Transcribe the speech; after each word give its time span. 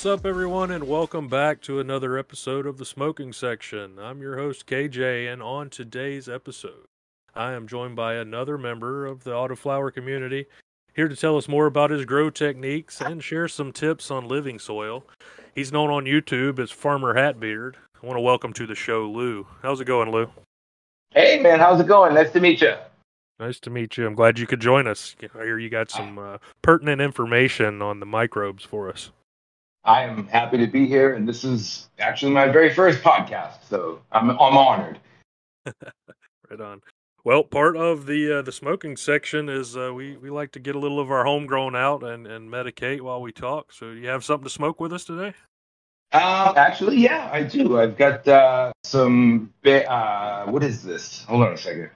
What's 0.00 0.20
up, 0.20 0.24
everyone, 0.24 0.70
and 0.70 0.88
welcome 0.88 1.28
back 1.28 1.60
to 1.60 1.78
another 1.78 2.16
episode 2.16 2.64
of 2.64 2.78
the 2.78 2.86
Smoking 2.86 3.34
Section. 3.34 3.98
I'm 3.98 4.22
your 4.22 4.38
host, 4.38 4.66
KJ, 4.66 5.30
and 5.30 5.42
on 5.42 5.68
today's 5.68 6.26
episode, 6.26 6.86
I 7.34 7.52
am 7.52 7.66
joined 7.66 7.96
by 7.96 8.14
another 8.14 8.56
member 8.56 9.04
of 9.04 9.24
the 9.24 9.32
autoflower 9.32 9.92
community 9.92 10.46
here 10.94 11.06
to 11.06 11.14
tell 11.14 11.36
us 11.36 11.48
more 11.48 11.66
about 11.66 11.90
his 11.90 12.06
grow 12.06 12.30
techniques 12.30 13.02
and 13.02 13.22
share 13.22 13.46
some 13.46 13.72
tips 13.72 14.10
on 14.10 14.26
living 14.26 14.58
soil. 14.58 15.04
He's 15.54 15.70
known 15.70 15.90
on 15.90 16.06
YouTube 16.06 16.58
as 16.58 16.70
Farmer 16.70 17.14
Hatbeard. 17.14 17.74
I 18.02 18.06
want 18.06 18.16
to 18.16 18.22
welcome 18.22 18.54
to 18.54 18.66
the 18.66 18.74
show 18.74 19.06
Lou. 19.06 19.46
How's 19.60 19.82
it 19.82 19.84
going, 19.84 20.10
Lou? 20.10 20.30
Hey, 21.10 21.38
man, 21.42 21.58
how's 21.58 21.78
it 21.78 21.88
going? 21.88 22.14
Nice 22.14 22.30
to 22.30 22.40
meet 22.40 22.62
you. 22.62 22.72
Nice 23.38 23.60
to 23.60 23.68
meet 23.68 23.98
you. 23.98 24.06
I'm 24.06 24.14
glad 24.14 24.38
you 24.38 24.46
could 24.46 24.60
join 24.60 24.86
us. 24.86 25.14
I 25.38 25.44
hear 25.44 25.58
you 25.58 25.68
got 25.68 25.90
some 25.90 26.18
uh, 26.18 26.38
pertinent 26.62 27.02
information 27.02 27.82
on 27.82 28.00
the 28.00 28.06
microbes 28.06 28.64
for 28.64 28.88
us. 28.88 29.10
I 29.84 30.02
am 30.02 30.26
happy 30.26 30.58
to 30.58 30.66
be 30.66 30.86
here, 30.86 31.14
and 31.14 31.26
this 31.26 31.42
is 31.44 31.88
actually 31.98 32.32
my 32.32 32.48
very 32.48 32.72
first 32.72 33.02
podcast, 33.02 33.64
so 33.68 34.00
I'm 34.12 34.30
I'm 34.30 34.56
honored. 34.56 34.98
right 35.66 36.60
on. 36.60 36.82
Well, 37.24 37.44
part 37.44 37.76
of 37.76 38.06
the 38.06 38.38
uh, 38.38 38.42
the 38.42 38.52
smoking 38.52 38.96
section 38.96 39.48
is 39.48 39.76
uh, 39.76 39.92
we 39.94 40.16
we 40.16 40.30
like 40.30 40.52
to 40.52 40.60
get 40.60 40.74
a 40.74 40.78
little 40.78 41.00
of 41.00 41.10
our 41.10 41.24
homegrown 41.24 41.76
out 41.76 42.02
and 42.02 42.26
and 42.26 42.50
medicate 42.50 43.00
while 43.00 43.22
we 43.22 43.32
talk. 43.32 43.72
So, 43.72 43.90
you 43.90 44.08
have 44.08 44.24
something 44.24 44.44
to 44.44 44.50
smoke 44.50 44.80
with 44.80 44.92
us 44.92 45.04
today? 45.04 45.34
Um, 46.12 46.54
actually, 46.56 46.96
yeah, 46.96 47.30
I 47.32 47.42
do. 47.42 47.78
I've 47.78 47.96
got 47.96 48.26
uh, 48.26 48.72
some. 48.84 49.52
Uh, 49.64 50.46
what 50.46 50.62
is 50.62 50.82
this? 50.82 51.24
Hold 51.24 51.46
on 51.46 51.52
a 51.52 51.58
second. 51.58 51.90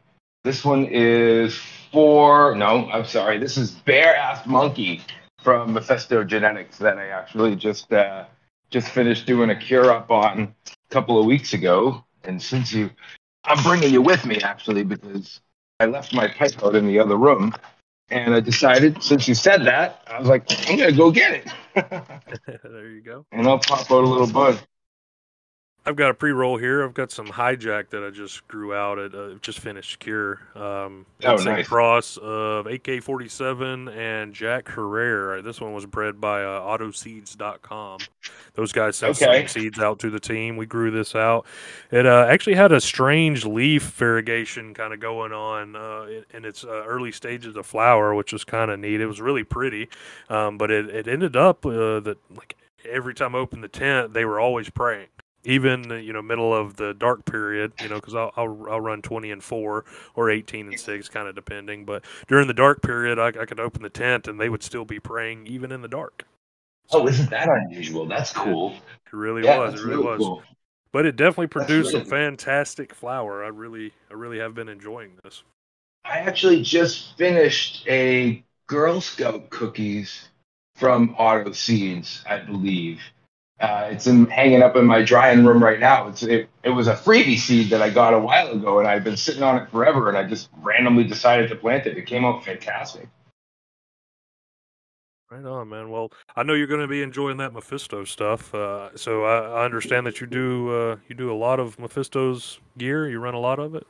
This 0.44 0.64
one 0.64 0.86
is 0.86 1.58
for. 1.90 2.54
No, 2.54 2.88
I'm 2.90 3.04
sorry. 3.04 3.38
This 3.38 3.56
is 3.56 3.72
Bear 3.72 4.14
Ass 4.16 4.46
Monkey 4.46 5.02
from 5.44 5.74
Mephisto 5.74 6.24
Genetics 6.24 6.78
that 6.78 6.96
I 6.96 7.08
actually 7.08 7.54
just 7.54 7.92
uh, 7.92 8.24
just 8.70 8.88
finished 8.88 9.26
doing 9.26 9.50
a 9.50 9.56
cure 9.56 9.92
up 9.92 10.10
on 10.10 10.54
a 10.66 10.72
couple 10.90 11.20
of 11.20 11.26
weeks 11.26 11.52
ago. 11.52 12.02
And 12.24 12.40
since 12.40 12.72
you, 12.72 12.90
I'm 13.44 13.62
bringing 13.62 13.92
you 13.92 14.00
with 14.00 14.24
me 14.24 14.40
actually 14.40 14.84
because 14.84 15.40
I 15.78 15.86
left 15.86 16.14
my 16.14 16.28
pipe 16.28 16.62
out 16.64 16.74
in 16.74 16.86
the 16.86 16.98
other 16.98 17.16
room, 17.16 17.54
and 18.08 18.34
I 18.34 18.40
decided 18.40 19.02
since 19.02 19.28
you 19.28 19.34
said 19.34 19.66
that, 19.66 20.02
I 20.06 20.18
was 20.18 20.28
like, 20.28 20.46
I'm 20.68 20.78
gonna 20.78 20.92
go 20.92 21.10
get 21.10 21.34
it. 21.34 21.52
there 22.64 22.88
you 22.88 23.02
go. 23.02 23.26
And 23.30 23.46
I'll 23.46 23.58
pop 23.58 23.90
out 23.90 24.02
a 24.02 24.08
little 24.08 24.26
bud. 24.26 24.58
I've 25.86 25.96
got 25.96 26.10
a 26.10 26.14
pre-roll 26.14 26.56
here. 26.56 26.82
I've 26.82 26.94
got 26.94 27.10
some 27.10 27.26
hijack 27.26 27.90
that 27.90 28.02
I 28.02 28.08
just 28.08 28.48
grew 28.48 28.72
out 28.74 28.98
at 28.98 29.14
uh, 29.14 29.34
just 29.42 29.58
finished 29.58 29.98
cure. 29.98 30.40
Um, 30.54 31.04
oh, 31.24 31.36
nice. 31.36 31.66
a 31.66 31.68
cross 31.68 32.16
of 32.16 32.66
AK-47 32.66 33.94
and 33.94 34.32
Jack 34.32 34.68
Herer. 34.68 35.42
This 35.42 35.60
one 35.60 35.74
was 35.74 35.84
bred 35.84 36.22
by 36.22 36.42
uh, 36.42 36.60
AutoSeeds.com. 36.62 37.98
Those 38.54 38.72
guys 38.72 38.96
sent 38.96 39.20
Okay. 39.20 39.46
some 39.46 39.48
seeds 39.62 39.78
out 39.78 39.98
to 39.98 40.08
the 40.08 40.20
team. 40.20 40.56
We 40.56 40.64
grew 40.64 40.90
this 40.90 41.14
out. 41.14 41.44
It 41.90 42.06
uh, 42.06 42.26
actually 42.30 42.54
had 42.54 42.72
a 42.72 42.80
strange 42.80 43.44
leaf 43.44 43.82
variegation 43.82 44.72
kind 44.72 44.94
of 44.94 45.00
going 45.00 45.32
on 45.32 45.76
uh, 45.76 46.04
in, 46.04 46.24
in 46.32 46.44
its 46.46 46.64
uh, 46.64 46.84
early 46.86 47.12
stages 47.12 47.56
of 47.56 47.66
flower, 47.66 48.14
which 48.14 48.32
was 48.32 48.42
kind 48.42 48.70
of 48.70 48.80
neat. 48.80 49.02
It 49.02 49.06
was 49.06 49.20
really 49.20 49.44
pretty, 49.44 49.90
um, 50.30 50.56
but 50.56 50.70
it, 50.70 50.88
it 50.88 51.08
ended 51.08 51.36
up 51.36 51.66
uh, 51.66 52.00
that 52.00 52.16
like 52.34 52.56
every 52.88 53.12
time 53.12 53.34
I 53.34 53.38
opened 53.38 53.64
the 53.64 53.68
tent, 53.68 54.14
they 54.14 54.24
were 54.24 54.40
always 54.40 54.70
praying 54.70 55.08
even 55.44 55.90
you 56.04 56.12
know 56.12 56.22
middle 56.22 56.54
of 56.54 56.76
the 56.76 56.94
dark 56.94 57.24
period 57.24 57.72
you 57.78 57.88
know 57.88 57.96
because 57.96 58.14
I'll, 58.14 58.32
I'll 58.36 58.66
i'll 58.70 58.80
run 58.80 59.02
20 59.02 59.30
and 59.30 59.42
4 59.42 59.84
or 60.14 60.30
18 60.30 60.68
and 60.68 60.78
6 60.78 61.08
kind 61.08 61.28
of 61.28 61.34
depending 61.34 61.84
but 61.84 62.04
during 62.28 62.46
the 62.48 62.54
dark 62.54 62.82
period 62.82 63.18
I, 63.18 63.28
I 63.28 63.44
could 63.46 63.60
open 63.60 63.82
the 63.82 63.90
tent 63.90 64.28
and 64.28 64.40
they 64.40 64.48
would 64.48 64.62
still 64.62 64.84
be 64.84 65.00
praying 65.00 65.46
even 65.46 65.72
in 65.72 65.82
the 65.82 65.88
dark 65.88 66.24
Oh, 66.90 67.06
isn't 67.08 67.30
that 67.30 67.48
unusual? 67.48 68.06
That's 68.06 68.32
cool. 68.32 68.74
it 69.06 69.12
really 69.12 69.42
Yeah, 69.42 69.58
was 69.58 69.74
it 69.74 69.84
really 69.84 70.02
was 70.04 70.18
cool. 70.18 70.42
but 70.92 71.06
it 71.06 71.16
definitely 71.16 71.48
produced 71.48 71.90
some 71.92 72.00
really- 72.00 72.10
fantastic 72.10 72.94
flower 72.94 73.44
i 73.44 73.48
really 73.48 73.92
i 74.10 74.14
really 74.14 74.38
have 74.38 74.54
been 74.54 74.68
enjoying 74.68 75.12
this 75.24 75.42
I 76.04 76.18
actually 76.20 76.62
just 76.62 77.16
finished 77.18 77.86
a 77.88 78.44
Girl 78.66 79.00
Scout 79.00 79.50
cookies 79.50 80.28
from 80.76 81.14
Auto 81.18 81.52
Seeds, 81.52 82.22
I 82.28 82.38
believe. 82.38 83.00
Uh, 83.60 83.88
it's 83.90 84.06
in, 84.06 84.26
hanging 84.26 84.62
up 84.62 84.76
in 84.76 84.84
my 84.84 85.02
drying 85.02 85.44
room 85.44 85.62
right 85.62 85.80
now. 85.80 86.08
It's 86.08 86.22
it, 86.22 86.48
it 86.62 86.70
was 86.70 86.88
a 86.88 86.94
freebie 86.94 87.38
seed 87.38 87.70
that 87.70 87.80
I 87.82 87.90
got 87.90 88.12
a 88.12 88.18
while 88.18 88.50
ago, 88.52 88.78
and 88.80 88.88
I've 88.88 89.04
been 89.04 89.16
sitting 89.16 89.42
on 89.42 89.56
it 89.56 89.70
forever. 89.70 90.08
And 90.08 90.18
I 90.18 90.24
just 90.24 90.48
randomly 90.62 91.04
decided 91.04 91.48
to 91.50 91.56
plant 91.56 91.86
it. 91.86 91.96
It 91.96 92.06
came 92.06 92.24
out 92.24 92.44
fantastic. 92.44 93.08
right 95.30 95.44
on 95.44 95.68
man 95.68 95.90
well 95.90 96.12
i 96.36 96.42
know 96.42 96.52
you're 96.52 96.66
going 96.66 96.80
to 96.80 96.86
be 96.86 97.02
enjoying 97.02 97.38
that 97.38 97.52
mephisto 97.52 98.04
stuff 98.04 98.54
uh, 98.54 98.90
so 98.96 99.24
I, 99.24 99.62
I 99.62 99.64
understand 99.64 100.06
that 100.06 100.20
you 100.20 100.26
do 100.26 100.70
uh, 100.70 100.96
you 101.08 101.14
do 101.16 101.32
a 101.32 101.34
lot 101.34 101.58
of 101.58 101.78
mephisto's 101.78 102.60
gear 102.78 103.08
you 103.08 103.18
run 103.18 103.34
a 103.34 103.40
lot 103.40 103.58
of 103.58 103.74
it 103.74 103.86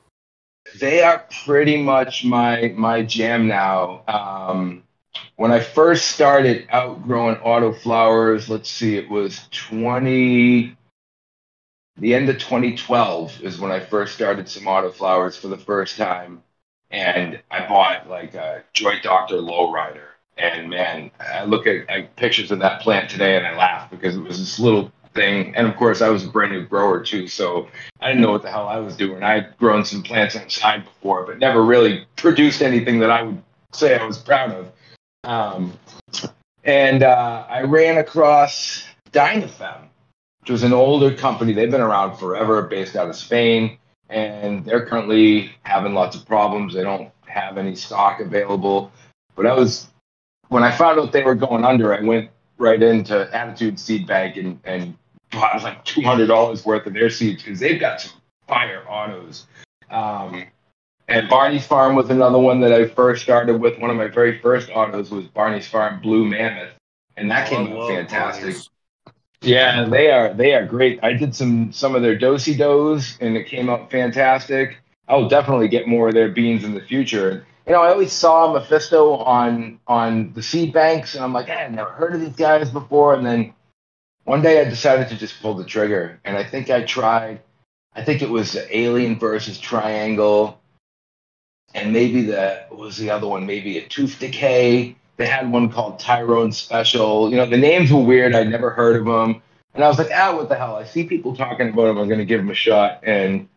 They 0.81 1.03
are 1.03 1.27
pretty 1.45 1.83
much 1.83 2.25
my 2.25 2.73
my 2.77 3.03
jam 3.03 3.47
now. 3.47 4.03
Um, 4.09 4.85
when 5.37 5.53
I 5.53 5.61
first 5.61 6.11
started 6.13 6.67
out 6.71 7.03
growing 7.03 7.37
auto 7.37 7.73
flowers, 7.73 8.49
let's 8.49 8.71
see, 8.71 8.97
it 8.97 9.09
was 9.09 9.49
20, 9.51 10.77
the 11.97 12.15
end 12.15 12.29
of 12.29 12.39
2012 12.39 13.43
is 13.43 13.59
when 13.59 13.71
I 13.71 13.81
first 13.81 14.15
started 14.15 14.49
some 14.49 14.67
auto 14.67 14.91
flowers 14.91 15.37
for 15.37 15.49
the 15.49 15.59
first 15.59 15.97
time. 15.97 16.43
And 16.91 17.41
I 17.51 17.67
bought 17.67 18.09
like 18.09 18.35
a 18.35 18.63
Joint 18.73 19.03
Doctor 19.03 19.37
Lowrider. 19.37 20.07
And 20.37 20.71
man, 20.71 21.11
I 21.21 21.45
look 21.45 21.67
at, 21.67 21.89
at 21.89 22.17
pictures 22.17 22.51
of 22.51 22.61
that 22.61 22.81
plant 22.81 23.11
today 23.11 23.37
and 23.37 23.47
I 23.47 23.57
laugh 23.57 23.91
because 23.91 24.17
it 24.17 24.21
was 24.21 24.39
this 24.39 24.59
little 24.59 24.93
thing. 25.15 25.55
And 25.57 25.67
of 25.67 25.77
course, 25.77 26.03
I 26.03 26.09
was 26.09 26.25
a 26.25 26.29
brand 26.29 26.53
new 26.53 26.67
grower 26.67 27.03
too. 27.03 27.27
So 27.27 27.69
I 28.01 28.09
didn't 28.09 28.23
know 28.23 28.33
what 28.33 28.43
the 28.43 28.51
hell 28.51 28.69
I 28.69 28.79
was 28.79 28.97
doing. 28.97 29.23
I 29.23 29.35
had 29.35 29.57
grown 29.59 29.85
some 29.85 30.03
plants 30.03 30.37
outside 30.37 30.85
before, 30.85 31.25
but 31.25 31.39
never 31.39 31.65
really 31.65 32.07
produced 32.17 32.63
anything 32.63 33.01
that 33.01 33.11
I 33.11 33.23
would 33.23 33.43
say 33.73 33.97
I 33.97 34.05
was 34.05 34.19
proud 34.19 34.53
of. 34.53 34.73
Um, 35.25 35.73
and 36.65 37.03
uh, 37.03 37.47
I 37.49 37.63
ran 37.63 37.99
across 37.99 38.85
Dinafem, 39.13 39.89
which 40.41 40.51
was 40.51 40.63
an 40.63 40.73
older 40.73 41.15
company. 41.15 41.53
They've 41.53 41.71
been 41.71 41.81
around 41.81 42.17
forever, 42.17 42.63
based 42.63 42.97
out 42.97 43.09
of 43.09 43.17
Spain, 43.17 43.79
and 44.09 44.65
they're 44.65 44.87
currently 44.87 45.53
having 45.63 45.95
lots 45.95 46.17
of 46.17 46.27
problems. 46.27 46.75
They 46.75 46.83
don't 46.83 47.11
have 47.27 47.59
any 47.59 47.75
stock 47.75 48.21
available. 48.21 48.93
But 49.35 49.47
I 49.47 49.55
was, 49.55 49.89
when 50.49 50.63
I 50.63 50.71
found 50.71 51.01
out 51.01 51.13
they 51.13 51.25
were 51.25 51.35
going 51.35 51.65
under, 51.65 51.95
I 51.95 52.01
went 52.01 52.31
right 52.59 52.83
into 52.83 53.35
Attitude 53.35 53.79
Seed 53.79 54.07
Bank 54.07 54.37
and, 54.37 54.61
and 54.65 54.97
bought 55.31 55.63
like 55.63 55.85
$200 55.85 56.65
worth 56.65 56.87
of 56.87 56.93
their 56.95 57.11
seeds 57.11 57.43
because 57.43 57.61
they've 57.61 57.81
got 57.81 58.01
some 58.01 58.13
fire 58.47 58.85
autos. 58.89 59.47
Um, 59.91 60.45
and 61.15 61.29
Barney's 61.29 61.67
Farm 61.67 61.95
was 61.95 62.11
another 62.11 62.39
one 62.39 62.61
that 62.61 62.73
I 62.73 62.89
first 62.89 63.23
started 63.23 63.61
with. 63.61 63.79
One 63.79 63.91
of 63.91 63.97
my 63.97 64.09
very 64.09 64.39
first 64.41 64.69
autos 64.75 65.11
was 65.11 65.27
Barney's 65.27 65.67
Farm 65.69 66.01
Blue 66.01 66.25
Mammoth, 66.25 66.73
and 67.17 67.31
that 67.31 67.49
came 67.49 67.73
out 67.73 67.89
fantastic. 67.89 68.43
Barney's. 68.43 68.71
Yeah, 69.43 69.85
they 69.85 70.11
are 70.11 70.35
they 70.35 70.55
are 70.55 70.67
great. 70.67 70.99
I 71.03 71.13
did 71.13 71.35
some 71.35 71.73
some 71.73 71.95
of 71.95 72.03
their 72.03 72.19
dosey 72.19 72.57
dos, 72.57 73.17
and 73.21 73.37
it 73.37 73.47
came 73.47 73.71
out 73.71 73.91
fantastic. 73.91 74.79
I'll 75.07 75.29
definitely 75.29 75.69
get 75.69 75.87
more 75.87 76.09
of 76.09 76.15
their 76.15 76.31
beans 76.31 76.65
in 76.65 76.75
the 76.75 76.81
future. 76.81 77.47
You 77.67 77.73
know, 77.75 77.83
I 77.83 77.91
always 77.91 78.13
saw 78.13 78.53
Mephisto 78.53 79.17
on 79.17 79.79
on 79.87 80.33
the 80.33 80.43
seed 80.43 80.73
banks, 80.73 81.15
and 81.15 81.23
I'm 81.23 81.33
like, 81.33 81.49
"Eh, 81.49 81.65
I've 81.67 81.73
never 81.73 81.91
heard 81.91 82.15
of 82.15 82.21
these 82.21 82.37
guys 82.37 82.71
before. 82.71 83.15
And 83.15 83.25
then 83.25 83.55
one 84.25 84.43
day 84.43 84.61
I 84.61 84.65
decided 84.65 85.09
to 85.11 85.17
just 85.17 85.41
pull 85.41 85.55
the 85.55 85.65
trigger, 85.65 86.19
and 86.25 86.37
I 86.37 86.45
think 86.45 86.71
I 86.71 86.83
tried. 86.83 87.41
I 87.95 88.03
think 88.03 88.23
it 88.23 88.31
was 88.31 88.57
Alien 88.71 89.19
versus 89.19 89.59
Triangle, 89.59 90.59
and 91.75 91.93
maybe 91.93 92.23
the 92.23 92.65
what 92.69 92.81
was 92.81 92.97
the 92.97 93.11
other 93.11 93.27
one? 93.27 93.47
Maybe 93.47 93.79
a 93.79 93.87
Tooth 93.87 94.19
Decay. 94.19 94.97
They 95.17 95.27
had 95.27 95.51
one 95.51 95.71
called 95.71 95.99
Tyrone 95.99 96.53
Special. 96.53 97.31
You 97.31 97.37
know, 97.37 97.47
the 97.47 97.57
names 97.57 97.93
were 97.93 98.03
weird. 98.03 98.35
I'd 98.35 98.49
never 98.49 98.71
heard 98.71 98.97
of 98.97 99.05
them. 99.05 99.43
And 99.75 99.83
I 99.83 99.89
was 99.89 99.99
like, 99.99 100.11
ah, 100.15 100.35
what 100.37 100.49
the 100.49 100.55
hell? 100.55 100.77
I 100.77 100.85
see 100.85 101.05
people 101.05 101.37
talking 101.37 101.69
about 101.69 101.87
them. 101.87 101.99
I'm 101.99 102.09
going 102.09 102.21
to 102.21 102.25
give 102.25 102.41
them 102.41 102.51
a 102.51 102.55
shot. 102.55 103.01
And 103.03 103.49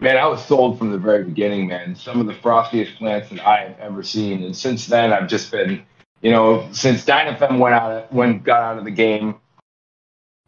man, 0.00 0.16
I 0.16 0.26
was 0.26 0.44
sold 0.44 0.78
from 0.78 0.90
the 0.90 0.98
very 0.98 1.24
beginning, 1.24 1.68
man. 1.68 1.94
Some 1.94 2.20
of 2.20 2.26
the 2.26 2.34
frostiest 2.34 2.96
plants 2.96 3.28
that 3.30 3.46
I 3.46 3.68
have 3.68 3.78
ever 3.78 4.02
seen. 4.02 4.42
And 4.42 4.56
since 4.56 4.86
then, 4.86 5.12
I've 5.12 5.28
just 5.28 5.50
been, 5.50 5.82
you 6.22 6.30
know, 6.30 6.68
since 6.72 7.04
Dinafem 7.04 7.58
went 7.58 7.74
out, 7.74 8.12
when 8.12 8.40
got 8.40 8.62
out 8.62 8.78
of 8.78 8.84
the 8.84 8.90
game, 8.90 9.36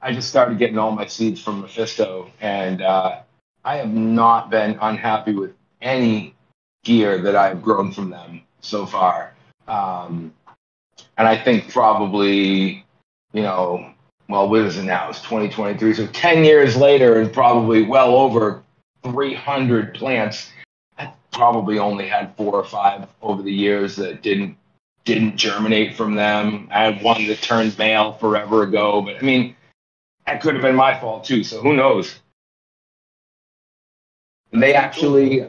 I 0.01 0.13
just 0.13 0.31
started 0.31 0.59
getting 0.59 0.79
all 0.79 0.93
my 0.93 1.07
seeds 1.07 1.43
from 1.43 1.61
Mephisto. 1.61 2.31
And 2.41 2.81
uh, 2.81 3.21
I 3.65 3.77
have 3.77 3.93
not 3.93 4.51
been 4.51 4.79
unhappy 4.81 5.35
with 5.35 5.53
any 5.83 6.35
gear 6.85 7.19
that 7.19 7.37
I've 7.37 7.63
grown 7.63 7.93
from 7.93 8.11
them 8.11 8.43
so 8.61 8.87
far. 8.87 9.35
Um, 9.69 10.35
and 11.19 11.29
I 11.29 11.37
think 11.37 11.71
probably, 11.73 12.85
you 13.33 13.43
know, 13.43 13.93
well, 14.29 14.49
what 14.49 14.61
is 14.63 14.79
it 14.79 14.85
now? 14.85 15.11
It's 15.11 15.21
2023. 15.23 15.95
So 15.95 16.07
10 16.07 16.45
years 16.45 16.77
later, 16.77 17.21
and 17.21 17.33
probably 17.33 17.83
well 17.83 18.15
over 18.17 18.63
300 19.05 19.95
plants. 19.95 20.51
I 20.99 21.13
probably 21.33 21.79
only 21.79 22.07
had 22.07 22.37
four 22.37 22.55
or 22.55 22.65
five 22.65 23.09
over 23.23 23.43
the 23.43 23.53
years 23.53 23.97
that 23.97 24.23
didn't 24.23 24.57
didn't 25.05 25.37
germinate 25.37 25.97
from 25.97 26.15
them. 26.15 26.69
I 26.71 26.85
had 26.85 27.03
one 27.03 27.27
that 27.27 27.41
turned 27.41 27.77
male 27.79 28.13
forever 28.13 28.63
ago, 28.63 29.01
but 29.01 29.17
I 29.17 29.23
mean, 29.23 29.57
that 30.27 30.43
could 30.43 30.55
have 30.55 30.63
been 30.63 30.77
my 30.77 30.99
fault 31.01 31.25
too. 31.25 31.43
So 31.43 31.61
who 31.61 31.75
knows? 31.75 32.21
And 34.53 34.63
they 34.63 34.75
actually, 34.75 35.49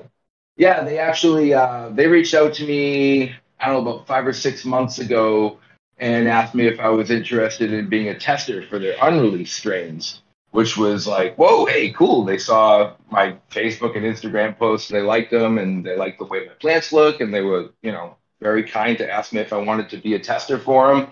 yeah, 0.58 0.84
they 0.84 1.00
actually 1.00 1.54
uh, 1.54 1.90
they 1.90 2.08
reached 2.08 2.34
out 2.34 2.54
to 2.56 2.66
me. 2.66 3.34
I 3.60 3.68
don't 3.68 3.84
know 3.84 3.92
about 3.92 4.08
five 4.08 4.26
or 4.26 4.34
six 4.34 4.66
months 4.66 5.00
ago 5.00 5.60
and 5.98 6.28
asked 6.28 6.56
me 6.56 6.68
if 6.68 6.80
I 6.80 6.90
was 6.90 7.12
interested 7.12 7.72
in 7.72 7.88
being 7.88 8.10
a 8.10 8.18
tester 8.18 8.64
for 8.64 8.80
their 8.80 8.96
unreleased 9.02 9.56
strains, 9.56 10.24
which 10.50 10.76
was 10.76 11.06
like, 11.06 11.36
whoa, 11.36 11.66
hey, 11.66 11.92
cool. 11.92 12.26
They 12.26 12.40
saw 12.40 12.96
my 13.12 13.36
Facebook 13.52 13.96
and 13.96 14.06
Instagram 14.06 14.58
posts, 14.58 14.90
they 14.90 15.02
liked 15.02 15.30
them, 15.30 15.60
and 15.60 15.86
they 15.86 15.96
liked 15.96 16.18
the 16.18 16.26
way 16.26 16.48
my 16.48 16.54
plants 16.54 16.92
look, 16.92 17.22
and 17.22 17.32
they 17.32 17.42
were, 17.42 17.70
you 17.84 17.92
know, 17.92 18.18
very 18.42 18.64
kind 18.64 18.98
to 18.98 19.10
ask 19.10 19.32
me 19.32 19.40
if 19.40 19.54
I 19.54 19.58
wanted 19.58 19.90
to 19.90 19.98
be 19.98 20.16
a 20.16 20.20
tester 20.20 20.58
for 20.58 20.94
them. 20.94 21.08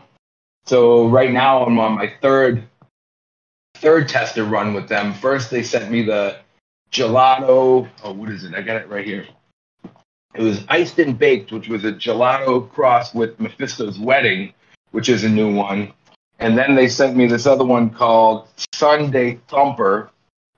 So 0.65 1.07
right 1.07 1.31
now 1.31 1.63
I'm 1.63 1.79
on 1.79 1.93
my 1.93 2.11
third 2.21 2.63
third 3.75 4.09
tester 4.09 4.43
run 4.43 4.73
with 4.73 4.89
them. 4.89 5.13
First 5.13 5.51
they 5.51 5.63
sent 5.63 5.89
me 5.91 6.03
the 6.03 6.39
gelato. 6.91 7.89
Oh, 8.03 8.13
what 8.13 8.29
is 8.29 8.43
it? 8.43 8.53
I 8.53 8.61
got 8.61 8.81
it 8.81 8.89
right 8.89 9.05
here. 9.05 9.27
It 10.35 10.43
was 10.43 10.63
iced 10.69 10.99
and 10.99 11.17
baked, 11.17 11.51
which 11.51 11.67
was 11.69 11.83
a 11.85 11.91
gelato 11.91 12.69
cross 12.69 13.13
with 13.13 13.39
Mephisto's 13.39 13.99
wedding, 13.99 14.53
which 14.91 15.09
is 15.09 15.23
a 15.23 15.29
new 15.29 15.53
one. 15.53 15.91
And 16.39 16.57
then 16.57 16.75
they 16.75 16.87
sent 16.87 17.17
me 17.17 17.25
this 17.25 17.45
other 17.45 17.65
one 17.65 17.89
called 17.89 18.47
Sunday 18.73 19.39
Thumper, 19.49 20.11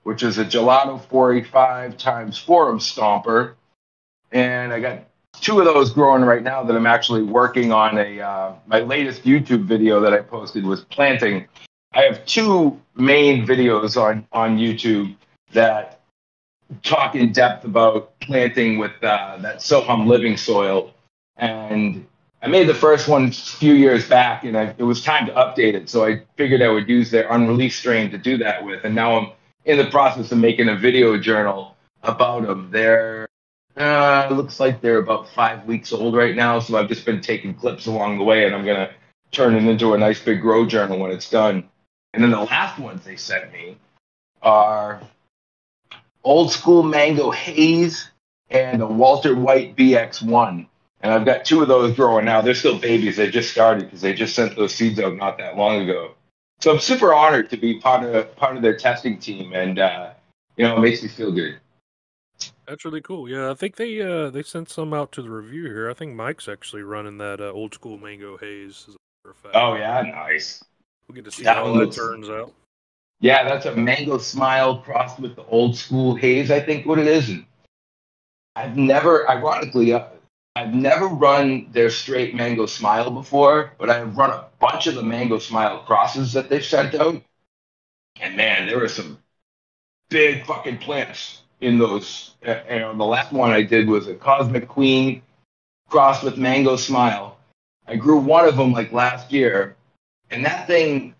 which 0.04 0.22
is 0.22 0.38
a 0.38 0.44
gelato 0.44 1.02
485 1.08 1.96
times 1.96 2.38
forum 2.38 2.78
stomper. 2.78 3.54
And 4.30 4.72
I 4.72 4.80
got 4.80 5.04
two 5.40 5.58
of 5.58 5.64
those 5.64 5.90
growing 5.90 6.22
right 6.22 6.42
now 6.42 6.62
that 6.62 6.76
I'm 6.76 6.86
actually 6.86 7.22
working 7.22 7.72
on 7.72 7.98
a 7.98 8.20
uh, 8.20 8.54
my 8.66 8.80
latest 8.80 9.24
YouTube 9.24 9.64
video 9.64 10.00
that 10.00 10.12
I 10.12 10.20
posted 10.20 10.64
was 10.64 10.82
planting. 10.84 11.46
I 11.94 12.02
have 12.02 12.24
two 12.26 12.80
main 12.94 13.46
videos 13.46 14.00
on 14.00 14.26
on 14.32 14.58
YouTube 14.58 15.16
that 15.52 16.01
talk 16.82 17.14
in 17.14 17.32
depth 17.32 17.64
about 17.64 18.18
planting 18.20 18.78
with 18.78 18.92
uh, 19.02 19.36
that 19.38 19.58
Sohum 19.58 20.06
living 20.06 20.36
soil, 20.36 20.92
and 21.36 22.06
I 22.42 22.48
made 22.48 22.68
the 22.68 22.74
first 22.74 23.08
one 23.08 23.26
a 23.28 23.32
few 23.32 23.74
years 23.74 24.08
back, 24.08 24.44
and 24.44 24.56
I, 24.56 24.74
it 24.76 24.82
was 24.82 25.02
time 25.02 25.26
to 25.26 25.32
update 25.32 25.74
it. 25.74 25.88
So 25.88 26.04
I 26.04 26.22
figured 26.36 26.62
I 26.62 26.68
would 26.68 26.88
use 26.88 27.10
their 27.10 27.30
unreleased 27.30 27.78
strain 27.78 28.10
to 28.10 28.18
do 28.18 28.36
that 28.38 28.64
with, 28.64 28.84
and 28.84 28.94
now 28.94 29.18
I'm 29.18 29.32
in 29.64 29.78
the 29.78 29.90
process 29.90 30.32
of 30.32 30.38
making 30.38 30.68
a 30.68 30.76
video 30.76 31.18
journal 31.18 31.76
about 32.02 32.46
them. 32.46 32.70
They're 32.70 33.28
uh, 33.76 34.28
looks 34.30 34.60
like 34.60 34.80
they're 34.80 34.98
about 34.98 35.28
five 35.30 35.64
weeks 35.64 35.92
old 35.92 36.14
right 36.14 36.36
now, 36.36 36.58
so 36.58 36.76
I've 36.76 36.88
just 36.88 37.06
been 37.06 37.20
taking 37.20 37.54
clips 37.54 37.86
along 37.86 38.18
the 38.18 38.24
way, 38.24 38.44
and 38.44 38.54
I'm 38.54 38.66
gonna 38.66 38.90
turn 39.30 39.54
it 39.54 39.68
into 39.68 39.94
a 39.94 39.98
nice 39.98 40.20
big 40.20 40.40
grow 40.40 40.66
journal 40.66 40.98
when 40.98 41.10
it's 41.10 41.30
done. 41.30 41.68
And 42.12 42.22
then 42.22 42.30
the 42.30 42.40
last 42.40 42.78
ones 42.78 43.04
they 43.04 43.16
sent 43.16 43.50
me 43.52 43.78
are 44.42 45.00
old 46.24 46.52
school 46.52 46.82
mango 46.82 47.30
haze 47.30 48.10
and 48.50 48.82
a 48.82 48.86
Walter 48.86 49.34
White 49.34 49.76
BX1. 49.76 50.66
And 51.00 51.12
I've 51.12 51.24
got 51.24 51.44
two 51.44 51.62
of 51.62 51.68
those 51.68 51.96
growing 51.96 52.24
now. 52.24 52.40
They're 52.42 52.54
still 52.54 52.78
babies. 52.78 53.16
They 53.16 53.28
just 53.30 53.50
started 53.50 53.84
because 53.84 54.00
they 54.02 54.12
just 54.14 54.34
sent 54.36 54.54
those 54.56 54.74
seeds 54.74 55.00
out 55.00 55.16
not 55.16 55.38
that 55.38 55.56
long 55.56 55.82
ago. 55.82 56.12
So 56.60 56.70
I'm 56.72 56.78
super 56.78 57.12
honored 57.12 57.50
to 57.50 57.56
be 57.56 57.80
part 57.80 58.04
of 58.04 58.36
part 58.36 58.54
of 58.56 58.62
their 58.62 58.76
testing 58.76 59.18
team, 59.18 59.52
and 59.52 59.80
uh, 59.80 60.10
you 60.56 60.64
know, 60.64 60.76
it 60.76 60.80
makes 60.80 61.02
me 61.02 61.08
feel 61.08 61.32
good. 61.32 61.58
That's 62.68 62.84
really 62.84 63.00
cool. 63.00 63.28
Yeah, 63.28 63.50
I 63.50 63.54
think 63.54 63.74
they 63.74 64.00
uh, 64.00 64.30
they 64.30 64.44
sent 64.44 64.70
some 64.70 64.94
out 64.94 65.10
to 65.12 65.22
the 65.22 65.30
review 65.30 65.64
here. 65.64 65.90
I 65.90 65.94
think 65.94 66.14
Mike's 66.14 66.46
actually 66.48 66.82
running 66.82 67.18
that 67.18 67.40
uh, 67.40 67.50
old 67.50 67.74
school 67.74 67.98
mango 67.98 68.36
haze. 68.36 68.84
As 68.88 68.94
a 68.94 68.98
matter 69.24 69.30
of 69.30 69.36
fact. 69.38 69.56
Oh 69.56 69.74
yeah, 69.74 70.02
nice. 70.02 70.62
We'll 71.08 71.16
get 71.16 71.24
to 71.24 71.32
see 71.32 71.42
That 71.42 71.56
how 71.56 71.64
that 71.66 71.72
looks- 71.72 71.96
turns 71.96 72.28
out. 72.28 72.52
Yeah, 73.22 73.44
that's 73.44 73.66
a 73.66 73.76
mango 73.76 74.18
smile 74.18 74.78
crossed 74.78 75.20
with 75.20 75.36
the 75.36 75.44
old 75.44 75.76
school 75.76 76.16
haze. 76.16 76.50
I 76.50 76.58
think 76.58 76.84
what 76.84 76.98
it 76.98 77.06
is. 77.06 77.28
And 77.28 77.46
I've 78.56 78.76
never, 78.76 79.30
ironically, 79.30 79.92
uh, 79.92 80.06
I've 80.56 80.74
never 80.74 81.06
run 81.06 81.68
their 81.70 81.88
straight 81.88 82.34
mango 82.34 82.66
smile 82.66 83.12
before, 83.12 83.74
but 83.78 83.88
I've 83.88 84.16
run 84.16 84.30
a 84.30 84.46
bunch 84.58 84.88
of 84.88 84.96
the 84.96 85.04
mango 85.04 85.38
smile 85.38 85.84
crosses 85.86 86.32
that 86.32 86.50
they've 86.50 86.64
sent 86.64 86.96
out. 86.96 87.22
And 88.20 88.36
man, 88.36 88.66
there 88.66 88.80
were 88.80 88.88
some 88.88 89.18
big 90.10 90.44
fucking 90.44 90.78
plants 90.78 91.42
in 91.60 91.78
those. 91.78 92.34
Know, 92.44 92.92
the 92.96 93.04
last 93.04 93.32
one 93.32 93.52
I 93.52 93.62
did 93.62 93.86
was 93.86 94.08
a 94.08 94.16
Cosmic 94.16 94.66
Queen 94.66 95.22
crossed 95.88 96.24
with 96.24 96.38
mango 96.38 96.74
smile. 96.74 97.38
I 97.86 97.94
grew 97.94 98.18
one 98.18 98.48
of 98.48 98.56
them 98.56 98.72
like 98.72 98.90
last 98.90 99.30
year, 99.30 99.76
and 100.32 100.44
that 100.44 100.66
thing 100.66 101.11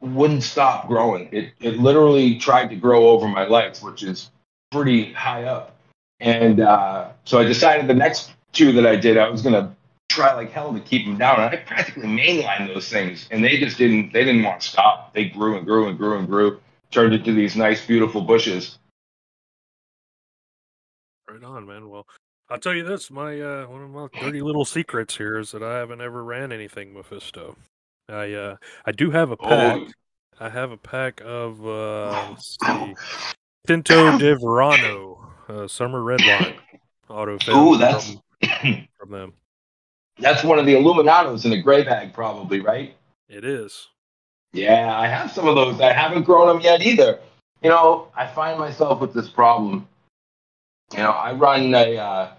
wouldn't 0.00 0.42
stop 0.42 0.88
growing. 0.88 1.28
It 1.32 1.52
it 1.60 1.78
literally 1.78 2.38
tried 2.38 2.68
to 2.70 2.76
grow 2.76 3.08
over 3.08 3.28
my 3.28 3.46
legs, 3.46 3.82
which 3.82 4.02
is 4.02 4.30
pretty 4.70 5.12
high 5.12 5.44
up. 5.44 5.76
And 6.20 6.60
uh, 6.60 7.10
so 7.24 7.38
I 7.38 7.44
decided 7.44 7.86
the 7.86 7.94
next 7.94 8.32
two 8.52 8.72
that 8.72 8.86
I 8.86 8.96
did, 8.96 9.18
I 9.18 9.28
was 9.28 9.42
gonna 9.42 9.74
try 10.08 10.32
like 10.34 10.50
hell 10.50 10.72
to 10.72 10.80
keep 10.80 11.06
them 11.06 11.18
down. 11.18 11.40
And 11.40 11.54
I 11.54 11.56
practically 11.56 12.06
mainlined 12.06 12.72
those 12.72 12.88
things, 12.88 13.28
and 13.30 13.42
they 13.44 13.58
just 13.58 13.78
didn't. 13.78 14.12
They 14.12 14.24
didn't 14.24 14.42
want 14.42 14.60
to 14.60 14.68
stop. 14.68 15.14
They 15.14 15.26
grew 15.26 15.56
and 15.56 15.66
grew 15.66 15.88
and 15.88 15.98
grew 15.98 16.18
and 16.18 16.28
grew, 16.28 16.60
turned 16.90 17.14
into 17.14 17.32
these 17.32 17.56
nice, 17.56 17.84
beautiful 17.84 18.20
bushes. 18.20 18.78
Right 21.28 21.42
on, 21.42 21.66
man. 21.66 21.88
Well, 21.88 22.06
I'll 22.48 22.58
tell 22.58 22.74
you 22.74 22.84
this: 22.84 23.10
my 23.10 23.40
uh, 23.40 23.66
one 23.66 23.82
of 23.82 23.90
my 23.90 24.06
dirty 24.20 24.42
little 24.42 24.64
secrets 24.64 25.16
here 25.16 25.38
is 25.38 25.52
that 25.52 25.62
I 25.62 25.78
haven't 25.78 26.00
ever 26.00 26.22
ran 26.22 26.52
anything 26.52 26.94
Mephisto. 26.94 27.56
I 28.08 28.32
uh, 28.32 28.56
I 28.84 28.92
do 28.92 29.10
have 29.10 29.30
a 29.30 29.36
pack. 29.36 29.80
Oh, 29.80 29.88
I 30.40 30.48
have 30.48 30.70
a 30.70 30.76
pack 30.76 31.22
of 31.24 31.64
uh, 31.66 32.30
let's 32.30 32.56
see, 32.64 32.94
Tinto 33.66 34.18
de 34.18 34.36
Verano, 34.36 35.26
uh, 35.48 35.66
summer 35.66 36.02
red 36.02 36.20
wine, 36.28 36.54
auto 37.08 37.38
Ooh, 37.50 37.78
that's 37.78 38.10
from, 38.40 38.88
from 38.98 39.10
them. 39.10 39.32
that's 40.18 40.44
one 40.44 40.58
of 40.58 40.66
the 40.66 40.74
Illuminatos 40.74 41.44
in 41.46 41.52
a 41.52 41.62
gray 41.62 41.82
bag, 41.82 42.12
probably, 42.12 42.60
right? 42.60 42.94
It 43.28 43.44
is. 43.44 43.88
Yeah, 44.52 44.96
I 44.96 45.06
have 45.06 45.32
some 45.32 45.48
of 45.48 45.54
those. 45.54 45.80
I 45.80 45.92
haven't 45.92 46.22
grown 46.24 46.46
them 46.46 46.60
yet 46.60 46.82
either. 46.82 47.18
You 47.62 47.70
know, 47.70 48.08
I 48.14 48.26
find 48.26 48.58
myself 48.58 49.00
with 49.00 49.14
this 49.14 49.28
problem. 49.28 49.88
You 50.92 50.98
know, 50.98 51.10
I 51.10 51.32
run 51.32 51.74
a, 51.74 51.96
uh, 51.96 52.32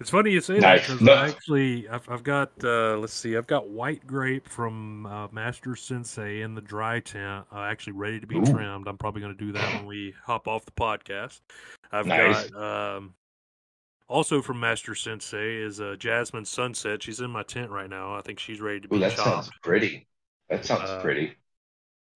It's 0.00 0.10
funny 0.10 0.32
you 0.32 0.40
say 0.40 0.58
that 0.58 0.80
because 0.80 1.00
No. 1.00 1.12
I 1.12 1.28
actually 1.28 1.88
I've, 1.88 2.08
I've 2.10 2.24
got 2.24 2.50
uh, 2.64 2.96
let's 2.96 3.14
see 3.14 3.36
I've 3.36 3.46
got 3.46 3.68
white 3.68 4.04
grape 4.04 4.48
from 4.48 5.06
uh, 5.06 5.28
Master 5.30 5.76
Sensei 5.76 6.42
in 6.42 6.56
the 6.56 6.60
dry 6.60 6.98
tent, 6.98 7.46
uh, 7.52 7.60
actually 7.60 7.92
ready 7.92 8.18
to 8.18 8.26
be 8.26 8.38
Ooh. 8.38 8.44
trimmed. 8.44 8.88
I'm 8.88 8.98
probably 8.98 9.20
going 9.20 9.36
to 9.36 9.44
do 9.44 9.52
that 9.52 9.74
when 9.76 9.86
we 9.86 10.12
hop 10.24 10.48
off 10.48 10.64
the 10.64 10.72
podcast. 10.72 11.40
I've 11.92 12.06
Nice. 12.06 12.50
got 12.50 12.96
um, 12.96 13.14
Also 14.08 14.42
from 14.42 14.60
Master 14.60 14.94
Sensei 14.94 15.56
is 15.56 15.80
uh, 15.80 15.96
Jasmine 15.98 16.44
Sunset. 16.44 17.02
She's 17.02 17.20
in 17.20 17.30
my 17.30 17.42
tent 17.42 17.70
right 17.70 17.88
now. 17.88 18.14
I 18.14 18.20
think 18.20 18.38
she's 18.38 18.60
ready 18.60 18.80
to 18.80 18.88
be 18.88 18.96
Ooh, 18.96 19.00
that 19.00 19.12
chopped. 19.16 19.28
sounds 19.28 19.50
pretty. 19.62 20.06
That 20.50 20.64
sounds 20.64 20.90
Uh, 20.90 21.00
pretty. 21.00 21.34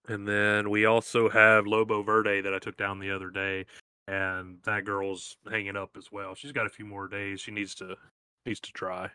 And 0.08 0.26
then 0.28 0.70
we 0.70 0.84
also 0.84 1.28
have 1.28 1.66
Lobo 1.66 2.02
Verde 2.02 2.40
that 2.42 2.54
I 2.54 2.58
took 2.58 2.76
down 2.76 3.00
the 3.00 3.10
other 3.10 3.30
day, 3.30 3.66
and 4.06 4.58
that 4.64 4.84
girl's 4.84 5.36
hanging 5.50 5.76
up 5.76 5.96
as 5.96 6.12
well. 6.12 6.34
She's 6.34 6.52
got 6.52 6.66
a 6.66 6.70
few 6.70 6.84
more 6.84 7.08
days. 7.08 7.40
She 7.40 7.50
needs 7.50 7.74
to 7.76 7.96
needs 8.44 8.60
to 8.60 8.72
try. 8.72 9.10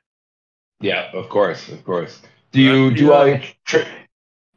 Yeah, 0.81 1.09
of 1.13 1.29
course, 1.29 1.69
of 1.69 1.85
course. 1.85 2.21
Do 2.51 2.59
you 2.61 2.87
Uh, 2.87 2.89
do 2.89 3.05
yeah. 3.05 3.11
all 3.11 3.27
your 3.27 3.41
tri- 3.63 4.07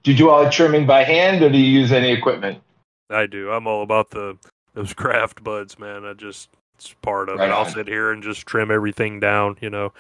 do 0.03 0.11
you 0.11 0.17
do 0.17 0.29
all 0.31 0.43
the 0.45 0.51
trimming 0.51 0.87
by 0.87 1.05
hand, 1.05 1.43
or 1.45 1.51
do 1.51 1.59
you 1.59 1.81
use 1.81 1.93
any 1.93 2.11
equipment? 2.11 2.61
I 3.11 3.27
do. 3.27 3.51
I'm 3.53 3.67
all 3.69 3.83
about 3.83 4.11
the 4.11 4.37
those 4.73 4.93
craft 4.95 5.45
buds, 5.45 5.79
man. 5.79 6.05
I 6.05 6.15
just 6.15 6.49
it's 6.85 6.95
part 7.03 7.29
of 7.29 7.39
Right 7.39 7.49
it. 7.49 7.53
I'll 7.53 7.65
sit 7.65 7.89
here 7.89 8.11
and 8.11 8.23
just 8.23 8.47
trim 8.47 8.71
everything 8.71 9.21
down, 9.21 9.57
you 9.61 9.71
know. 9.71 9.93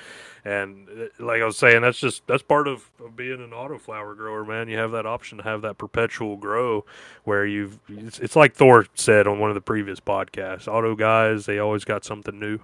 And 0.45 0.89
uh, 0.89 1.25
like 1.25 1.41
I 1.41 1.47
was 1.47 1.57
saying, 1.57 1.83
that's 1.83 1.99
just 1.99 2.27
that's 2.27 2.43
part 2.43 2.69
of, 2.69 2.91
of 3.03 3.17
being 3.17 3.43
an 3.43 3.53
auto 3.53 3.79
flower 3.79 4.15
grower, 4.15 4.45
man. 4.45 4.69
You 4.69 4.77
have 4.77 4.93
that 4.93 5.07
option 5.07 5.39
to 5.39 5.45
have 5.45 5.63
that 5.63 5.79
perpetual 5.79 6.37
grow 6.37 6.85
where 7.25 7.47
you've 7.47 7.79
it's, 7.89 8.19
it's 8.19 8.37
like 8.37 8.55
Thor 8.55 8.87
said 8.95 9.27
on 9.27 9.39
one 9.39 9.51
of 9.51 9.55
the 9.55 9.61
previous 9.61 10.01
podcasts. 10.01 10.69
Auto 10.69 10.95
guys, 10.95 11.47
they 11.47 11.59
always 11.59 11.85
got 11.85 12.05
something 12.05 12.39
new. 12.39 12.59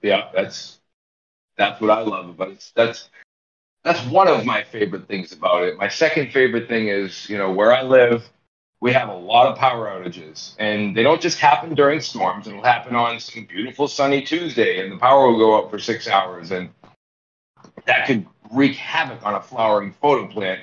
Yeah, 0.00 0.30
that's 0.34 0.80
that's 1.56 1.80
what 1.80 1.90
I 1.90 2.00
love 2.00 2.30
about 2.30 2.48
it. 2.48 2.72
That's 2.74 3.10
that's 3.84 4.04
one 4.06 4.28
of 4.28 4.46
my 4.46 4.62
favorite 4.64 5.08
things 5.08 5.32
about 5.32 5.64
it. 5.64 5.76
My 5.76 5.88
second 5.88 6.32
favorite 6.32 6.68
thing 6.68 6.88
is, 6.88 7.28
you 7.28 7.36
know, 7.36 7.52
where 7.52 7.72
I 7.72 7.82
live, 7.82 8.28
we 8.82 8.92
have 8.92 9.08
a 9.08 9.14
lot 9.14 9.46
of 9.46 9.56
power 9.56 9.86
outages, 9.86 10.56
and 10.58 10.96
they 10.96 11.04
don't 11.04 11.22
just 11.22 11.38
happen 11.38 11.72
during 11.72 12.00
storms. 12.00 12.48
It'll 12.48 12.64
happen 12.64 12.96
on 12.96 13.20
some 13.20 13.44
beautiful 13.44 13.86
sunny 13.86 14.22
Tuesday, 14.22 14.82
and 14.82 14.90
the 14.90 14.96
power 14.96 15.28
will 15.28 15.38
go 15.38 15.56
up 15.56 15.70
for 15.70 15.78
six 15.78 16.08
hours, 16.08 16.50
and 16.50 16.68
that 17.86 18.08
could 18.08 18.26
wreak 18.50 18.74
havoc 18.74 19.24
on 19.24 19.36
a 19.36 19.40
flowering 19.40 19.92
photo 19.92 20.26
plant. 20.26 20.62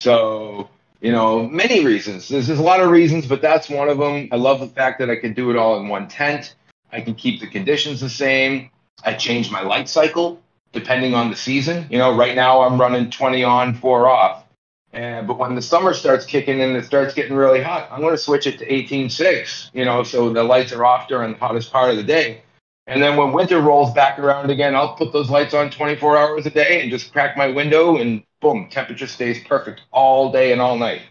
So, 0.00 0.70
you 1.02 1.12
know, 1.12 1.46
many 1.46 1.84
reasons. 1.84 2.28
There's, 2.28 2.46
there's 2.46 2.58
a 2.58 2.62
lot 2.62 2.80
of 2.80 2.88
reasons, 2.88 3.26
but 3.26 3.42
that's 3.42 3.68
one 3.68 3.90
of 3.90 3.98
them. 3.98 4.30
I 4.32 4.36
love 4.36 4.60
the 4.60 4.68
fact 4.68 4.98
that 5.00 5.10
I 5.10 5.16
can 5.16 5.34
do 5.34 5.50
it 5.50 5.56
all 5.58 5.78
in 5.78 5.88
one 5.88 6.08
tent. 6.08 6.54
I 6.90 7.02
can 7.02 7.14
keep 7.14 7.38
the 7.38 7.46
conditions 7.46 8.00
the 8.00 8.08
same. 8.08 8.70
I 9.04 9.12
change 9.12 9.50
my 9.50 9.60
light 9.60 9.90
cycle 9.90 10.40
depending 10.72 11.12
on 11.12 11.28
the 11.28 11.36
season. 11.36 11.86
You 11.90 11.98
know, 11.98 12.16
right 12.16 12.34
now 12.34 12.62
I'm 12.62 12.80
running 12.80 13.10
20 13.10 13.44
on, 13.44 13.74
4 13.74 14.08
off. 14.08 14.44
And, 14.92 15.26
but 15.26 15.38
when 15.38 15.54
the 15.54 15.62
summer 15.62 15.92
starts 15.92 16.24
kicking 16.24 16.60
in 16.60 16.70
and 16.70 16.76
it 16.76 16.84
starts 16.84 17.12
getting 17.12 17.36
really 17.36 17.62
hot, 17.62 17.88
I'm 17.90 18.00
going 18.00 18.14
to 18.14 18.18
switch 18.18 18.46
it 18.46 18.58
to 18.58 18.66
18.6, 18.66 19.70
you 19.74 19.84
know, 19.84 20.02
so 20.02 20.32
the 20.32 20.42
lights 20.42 20.72
are 20.72 20.84
off 20.84 21.08
during 21.08 21.32
the 21.32 21.38
hottest 21.38 21.70
part 21.70 21.90
of 21.90 21.96
the 21.96 22.02
day. 22.02 22.42
And 22.86 23.02
then 23.02 23.18
when 23.18 23.32
winter 23.32 23.60
rolls 23.60 23.92
back 23.92 24.18
around 24.18 24.50
again, 24.50 24.74
I'll 24.74 24.94
put 24.94 25.12
those 25.12 25.28
lights 25.28 25.52
on 25.52 25.70
24 25.70 26.16
hours 26.16 26.46
a 26.46 26.50
day 26.50 26.80
and 26.80 26.90
just 26.90 27.12
crack 27.12 27.36
my 27.36 27.48
window 27.48 27.98
and 27.98 28.22
boom, 28.40 28.68
temperature 28.70 29.06
stays 29.06 29.44
perfect 29.44 29.82
all 29.90 30.32
day 30.32 30.52
and 30.52 30.60
all 30.60 30.78
night. 30.78 31.02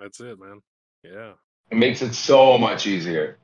That's 0.00 0.18
it, 0.18 0.38
man. 0.40 0.60
Yeah. 1.04 1.32
It 1.70 1.76
makes 1.76 2.02
it 2.02 2.12
so 2.12 2.58
much 2.58 2.88
easier. 2.88 3.38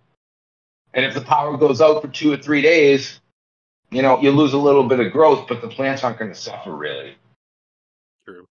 And 0.93 1.05
if 1.05 1.15
the 1.15 1.21
power 1.21 1.57
goes 1.57 1.81
out 1.81 2.03
for 2.03 2.09
two 2.09 2.33
or 2.33 2.37
three 2.37 2.63
days, 2.63 3.21
you 3.91 4.03
know, 4.03 4.21
you 4.21 4.33
lose 4.33 4.55
a 4.55 4.59
little 4.59 4.89
bit 4.89 4.99
of 4.99 5.13
growth, 5.13 5.47
but 5.49 5.61
the 5.61 5.69
plants 5.69 6.03
aren't 6.03 6.19
going 6.19 6.33
to 6.33 6.39
suffer 6.39 6.75
really. 6.75 7.15
True. 8.25 8.47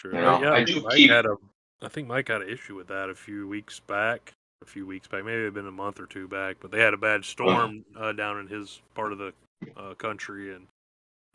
True. 0.00 0.14
You 0.14 0.20
know, 0.22 0.40
yeah, 0.42 0.52
I 0.52 0.64
do 0.64 0.72
think 0.72 0.84
Mike 0.86 0.96
keep- 0.96 1.10
had 1.10 1.26
a 1.26 1.36
I 1.82 1.88
think 1.88 2.08
Mike 2.08 2.28
had 2.28 2.42
an 2.42 2.48
issue 2.48 2.74
with 2.74 2.88
that 2.88 3.08
a 3.10 3.14
few 3.14 3.46
weeks 3.48 3.80
back. 3.80 4.32
A 4.62 4.66
few 4.66 4.86
weeks 4.86 5.06
back, 5.08 5.24
maybe 5.24 5.42
it 5.44 5.54
been 5.54 5.66
a 5.66 5.70
month 5.72 5.98
or 6.00 6.06
two 6.06 6.28
back, 6.28 6.56
but 6.60 6.70
they 6.70 6.80
had 6.80 6.92
a 6.92 6.98
bad 6.98 7.24
storm 7.24 7.82
uh, 7.96 8.12
down 8.12 8.38
in 8.38 8.46
his 8.46 8.80
part 8.94 9.12
of 9.12 9.18
the 9.18 9.32
uh, 9.76 9.94
country, 9.94 10.54
and 10.54 10.66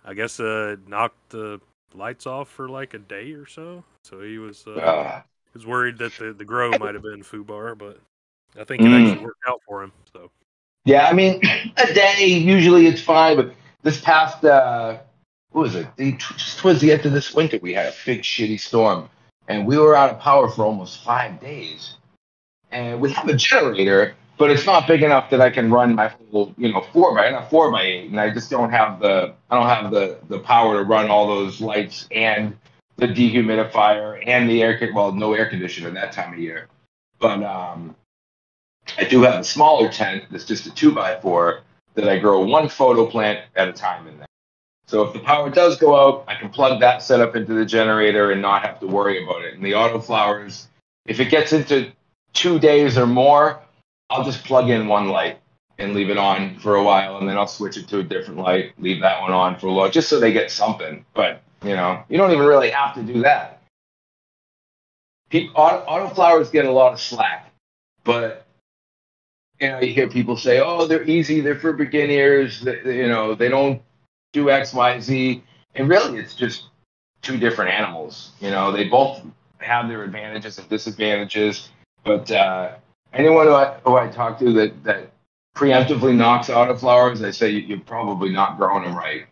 I 0.03 0.13
guess 0.13 0.39
uh, 0.39 0.73
it 0.73 0.87
knocked 0.87 1.29
the 1.29 1.59
lights 1.95 2.27
off 2.27 2.49
for 2.49 2.69
like 2.69 2.93
a 2.93 2.99
day 2.99 3.31
or 3.33 3.47
so. 3.47 3.83
So 4.03 4.21
he 4.21 4.37
was 4.37 4.65
uh, 4.67 4.71
Uh, 4.71 5.21
was 5.55 5.65
worried 5.65 5.97
that 5.99 6.13
the 6.17 6.33
the 6.33 6.45
grow 6.45 6.71
might 6.77 6.93
have 6.93 7.03
been 7.03 7.23
foobar, 7.23 7.75
but 7.77 7.99
I 8.59 8.63
think 8.63 8.83
it 8.83 8.85
Mm. 8.89 9.07
actually 9.07 9.25
worked 9.25 9.41
out 9.47 9.61
for 9.67 9.81
him. 9.83 9.91
So 10.13 10.29
yeah, 10.85 11.07
I 11.07 11.13
mean, 11.13 11.41
a 11.77 11.93
day 11.93 12.25
usually 12.27 12.85
it's 12.87 13.01
fine, 13.01 13.37
but 13.37 13.53
this 13.81 13.99
past, 14.01 14.43
uh, 14.45 14.99
what 15.55 15.61
was 15.61 15.75
it? 15.75 15.87
The, 15.95 16.11
just 16.11 16.59
towards 16.59 16.81
the 16.81 16.91
end 16.91 17.05
of 17.05 17.13
this 17.13 17.33
winter, 17.33 17.57
we 17.61 17.73
had 17.73 17.85
a 17.85 17.93
big 18.05 18.23
shitty 18.23 18.59
storm, 18.59 19.09
and 19.47 19.65
we 19.65 19.77
were 19.77 19.95
out 19.95 20.09
of 20.09 20.19
power 20.19 20.49
for 20.49 20.65
almost 20.65 21.01
five 21.01 21.39
days. 21.39 21.95
And 22.71 22.99
we 22.99 23.13
have 23.13 23.29
a 23.29 23.35
generator, 23.35 24.15
but 24.37 24.51
it's 24.51 24.65
not 24.65 24.85
big 24.85 25.01
enough 25.01 25.29
that 25.29 25.39
I 25.39 25.49
can 25.49 25.71
run 25.71 25.95
my 25.95 26.09
whole, 26.09 26.53
you 26.57 26.73
know, 26.73 26.81
four 26.91 27.15
by 27.15 27.29
not 27.29 27.49
four 27.49 27.71
by 27.71 27.83
eight, 27.83 28.09
and 28.09 28.19
I 28.19 28.33
just 28.33 28.49
don't 28.49 28.69
have 28.69 28.99
the 28.99 29.33
I 29.49 29.55
don't 29.55 29.69
have 29.69 29.91
the 29.91 30.19
the 30.27 30.39
power 30.39 30.77
to 30.77 30.83
run 30.83 31.09
all 31.09 31.25
those 31.25 31.61
lights 31.61 32.05
and 32.11 32.57
the 32.97 33.07
dehumidifier 33.07 34.21
and 34.27 34.49
the 34.49 34.61
air 34.61 34.77
well 34.93 35.13
no 35.13 35.33
air 35.33 35.45
conditioner 35.45 35.89
that 35.91 36.11
time 36.11 36.33
of 36.33 36.39
year, 36.39 36.67
but 37.17 37.41
um, 37.43 37.95
I 38.97 39.05
do 39.05 39.21
have 39.21 39.39
a 39.39 39.43
smaller 39.45 39.89
tent 39.89 40.25
that's 40.31 40.43
just 40.43 40.65
a 40.65 40.75
two 40.75 40.91
by 40.91 41.17
four 41.21 41.61
that 41.93 42.09
I 42.09 42.19
grow 42.19 42.41
one 42.41 42.67
photo 42.67 43.05
plant 43.05 43.39
at 43.55 43.69
a 43.69 43.73
time 43.73 44.05
in 44.09 44.17
there. 44.17 44.27
So 44.87 45.03
if 45.03 45.13
the 45.13 45.19
power 45.19 45.49
does 45.49 45.77
go 45.77 45.95
out, 45.95 46.25
I 46.27 46.35
can 46.35 46.49
plug 46.49 46.79
that 46.81 47.01
setup 47.01 47.35
into 47.35 47.53
the 47.53 47.65
generator 47.65 48.31
and 48.31 48.41
not 48.41 48.63
have 48.63 48.79
to 48.81 48.87
worry 48.87 49.23
about 49.23 49.43
it. 49.43 49.55
And 49.55 49.65
the 49.65 49.75
auto 49.75 49.99
flowers, 49.99 50.67
if 51.05 51.19
it 51.19 51.29
gets 51.29 51.53
into 51.53 51.91
two 52.33 52.59
days 52.59 52.97
or 52.97 53.07
more, 53.07 53.59
I'll 54.09 54.23
just 54.23 54.43
plug 54.43 54.69
in 54.69 54.87
one 54.87 55.09
light 55.09 55.39
and 55.77 55.93
leave 55.93 56.09
it 56.09 56.17
on 56.17 56.57
for 56.59 56.75
a 56.75 56.83
while, 56.83 57.17
and 57.17 57.27
then 57.27 57.37
I'll 57.37 57.47
switch 57.47 57.77
it 57.77 57.87
to 57.89 57.99
a 57.99 58.03
different 58.03 58.39
light, 58.39 58.73
leave 58.79 59.01
that 59.01 59.21
one 59.21 59.31
on 59.31 59.57
for 59.59 59.67
a 59.67 59.73
while, 59.73 59.89
just 59.89 60.07
so 60.07 60.19
they 60.19 60.31
get 60.31 60.51
something. 60.51 61.05
But 61.13 61.41
you 61.63 61.75
know, 61.75 62.03
you 62.07 62.17
don't 62.17 62.31
even 62.31 62.45
really 62.45 62.69
have 62.69 62.93
to 62.95 63.01
do 63.03 63.23
that. 63.23 63.61
Pe- 65.29 65.49
auto, 65.55 65.77
auto 65.85 66.13
flowers 66.13 66.49
get 66.49 66.65
a 66.65 66.71
lot 66.71 66.93
of 66.93 67.01
slack, 67.01 67.51
but 68.03 68.45
you 69.59 69.69
know, 69.69 69.79
you 69.79 69.93
hear 69.93 70.07
people 70.07 70.37
say, 70.37 70.59
"Oh, 70.59 70.85
they're 70.85 71.03
easy, 71.03 71.41
they're 71.41 71.59
for 71.59 71.73
beginners," 71.73 72.61
they- 72.61 72.97
you 72.97 73.07
know, 73.07 73.35
they 73.35 73.49
don't 73.49 73.81
do 74.35 74.49
X, 74.51 74.73
Y, 74.73 74.99
Z, 74.99 75.43
and 75.75 75.89
really, 75.89 76.19
it's 76.19 76.35
just 76.35 76.65
two 77.21 77.37
different 77.37 77.71
animals. 77.71 78.31
You 78.41 78.51
know, 78.51 78.71
they 78.71 78.83
both 78.83 79.21
have 79.59 79.87
their 79.87 80.03
advantages 80.03 80.59
and 80.59 80.67
disadvantages. 80.69 81.69
But 82.03 82.29
uh, 82.29 82.75
anyone 83.13 83.47
who 83.47 83.53
I, 83.53 83.77
who 83.85 83.95
I 83.95 84.09
talk 84.09 84.37
to 84.39 84.51
that 84.53 84.83
that 84.83 85.11
preemptively 85.55 86.13
knocks 86.15 86.49
autoflowers, 86.49 87.25
I 87.25 87.31
say 87.31 87.49
you, 87.49 87.61
you're 87.61 87.79
probably 87.79 88.29
not 88.29 88.57
growing 88.57 88.83
them 88.83 88.95
right. 88.95 89.25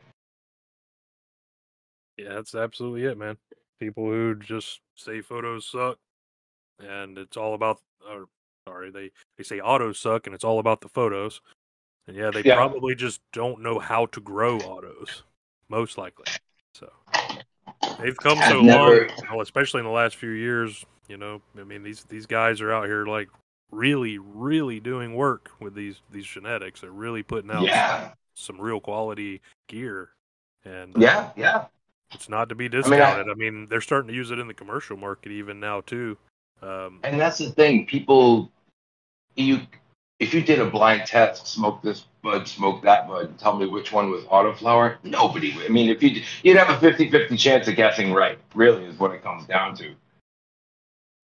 yeah, 2.18 2.36
that's 2.36 2.56
absolutely 2.56 3.04
it, 3.04 3.18
man. 3.18 3.38
People 3.80 4.06
who 4.06 4.36
just 4.36 4.80
say 4.96 5.22
photos 5.22 5.68
suck, 5.68 5.98
and 6.80 7.18
it's 7.18 7.38
all 7.38 7.54
about. 7.54 7.80
Or, 8.10 8.26
sorry, 8.68 8.92
they 8.92 9.12
they 9.38 9.44
say 9.44 9.60
autos 9.60 10.00
suck, 10.00 10.28
and 10.28 10.34
it's 10.34 10.46
all 10.46 10.60
about 10.60 10.82
the 10.82 10.90
photos. 10.90 11.42
And 12.08 12.18
yeah, 12.18 12.32
they 12.32 12.44
Yeah. 12.44 12.56
probably 12.56 12.96
just 12.96 13.22
don't 13.32 13.62
know 13.62 13.80
how 13.80 14.08
to 14.08 14.20
grow 14.20 14.58
autos, 14.60 15.24
most 15.70 15.98
likely. 15.98 16.26
So 16.76 16.92
they've 18.00 18.18
come 18.18 18.40
I've 18.40 18.50
so 18.50 18.62
never- 18.62 19.08
long, 19.08 19.18
well, 19.30 19.42
especially 19.42 19.80
in 19.80 19.86
the 19.86 19.92
last 19.92 20.16
few 20.16 20.32
years. 20.32 20.86
You 21.08 21.18
know, 21.18 21.42
I 21.60 21.64
mean 21.64 21.84
these 21.84 22.04
these 22.06 22.26
guys 22.26 22.62
are 22.62 22.72
out 22.72 22.86
here 22.86 23.06
like 23.06 23.30
really, 23.72 24.18
really 24.18 24.80
doing 24.80 25.16
work 25.16 25.52
with 25.60 25.76
these 25.76 26.02
these 26.12 26.26
genetics. 26.26 26.82
They're 26.82 26.92
really 26.92 27.24
putting 27.24 27.52
out 27.52 27.64
Yeah, 27.64 28.14
some 28.36 28.60
real 28.60 28.80
quality 28.80 29.42
gear, 29.68 30.10
and 30.64 30.96
uh, 30.96 31.00
yeah, 31.02 31.32
yeah. 31.36 31.66
it's 32.14 32.30
not 32.30 32.50
to 32.50 32.56
be 32.56 32.70
mean, 32.70 32.76
I- 32.76 32.82
discounted. 32.82 33.30
I 33.30 33.34
mean, 33.36 33.68
they're 33.68 33.82
starting 33.82 34.08
to 34.10 34.14
use 34.14 34.32
it 34.32 34.40
in 34.40 34.48
the 34.48 34.54
commercial 34.54 34.96
market 34.98 35.32
even 35.32 35.60
now 35.60 35.82
too. 35.82 36.18
Um, 36.62 37.00
And 37.04 37.20
that's 37.20 37.38
the 37.40 37.50
thing, 37.52 37.86
people. 37.86 38.50
You, 39.36 39.62
if 40.24 40.34
you 40.34 40.42
did 40.42 40.60
a 40.60 40.66
blind 40.66 41.06
test, 41.06 41.48
smoke 41.48 41.82
this 41.82 42.06
bud, 42.22 42.48
smoke 42.48 42.82
that 42.84 43.08
bud, 43.08 43.26
and 43.26 43.38
tell 43.38 43.58
me 43.58 43.66
which 43.68 43.92
one 43.92 44.10
was 44.10 44.24
autoflower, 44.26 44.98
nobody 45.04 45.54
would. 45.56 45.66
I 45.66 45.70
mean, 45.70 45.90
if 45.90 46.02
you 46.02 46.24
you'd 46.44 46.58
have 46.58 46.70
a 46.70 46.92
50-50 46.92 47.38
chance 47.38 47.68
of 47.68 47.76
guessing 47.76 48.14
right. 48.14 48.40
Really, 48.56 48.86
is 48.86 48.98
what 48.98 49.12
it 49.12 49.22
comes 49.22 49.46
down 49.46 49.76
to. 49.78 49.94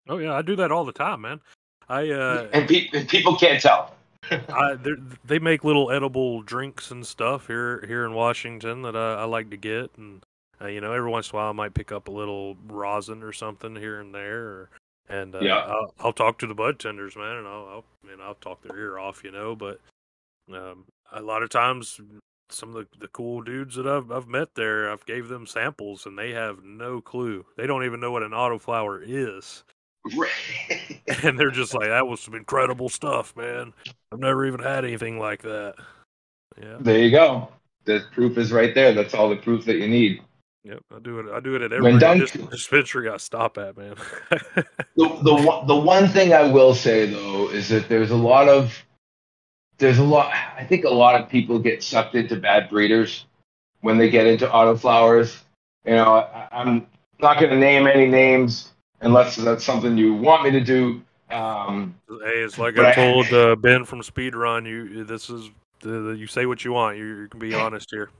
oh 0.08 0.18
yeah, 0.18 0.34
I 0.34 0.42
do 0.42 0.54
that 0.56 0.70
all 0.70 0.84
the 0.84 0.92
time, 0.92 1.22
man. 1.22 1.40
I 1.88 2.10
uh, 2.10 2.48
and, 2.52 2.68
pe- 2.68 2.88
and 2.92 3.08
people 3.08 3.36
can't 3.36 3.60
tell. 3.60 3.94
I, 4.30 4.76
they 5.24 5.38
make 5.38 5.64
little 5.64 5.90
edible 5.90 6.42
drinks 6.42 6.90
and 6.90 7.06
stuff 7.06 7.46
here 7.46 7.82
here 7.86 8.04
in 8.04 8.12
Washington 8.12 8.82
that 8.82 8.94
I, 8.94 9.14
I 9.14 9.24
like 9.24 9.50
to 9.50 9.56
get, 9.56 9.92
and 9.96 10.22
uh, 10.60 10.66
you 10.66 10.80
know, 10.80 10.92
every 10.92 11.10
once 11.10 11.30
in 11.30 11.36
a 11.36 11.38
while 11.38 11.48
I 11.48 11.52
might 11.52 11.74
pick 11.74 11.90
up 11.90 12.06
a 12.06 12.12
little 12.12 12.56
rosin 12.66 13.22
or 13.22 13.32
something 13.32 13.76
here 13.76 13.98
and 13.98 14.14
there, 14.14 14.42
or, 14.42 14.70
and 15.10 15.34
uh, 15.34 15.40
Yeah. 15.40 15.58
I'll, 15.58 15.94
I'll 16.00 16.12
talk 16.12 16.38
to 16.38 16.46
the 16.46 16.54
bud 16.54 16.78
tenders, 16.78 17.16
man, 17.16 17.36
and 17.36 17.46
I'll, 17.46 17.66
I'll 17.66 17.84
I 18.04 18.08
mean 18.08 18.20
I'll 18.22 18.34
talk 18.34 18.62
their 18.62 18.78
ear 18.78 18.98
off, 18.98 19.22
you 19.24 19.30
know, 19.30 19.54
but 19.54 19.80
um, 20.52 20.84
a 21.12 21.20
lot 21.20 21.42
of 21.42 21.50
times 21.50 22.00
some 22.50 22.74
of 22.74 22.74
the, 22.74 22.98
the 22.98 23.08
cool 23.08 23.42
dudes 23.42 23.76
that 23.76 23.86
I've 23.86 24.10
I've 24.10 24.28
met 24.28 24.54
there, 24.54 24.90
I've 24.90 25.04
gave 25.06 25.28
them 25.28 25.46
samples 25.46 26.06
and 26.06 26.18
they 26.18 26.30
have 26.32 26.64
no 26.64 27.00
clue. 27.00 27.44
They 27.56 27.66
don't 27.66 27.84
even 27.84 28.00
know 28.00 28.10
what 28.10 28.22
an 28.22 28.32
autoflower 28.32 29.02
is. 29.06 29.64
And 31.24 31.38
they're 31.38 31.50
just 31.50 31.74
like, 31.74 31.88
that 31.88 32.06
was 32.06 32.20
some 32.20 32.34
incredible 32.34 32.88
stuff, 32.88 33.36
man. 33.36 33.74
I've 34.12 34.20
never 34.20 34.46
even 34.46 34.60
had 34.60 34.84
anything 34.84 35.18
like 35.18 35.42
that. 35.42 35.74
Yeah. 36.60 36.76
There 36.80 36.98
you 36.98 37.10
go. 37.10 37.48
The 37.84 38.04
proof 38.12 38.38
is 38.38 38.52
right 38.52 38.74
there. 38.74 38.94
That's 38.94 39.12
all 39.12 39.28
the 39.28 39.36
proof 39.36 39.64
that 39.66 39.76
you 39.76 39.88
need. 39.88 40.22
Yep. 40.64 40.80
I 40.94 40.98
do 40.98 41.18
it. 41.20 41.26
I 41.32 41.40
do 41.40 41.54
it 41.56 41.62
at 41.62 41.72
every 41.72 41.98
dis- 41.98 42.32
dispensary 42.32 43.08
I 43.08 43.16
stop 43.16 43.56
at, 43.58 43.76
man. 43.76 43.94
The, 44.96 45.08
the 45.22 45.34
one- 45.34 45.66
the 45.66 45.76
one 45.76 46.08
thing 46.08 46.34
I 46.34 46.42
will 46.42 46.74
say 46.74 47.06
though 47.06 47.48
is 47.48 47.68
that 47.70 47.88
there's 47.88 48.10
a 48.10 48.16
lot 48.16 48.48
of 48.48 48.76
there's 49.78 49.98
a 49.98 50.04
lot. 50.04 50.30
I 50.58 50.64
think 50.64 50.84
a 50.84 50.90
lot 50.90 51.18
of 51.18 51.30
people 51.30 51.58
get 51.58 51.82
sucked 51.82 52.14
into 52.14 52.36
bad 52.36 52.68
breeders 52.68 53.24
when 53.80 53.96
they 53.96 54.10
get 54.10 54.26
into 54.26 54.46
autoflowers. 54.46 55.38
You 55.86 55.92
know, 55.94 56.16
I, 56.16 56.48
I'm 56.52 56.86
not 57.20 57.38
going 57.40 57.50
to 57.50 57.58
name 57.58 57.86
any 57.86 58.06
names 58.06 58.72
unless 59.00 59.36
that's 59.36 59.64
something 59.64 59.96
you 59.96 60.12
want 60.12 60.42
me 60.44 60.50
to 60.50 60.60
do. 60.60 61.00
Um, 61.30 61.94
hey, 62.08 62.40
it's 62.42 62.58
like 62.58 62.78
I 62.78 62.90
I- 62.90 62.94
told 62.94 63.32
uh, 63.32 63.56
Ben 63.56 63.86
from 63.86 64.02
Speedrun. 64.02 64.66
You 64.68 65.04
this 65.04 65.30
is 65.30 65.48
the, 65.80 66.10
you 66.10 66.26
say 66.26 66.44
what 66.44 66.62
you 66.62 66.72
want. 66.72 66.98
You, 66.98 67.06
you 67.22 67.28
can 67.28 67.40
be 67.40 67.54
honest 67.54 67.88
here. 67.90 68.10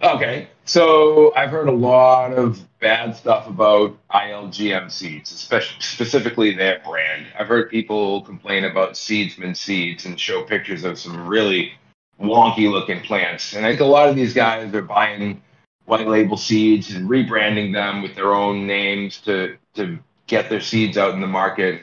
Okay, 0.00 0.48
so 0.64 1.34
I've 1.34 1.50
heard 1.50 1.68
a 1.68 1.72
lot 1.72 2.32
of 2.32 2.62
bad 2.78 3.16
stuff 3.16 3.48
about 3.48 3.98
ILGM 4.10 4.92
seeds, 4.92 5.32
especially 5.32 5.80
specifically 5.80 6.54
their 6.54 6.80
brand. 6.86 7.26
I've 7.36 7.48
heard 7.48 7.68
people 7.68 8.22
complain 8.22 8.64
about 8.64 8.92
Seedsman 8.92 9.56
seeds 9.56 10.04
and 10.06 10.18
show 10.18 10.44
pictures 10.44 10.84
of 10.84 11.00
some 11.00 11.26
really 11.26 11.72
wonky 12.20 12.70
looking 12.70 13.00
plants. 13.00 13.54
And 13.54 13.66
I 13.66 13.70
think 13.70 13.80
a 13.80 13.86
lot 13.86 14.08
of 14.08 14.14
these 14.14 14.34
guys 14.34 14.72
are 14.72 14.82
buying 14.82 15.42
white 15.86 16.06
label 16.06 16.36
seeds 16.36 16.94
and 16.94 17.08
rebranding 17.08 17.72
them 17.72 18.00
with 18.00 18.14
their 18.14 18.34
own 18.34 18.66
names 18.68 19.18
to 19.22 19.56
to 19.74 19.98
get 20.28 20.48
their 20.48 20.60
seeds 20.60 20.96
out 20.96 21.14
in 21.14 21.20
the 21.20 21.26
market. 21.26 21.82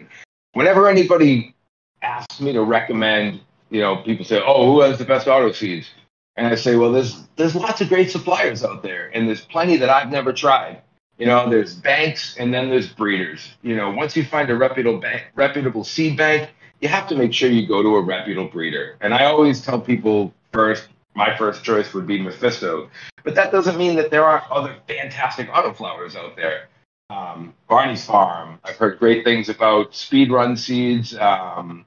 Whenever 0.53 0.87
anybody 0.87 1.53
asks 2.01 2.39
me 2.39 2.53
to 2.53 2.63
recommend, 2.63 3.41
you 3.71 3.81
know, 3.81 3.97
people 3.97 4.23
say, 4.23 4.41
"Oh, 4.41 4.71
who 4.71 4.81
has 4.81 4.97
the 4.97 5.05
best 5.05 5.27
auto 5.27 5.51
seeds?" 5.51 5.89
And 6.37 6.47
I 6.47 6.55
say, 6.55 6.75
well, 6.75 6.91
there's 6.91 7.23
there's 7.37 7.55
lots 7.55 7.81
of 7.81 7.89
great 7.89 8.11
suppliers 8.11 8.63
out 8.63 8.83
there, 8.83 9.09
and 9.13 9.27
there's 9.27 9.41
plenty 9.41 9.77
that 9.77 9.89
I've 9.89 10.11
never 10.11 10.33
tried. 10.33 10.81
You 11.17 11.27
know, 11.27 11.49
there's 11.49 11.73
banks, 11.73 12.35
and 12.37 12.53
then 12.53 12.69
there's 12.69 12.89
breeders. 12.89 13.55
You 13.61 13.75
know, 13.77 13.91
once 13.91 14.17
you 14.17 14.25
find 14.25 14.49
a 14.49 14.55
reputable 14.55 14.99
bank, 14.99 15.23
reputable 15.33 15.85
seed 15.85 16.17
bank, 16.17 16.49
you 16.81 16.89
have 16.89 17.07
to 17.07 17.15
make 17.15 17.33
sure 17.33 17.49
you 17.49 17.65
go 17.65 17.81
to 17.81 17.95
a 17.95 18.01
reputable 18.01 18.49
breeder. 18.49 18.97
And 18.99 19.13
I 19.13 19.25
always 19.25 19.61
tell 19.61 19.79
people 19.79 20.33
first, 20.51 20.89
my 21.13 21.37
first 21.37 21.63
choice 21.63 21.93
would 21.93 22.05
be 22.05 22.21
Mephisto, 22.21 22.89
but 23.23 23.35
that 23.35 23.51
doesn't 23.51 23.77
mean 23.77 23.95
that 23.95 24.11
there 24.11 24.25
aren't 24.25 24.49
other 24.51 24.75
fantastic 24.87 25.49
autoflowers 25.49 26.17
out 26.17 26.35
there. 26.35 26.67
Um, 27.09 27.53
Barney's 27.69 28.03
Farm, 28.05 28.59
I've 28.63 28.75
heard 28.75 28.99
great 28.99 29.23
things 29.23 29.47
about 29.47 29.91
Speedrun 29.91 30.57
Seeds. 30.57 31.15
Um, 31.15 31.85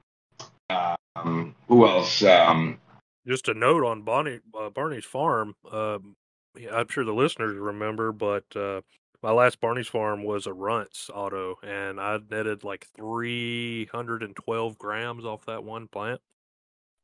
um, 0.69 1.55
who 1.67 1.85
else? 1.85 2.23
Um, 2.23 2.79
Just 3.29 3.47
a 3.47 3.53
note 3.53 3.85
on 3.85 4.01
Bonnie 4.01 4.39
uh, 4.59 4.69
Barney's 4.71 5.05
farm. 5.05 5.53
Um, 5.71 6.15
I'm 6.73 6.87
sure 6.89 7.03
the 7.03 7.13
listeners 7.13 7.55
remember, 7.55 8.11
but 8.11 8.43
uh, 8.55 8.81
my 9.21 9.31
last 9.31 9.61
Barney's 9.61 9.87
farm 9.87 10.23
was 10.23 10.47
a 10.47 10.53
Runts 10.53 11.11
auto, 11.13 11.57
and 11.61 11.99
I 11.99 12.17
netted 12.29 12.63
like 12.63 12.87
312 12.95 14.77
grams 14.79 15.25
off 15.25 15.45
that 15.45 15.63
one 15.63 15.87
plant. 15.87 16.21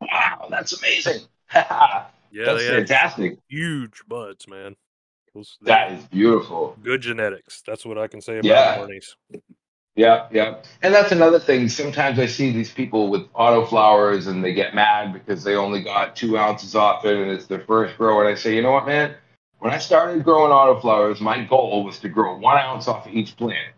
wow, 0.01 0.47
that's 0.49 0.73
amazing. 0.77 1.21
That's 1.53 2.09
Yeah, 2.31 2.51
had 2.53 2.87
fantastic. 2.89 3.37
huge 3.47 4.01
buds, 4.09 4.47
man. 4.47 4.75
Was- 5.35 5.57
That 5.61 5.91
is 5.93 6.03
beautiful. 6.05 6.75
good 6.83 7.01
genetics. 7.01 7.61
That's 7.65 7.85
what 7.85 7.97
I 7.99 8.07
can 8.07 8.19
say 8.19 8.39
about 8.39 8.45
Yeah. 8.49 8.77
Barney's. 8.77 9.15
Yeah, 9.95 10.27
yeah. 10.31 10.57
And 10.81 10.93
that's 10.93 11.11
another 11.11 11.39
thing. 11.39 11.69
Sometimes 11.69 12.19
I 12.19 12.25
see 12.25 12.51
these 12.51 12.71
people 12.71 13.09
with 13.09 13.31
autoflowers 13.33 14.27
and 14.27 14.43
they 14.43 14.53
get 14.53 14.75
mad 14.75 15.13
because 15.13 15.43
they 15.43 15.55
only 15.55 15.81
got 15.83 16.15
two 16.15 16.37
ounces 16.37 16.75
off 16.75 17.05
it 17.05 17.15
and 17.17 17.31
it's 17.31 17.45
their 17.45 17.61
first 17.61 17.97
grow. 17.97 18.19
And 18.19 18.27
I 18.29 18.35
say, 18.35 18.55
you 18.55 18.61
know 18.61 18.71
what, 18.71 18.85
man? 18.85 19.15
When 19.59 19.71
I 19.73 19.77
started 19.77 20.23
growing 20.23 20.51
autoflowers, 20.51 21.21
my 21.21 21.43
goal 21.43 21.83
was 21.85 21.99
to 21.99 22.09
grow 22.09 22.37
one 22.37 22.57
ounce 22.57 22.87
off 22.87 23.07
of 23.07 23.13
each 23.13 23.37
plant. 23.37 23.73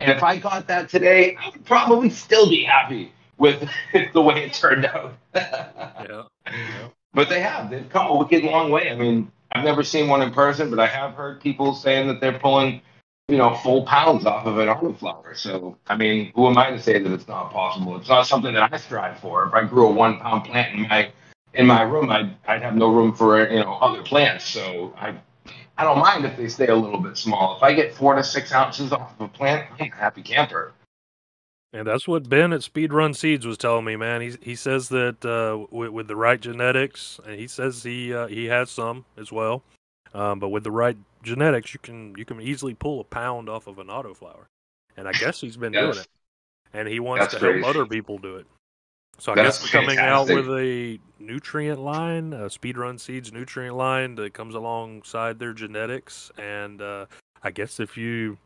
And 0.00 0.10
if 0.12 0.22
I 0.22 0.36
got 0.38 0.66
that 0.68 0.88
today, 0.90 1.36
I 1.36 1.50
would 1.50 1.64
probably 1.64 2.10
still 2.10 2.48
be 2.48 2.64
happy 2.64 3.12
with 3.38 3.68
the 4.12 4.20
way 4.20 4.44
it 4.44 4.52
turned 4.52 4.86
out. 4.86 5.14
Yeah. 5.34 5.72
yeah. 6.46 6.88
But 7.14 7.28
they 7.28 7.40
have. 7.40 7.70
They've 7.70 7.88
come 7.88 8.08
a 8.08 8.16
wicked 8.16 8.44
long 8.44 8.70
way. 8.70 8.90
I 8.90 8.96
mean, 8.96 9.30
I've 9.52 9.64
never 9.64 9.82
seen 9.84 10.08
one 10.08 10.20
in 10.20 10.32
person, 10.32 10.68
but 10.68 10.80
I 10.80 10.86
have 10.86 11.14
heard 11.14 11.40
people 11.40 11.74
saying 11.74 12.08
that 12.08 12.20
they're 12.20 12.38
pulling, 12.38 12.82
you 13.28 13.38
know, 13.38 13.54
full 13.54 13.84
pounds 13.86 14.26
off 14.26 14.46
of 14.46 14.58
an 14.58 14.68
autoflower. 14.68 15.36
So, 15.36 15.78
I 15.86 15.96
mean, 15.96 16.32
who 16.34 16.46
am 16.46 16.58
I 16.58 16.70
to 16.70 16.80
say 16.80 16.98
that 16.98 17.12
it's 17.12 17.26
not 17.26 17.52
possible? 17.52 17.96
It's 17.96 18.08
not 18.08 18.26
something 18.26 18.52
that 18.52 18.72
I 18.72 18.76
strive 18.76 19.18
for. 19.20 19.46
If 19.46 19.54
I 19.54 19.64
grew 19.64 19.88
a 19.88 19.92
one 19.92 20.18
pound 20.18 20.44
plant 20.44 20.74
in 20.74 20.82
my 20.88 21.10
in 21.54 21.66
my 21.66 21.82
room, 21.82 22.10
I'd 22.10 22.36
I'd 22.46 22.62
have 22.62 22.76
no 22.76 22.92
room 22.92 23.14
for 23.14 23.48
you 23.50 23.60
know 23.60 23.74
other 23.80 24.02
plants. 24.02 24.44
So 24.44 24.94
I 24.98 25.14
I 25.78 25.84
don't 25.84 25.98
mind 25.98 26.24
if 26.24 26.36
they 26.36 26.48
stay 26.48 26.68
a 26.68 26.76
little 26.76 27.00
bit 27.00 27.16
small. 27.16 27.56
If 27.56 27.62
I 27.62 27.72
get 27.72 27.94
four 27.94 28.14
to 28.14 28.22
six 28.22 28.52
ounces 28.52 28.92
off 28.92 29.14
of 29.18 29.26
a 29.26 29.28
plant, 29.28 29.68
I'm 29.72 29.90
a 29.90 29.94
happy 29.94 30.22
camper. 30.22 30.72
And 31.72 31.88
that's 31.88 32.06
what 32.06 32.28
Ben 32.28 32.52
at 32.52 32.60
Speedrun 32.60 33.16
Seeds 33.16 33.44
was 33.44 33.58
telling 33.58 33.84
me, 33.86 33.96
man. 33.96 34.20
He 34.20 34.36
he 34.42 34.54
says 34.54 34.90
that 34.90 35.24
uh, 35.24 35.66
with, 35.74 35.90
with 35.90 36.08
the 36.08 36.16
right 36.16 36.40
genetics, 36.40 37.18
and 37.26 37.40
he 37.40 37.48
says 37.48 37.82
he 37.82 38.12
uh, 38.12 38.26
he 38.26 38.46
has 38.46 38.70
some 38.70 39.06
as 39.16 39.32
well. 39.32 39.62
Um, 40.12 40.38
but 40.38 40.50
with 40.50 40.62
the 40.62 40.70
right 40.70 40.96
genetics, 41.24 41.74
you 41.74 41.80
can 41.80 42.14
you 42.16 42.24
can 42.24 42.40
easily 42.40 42.74
pull 42.74 43.00
a 43.00 43.04
pound 43.04 43.48
off 43.48 43.66
of 43.66 43.78
an 43.78 43.88
autoflower. 43.88 44.46
And 44.96 45.08
I 45.08 45.12
guess 45.12 45.40
he's 45.40 45.56
been 45.56 45.72
doing 45.72 45.98
it, 45.98 46.06
and 46.72 46.86
he 46.86 47.00
wants 47.00 47.32
that's 47.32 47.40
to 47.40 47.52
help 47.52 47.66
other 47.66 47.84
people 47.86 48.18
do 48.18 48.36
it. 48.36 48.46
So 49.18 49.32
I 49.32 49.36
That's 49.36 49.60
guess 49.60 49.70
coming 49.70 49.98
out 49.98 50.28
with 50.28 50.48
a 50.48 50.98
nutrient 51.18 51.80
line, 51.80 52.32
a 52.32 52.46
Speedrun 52.46 52.98
Seeds 52.98 53.32
nutrient 53.32 53.76
line 53.76 54.16
that 54.16 54.34
comes 54.34 54.54
alongside 54.54 55.38
their 55.38 55.52
genetics. 55.52 56.32
And 56.36 56.82
uh, 56.82 57.06
I 57.42 57.50
guess 57.50 57.78
if 57.78 57.96
you 57.96 58.38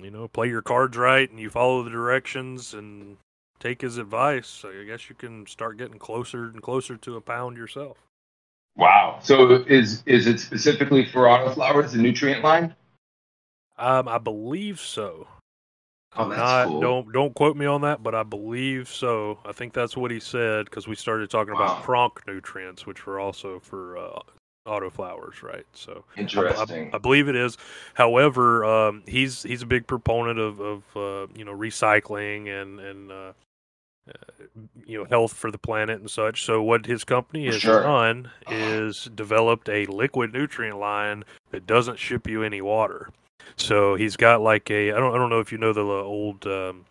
you 0.00 0.10
know, 0.10 0.28
play 0.28 0.48
your 0.48 0.62
cards 0.62 0.96
right 0.96 1.28
and 1.28 1.38
you 1.38 1.50
follow 1.50 1.82
the 1.82 1.90
directions 1.90 2.74
and 2.74 3.16
take 3.60 3.80
his 3.80 3.98
advice, 3.98 4.64
I 4.64 4.84
guess 4.84 5.08
you 5.08 5.14
can 5.14 5.46
start 5.46 5.76
getting 5.76 5.98
closer 5.98 6.44
and 6.44 6.62
closer 6.62 6.96
to 6.96 7.16
a 7.16 7.20
pound 7.20 7.56
yourself. 7.56 7.98
Wow. 8.76 9.18
So 9.22 9.64
is 9.66 10.02
is 10.06 10.26
it 10.26 10.40
specifically 10.40 11.04
for 11.04 11.24
autoflowers, 11.24 11.92
the 11.92 11.98
nutrient 11.98 12.42
line? 12.42 12.74
Um, 13.78 14.08
I 14.08 14.18
believe 14.18 14.80
so. 14.80 15.26
Oh, 16.14 16.28
that's 16.28 16.38
Not, 16.38 16.66
cool. 16.68 16.80
Don't 16.80 17.12
don't 17.12 17.34
quote 17.34 17.56
me 17.56 17.66
on 17.66 17.80
that, 17.82 18.02
but 18.02 18.14
I 18.14 18.22
believe 18.22 18.88
so. 18.88 19.38
I 19.44 19.52
think 19.52 19.72
that's 19.72 19.96
what 19.96 20.10
he 20.10 20.20
said 20.20 20.66
because 20.66 20.86
we 20.86 20.94
started 20.94 21.30
talking 21.30 21.54
about 21.54 21.78
Wow. 21.78 21.82
cronk 21.82 22.26
nutrients, 22.26 22.86
which 22.86 23.06
were 23.06 23.18
also 23.18 23.58
for 23.60 23.96
uh, 23.96 24.18
autoflowers, 24.66 25.42
right? 25.42 25.66
So 25.72 26.04
I- 26.16 26.18
I- 26.18 26.20
Interesting. 26.20 26.90
I, 26.92 26.98
believe 26.98 27.28
it 27.28 27.36
is. 27.36 27.56
However, 27.94 28.64
um, 28.64 29.02
he's 29.06 29.42
he's 29.42 29.62
a 29.62 29.66
big 29.66 29.86
proponent 29.86 30.38
of 30.38 30.60
of 30.60 30.82
uh, 30.96 31.26
you 31.34 31.44
know 31.44 31.56
recycling 31.56 32.48
and 32.48 32.78
and 32.78 33.10
uh, 33.10 33.32
uh, 34.08 34.12
you 34.86 34.98
know 34.98 35.04
health 35.04 35.32
for 35.32 35.50
the 35.50 35.58
planet 35.58 36.00
and 36.00 36.10
such. 36.10 36.44
So 36.44 36.62
what 36.62 36.86
his 36.86 37.04
company 37.04 37.46
has 37.46 37.60
sure. 37.60 37.82
done 37.82 38.30
is 38.50 39.08
developed 39.14 39.68
a 39.68 39.86
liquid 39.86 40.32
nutrient 40.32 40.78
line 40.78 41.24
that 41.50 41.66
doesn't 41.66 41.98
ship 41.98 42.26
you 42.26 42.42
any 42.42 42.60
water. 42.60 43.10
So 43.56 43.94
he's 43.94 44.16
got 44.16 44.40
like 44.40 44.70
a 44.70 44.92
I 44.92 44.98
don't 44.98 45.14
I 45.14 45.18
don't 45.18 45.30
know 45.30 45.40
if 45.40 45.52
you 45.52 45.58
know 45.58 45.72
the 45.72 45.82
old 45.82 46.46
um, 46.46 46.86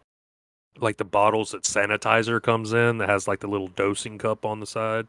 like 0.80 0.98
the 0.98 1.06
bottles 1.06 1.52
that 1.52 1.64
sanitizer 1.64 2.42
comes 2.42 2.74
in 2.74 2.98
that 3.00 3.10
has 3.10 3.28
like 3.28 3.40
the 3.40 3.48
little 3.48 3.70
dosing 3.70 4.18
cup 4.18 4.46
on 4.46 4.60
the 4.60 4.68
side. 4.68 5.08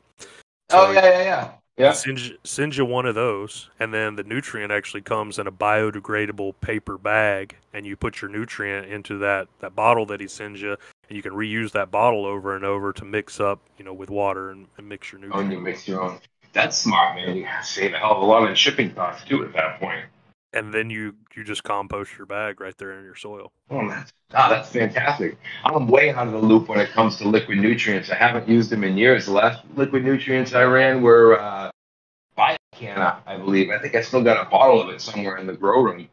oh 0.71 0.91
yeah, 0.93 1.05
yeah, 1.05 1.23
yeah. 1.23 1.51
Yeah. 1.79 1.93
Sends 1.93 2.31
sends 2.45 2.77
you 2.77 2.85
one 2.85 3.07
of 3.07 3.15
those, 3.15 3.71
and 3.81 3.95
then 3.95 4.15
the 4.15 4.25
nutrient 4.25 4.71
actually 4.71 5.01
comes 5.01 5.38
in 5.38 5.47
a 5.47 5.53
biodegradable 5.53 6.55
paper 6.61 6.99
bag, 6.99 7.57
and 7.73 7.87
you 7.87 7.97
put 7.97 8.21
your 8.21 8.31
nutrient 8.31 8.88
into 8.88 9.17
that, 9.19 9.49
that 9.61 9.75
bottle 9.75 10.05
that 10.07 10.21
he 10.21 10.29
sends 10.29 10.61
you, 10.61 10.77
and 11.09 11.17
you 11.17 11.23
can 11.23 11.33
reuse 11.33 11.73
that 11.73 11.91
bottle 11.91 12.25
over 12.27 12.55
and 12.57 12.65
over 12.65 12.93
to 12.93 13.05
mix 13.05 13.41
up, 13.41 13.61
you 13.79 13.85
know, 13.85 13.93
with 13.95 14.11
water 14.11 14.51
and, 14.51 14.67
and 14.79 14.88
mix 14.88 15.12
your 15.12 15.21
Oh, 15.33 15.41
and 15.41 15.53
you 15.53 15.61
mix 15.61 15.87
your 15.88 16.03
own. 16.03 16.21
That's 16.53 16.77
smart, 16.79 17.17
man. 17.17 17.37
You 17.37 17.47
save 17.62 17.95
a 17.95 17.99
hell 17.99 18.12
of 18.12 18.19
a 18.23 18.25
lot 18.25 18.49
in 18.49 18.55
shipping 18.55 18.95
costs 18.95 19.27
too 19.29 19.45
at 19.45 19.53
that 19.55 19.81
point. 19.81 20.05
and 20.53 20.73
then 20.73 20.91
you 20.91 21.15
you 21.35 21.45
just 21.45 21.65
compost 21.65 22.17
your 22.19 22.27
bag 22.27 22.61
right 22.61 22.77
there 22.79 22.93
in 22.99 23.05
your 23.05 23.17
soil. 23.17 23.53
Oh, 23.71 23.88
that's 23.88 24.12
ah, 24.35 24.49
that's 24.51 24.69
fantastic. 24.69 25.38
I'm 25.65 25.88
way 25.88 26.11
out 26.11 26.27
of 26.27 26.33
the 26.33 26.38
loop 26.38 26.69
when 26.69 26.79
it 26.81 26.91
comes 26.91 27.17
to 27.19 27.29
liquid 27.29 27.59
nutrients. 27.59 28.11
I 28.11 28.17
haven't 28.17 28.49
used 28.49 28.71
them 28.71 28.85
in 28.85 28.97
years. 28.99 29.27
The 29.27 29.33
last 29.33 29.62
liquid 29.77 30.05
nutrients 30.05 30.53
I 30.55 30.65
ran 30.65 31.03
were 31.03 31.41
uh, 31.41 31.71
Biocanna, 32.37 33.19
I 33.27 33.37
believe. 33.37 33.71
I 33.71 33.79
think 33.79 33.95
I 33.95 34.03
still 34.03 34.23
got 34.23 34.47
a 34.47 34.51
bottle 34.51 34.81
of 34.83 34.88
it 34.91 35.01
somewhere 35.01 35.37
in 35.38 35.47
the 35.47 35.55
grow 35.55 35.83
room. 35.83 36.09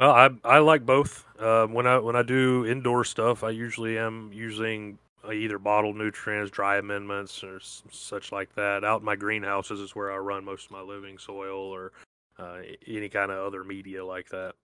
Well, 0.00 0.10
I 0.12 0.30
I 0.44 0.58
like 0.58 0.86
both. 0.86 1.24
Uh, 1.38 1.66
when 1.66 1.86
I 1.86 1.98
when 1.98 2.16
I 2.16 2.22
do 2.22 2.64
indoor 2.66 3.04
stuff, 3.04 3.42
I 3.42 3.50
usually 3.50 3.98
am 3.98 4.30
using 4.32 4.98
uh, 5.24 5.32
either 5.32 5.58
bottled 5.58 5.96
nutrients, 5.96 6.50
dry 6.50 6.76
amendments, 6.78 7.42
or 7.42 7.56
s- 7.56 7.82
such 7.90 8.30
like 8.32 8.54
that. 8.54 8.84
Out 8.84 9.00
in 9.00 9.04
my 9.04 9.16
greenhouses 9.16 9.80
is 9.80 9.96
where 9.96 10.12
I 10.12 10.16
run 10.18 10.44
most 10.44 10.66
of 10.66 10.70
my 10.72 10.82
living 10.82 11.18
soil, 11.18 11.58
or 11.58 11.92
uh, 12.38 12.58
any 12.86 13.08
kind 13.08 13.30
of 13.32 13.38
other 13.44 13.64
media 13.64 14.04
like 14.04 14.28
that. 14.30 14.54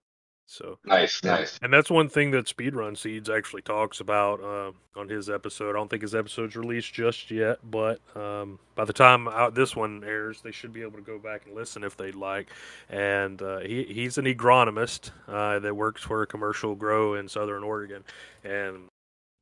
So 0.47 0.77
nice, 0.85 1.23
nice. 1.23 1.57
And 1.61 1.73
that's 1.73 1.89
one 1.89 2.07
thing 2.07 2.31
that 2.31 2.45
Speedrun 2.45 2.97
Seeds 2.97 3.29
actually 3.29 3.63
talks 3.63 3.99
about 3.99 4.41
uh, 4.41 4.71
on 4.99 5.09
his 5.09 5.29
episode. 5.29 5.71
I 5.71 5.73
don't 5.73 5.89
think 5.89 6.03
his 6.03 6.13
episode's 6.13 6.55
released 6.55 6.93
just 6.93 7.31
yet, 7.31 7.57
but 7.63 7.99
um, 8.15 8.59
by 8.75 8.85
the 8.85 8.93
time 8.93 9.27
out 9.27 9.55
this 9.55 9.75
one 9.75 10.03
airs, 10.03 10.41
they 10.41 10.51
should 10.51 10.71
be 10.71 10.83
able 10.83 10.97
to 10.97 11.01
go 11.01 11.17
back 11.17 11.47
and 11.47 11.55
listen 11.55 11.83
if 11.83 11.97
they'd 11.97 12.15
like. 12.15 12.49
And 12.89 13.41
uh, 13.41 13.59
he 13.59 13.85
he's 13.85 14.17
an 14.17 14.25
agronomist 14.25 15.11
uh, 15.27 15.59
that 15.59 15.75
works 15.75 16.03
for 16.03 16.21
a 16.21 16.27
commercial 16.27 16.75
grow 16.75 17.15
in 17.15 17.27
Southern 17.27 17.63
Oregon, 17.63 18.03
and 18.43 18.87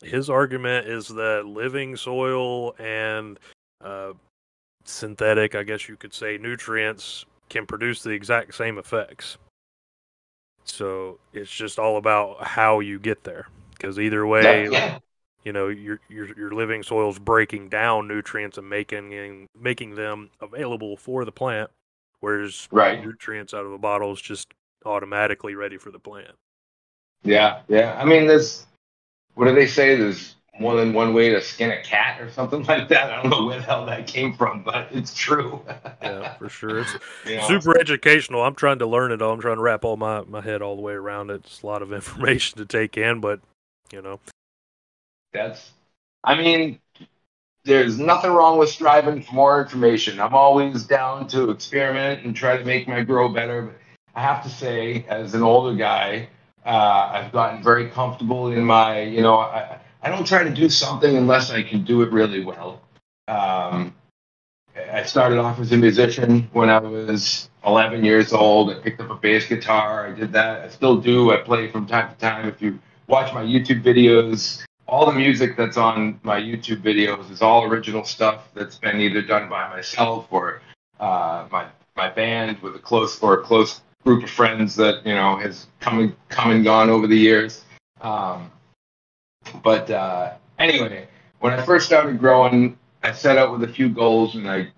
his 0.02 0.30
argument 0.30 0.88
is 0.88 1.08
that 1.10 1.46
living 1.46 1.98
soil 1.98 2.76
and 2.80 3.39
uh, 3.84 4.13
synthetic, 4.86 5.56
I 5.56 5.63
guess 5.63 5.89
you 5.89 5.98
could 5.98 6.13
say, 6.13 6.38
nutrients 6.38 7.26
can 7.50 7.66
produce 7.66 8.04
the 8.04 8.12
exact 8.12 8.56
same 8.56 8.78
effects. 8.78 9.38
So 10.65 11.19
it's 11.34 11.52
just 11.52 11.80
all 11.80 11.97
about 11.97 12.43
how 12.45 12.80
you 12.80 12.99
get 12.99 13.23
there. 13.23 13.47
Because 13.71 13.99
either 13.99 14.26
way, 14.26 14.67
Yeah, 14.67 14.69
yeah. 14.69 14.99
you 15.43 15.54
know, 15.54 15.67
your 15.69 15.99
your 16.10 16.38
your 16.38 16.52
living 16.54 16.84
soil's 16.84 17.19
breaking 17.19 17.69
down 17.69 18.08
nutrients 18.08 18.58
and 18.58 18.69
making 18.69 19.13
and 19.13 19.47
making 19.60 19.95
them 19.95 20.32
available 20.41 20.97
for 20.97 21.26
the 21.26 21.32
plant, 21.32 21.71
whereas 22.21 22.69
Right. 22.71 22.99
nutrients 22.99 23.54
out 23.54 23.65
of 23.65 23.73
a 23.73 23.78
bottle 23.78 24.13
is 24.13 24.21
just 24.21 24.54
automatically 24.86 25.56
ready 25.56 25.78
for 25.78 25.91
the 25.91 25.99
plant. 25.99 26.36
Yeah, 27.23 27.62
yeah. 27.67 27.95
I 27.99 28.06
mean, 28.06 28.28
there's 28.28 28.65
what 29.36 29.47
do 29.47 29.56
they 29.56 29.67
say? 29.67 29.95
There's 29.95 30.36
more 30.60 30.76
than 30.76 30.94
one 30.94 31.13
way 31.13 31.30
to 31.30 31.42
skin 31.42 31.72
a 31.72 31.82
cat 31.82 32.22
or 32.22 32.30
something 32.30 32.63
like 32.68 32.88
that. 32.89 33.12
I 33.12 33.22
don't 33.22 33.32
know 33.32 33.46
where 33.46 33.58
the 33.58 33.63
hell 33.63 33.86
that 33.86 34.08
came 34.08 34.34
from, 34.34 34.63
but 34.63 34.88
it's 34.92 35.13
true. 35.13 35.62
Yeah, 36.02 36.36
for 36.36 36.50
sure. 36.50 36.80
It's 36.80 36.96
You 37.26 37.38
know? 37.38 37.48
super 37.48 37.80
educational. 37.80 38.44
I'm 38.44 38.56
trying 38.56 38.80
to 38.80 38.88
learn 38.88 39.12
it 39.12 39.22
all. 39.22 39.34
I'm 39.34 39.42
trying 39.42 39.58
to 39.58 39.62
wrap 39.62 39.84
all 39.84 39.98
my, 39.98 40.22
my 40.22 40.42
head 40.42 40.62
all 40.62 40.76
the 40.76 40.82
way 40.82 40.94
around 40.94 41.30
it. 41.32 41.42
It's 41.46 41.62
a 41.63 41.66
lot 41.66 41.82
of 41.82 41.92
information 41.94 42.58
to 42.60 42.66
take 42.66 42.98
in, 42.98 43.20
but 43.20 43.39
you 43.92 44.02
know, 44.02 44.20
That's, 45.34 45.72
I 46.24 46.36
mean, 46.36 46.80
there's 47.66 48.00
nothing 48.00 48.32
wrong 48.32 48.58
with 48.58 48.70
striving 48.70 49.22
for 49.22 49.34
more 49.34 49.62
information. 49.62 50.20
I'm 50.20 50.34
always 50.34 50.84
down 50.84 51.28
to 51.30 51.50
experiment 51.50 52.26
and 52.26 52.36
try 52.36 52.58
to 52.58 52.66
make 52.66 52.88
my 52.88 53.02
grow 53.04 53.30
better. 53.30 53.63
But 53.63 53.76
I 54.16 54.22
have 54.22 54.44
to 54.44 54.50
say, 54.50 55.06
as 55.08 55.34
an 55.34 55.44
older 55.44 55.76
guy, 55.76 56.30
uh, 56.66 57.12
I've 57.13 57.32
gotten 57.32 57.63
very 57.63 57.89
comfortable 57.89 58.52
in 58.52 58.63
my, 58.63 59.02
you 59.02 59.22
know, 59.22 59.38
I, 59.38 59.80
I 60.04 60.10
don't 60.10 60.28
try 60.28 60.44
to 60.44 60.50
do 60.50 60.68
something 60.68 61.16
unless 61.16 61.50
I 61.50 61.63
can 61.63 61.86
do 61.86 62.02
it 62.02 62.12
really 62.12 62.44
well. 62.44 62.82
Um, 63.30 63.96
I 64.92 65.04
started 65.04 65.39
off 65.39 65.60
as 65.60 65.72
a 65.72 65.78
musician 65.78 66.50
when 66.52 66.70
I 66.70 66.80
was 66.80 67.50
11 67.66 68.04
years 68.04 68.34
old. 68.34 68.70
I 68.70 68.76
picked 68.76 69.00
up 69.00 69.10
a 69.10 69.16
bass 69.16 69.48
guitar. 69.48 70.08
I 70.08 70.12
did 70.12 70.34
that. 70.34 70.62
I 70.62 70.70
still 70.70 70.98
do. 70.98 71.32
I 71.32 71.38
play 71.38 71.72
from 71.72 71.88
time 71.88 72.13
to 72.13 72.20
time. 72.20 72.50
If 72.50 72.62
you 72.62 72.80
watch 73.08 73.34
my 73.34 73.44
YouTube 73.44 73.82
videos, 73.82 74.66
all 74.88 75.06
the 75.06 75.13
music 75.13 75.56
that's 75.56 75.78
on 75.78 76.20
my 76.24 76.39
YouTube 76.39 76.82
videos 76.82 77.32
is 77.32 77.42
all 77.42 77.63
original 77.63 78.04
stuff 78.04 78.50
that's 78.54 78.78
been 78.78 79.00
either 79.00 79.22
done 79.22 79.48
by 79.48 79.70
myself 79.70 80.28
or 80.32 80.62
uh, 81.00 81.48
my 81.50 81.68
my 81.96 82.10
band 82.10 82.60
with 82.60 82.76
a 82.76 82.80
close 82.80 83.22
or 83.22 83.39
a 83.39 83.44
close 83.44 83.82
group 84.04 84.24
of 84.24 84.30
friends 84.30 84.76
that 84.76 85.06
you 85.06 85.13
know 85.13 85.38
has 85.38 85.68
come 85.80 86.00
and 86.00 86.16
come 86.30 86.52
and 86.52 86.63
gone 86.63 86.89
over 86.89 87.08
the 87.08 87.18
years. 87.18 87.63
Um, 88.02 88.52
but 89.63 89.89
uh, 89.89 90.34
anyway, 90.60 91.08
when 91.39 91.54
I 91.54 91.65
first 91.65 91.86
started 91.86 92.19
growing, 92.19 92.78
I 93.02 93.13
set 93.13 93.38
out 93.38 93.52
with 93.52 93.63
a 93.63 93.73
few 93.73 93.89
goals 93.89 94.36
and 94.36 94.49
I 94.49 94.71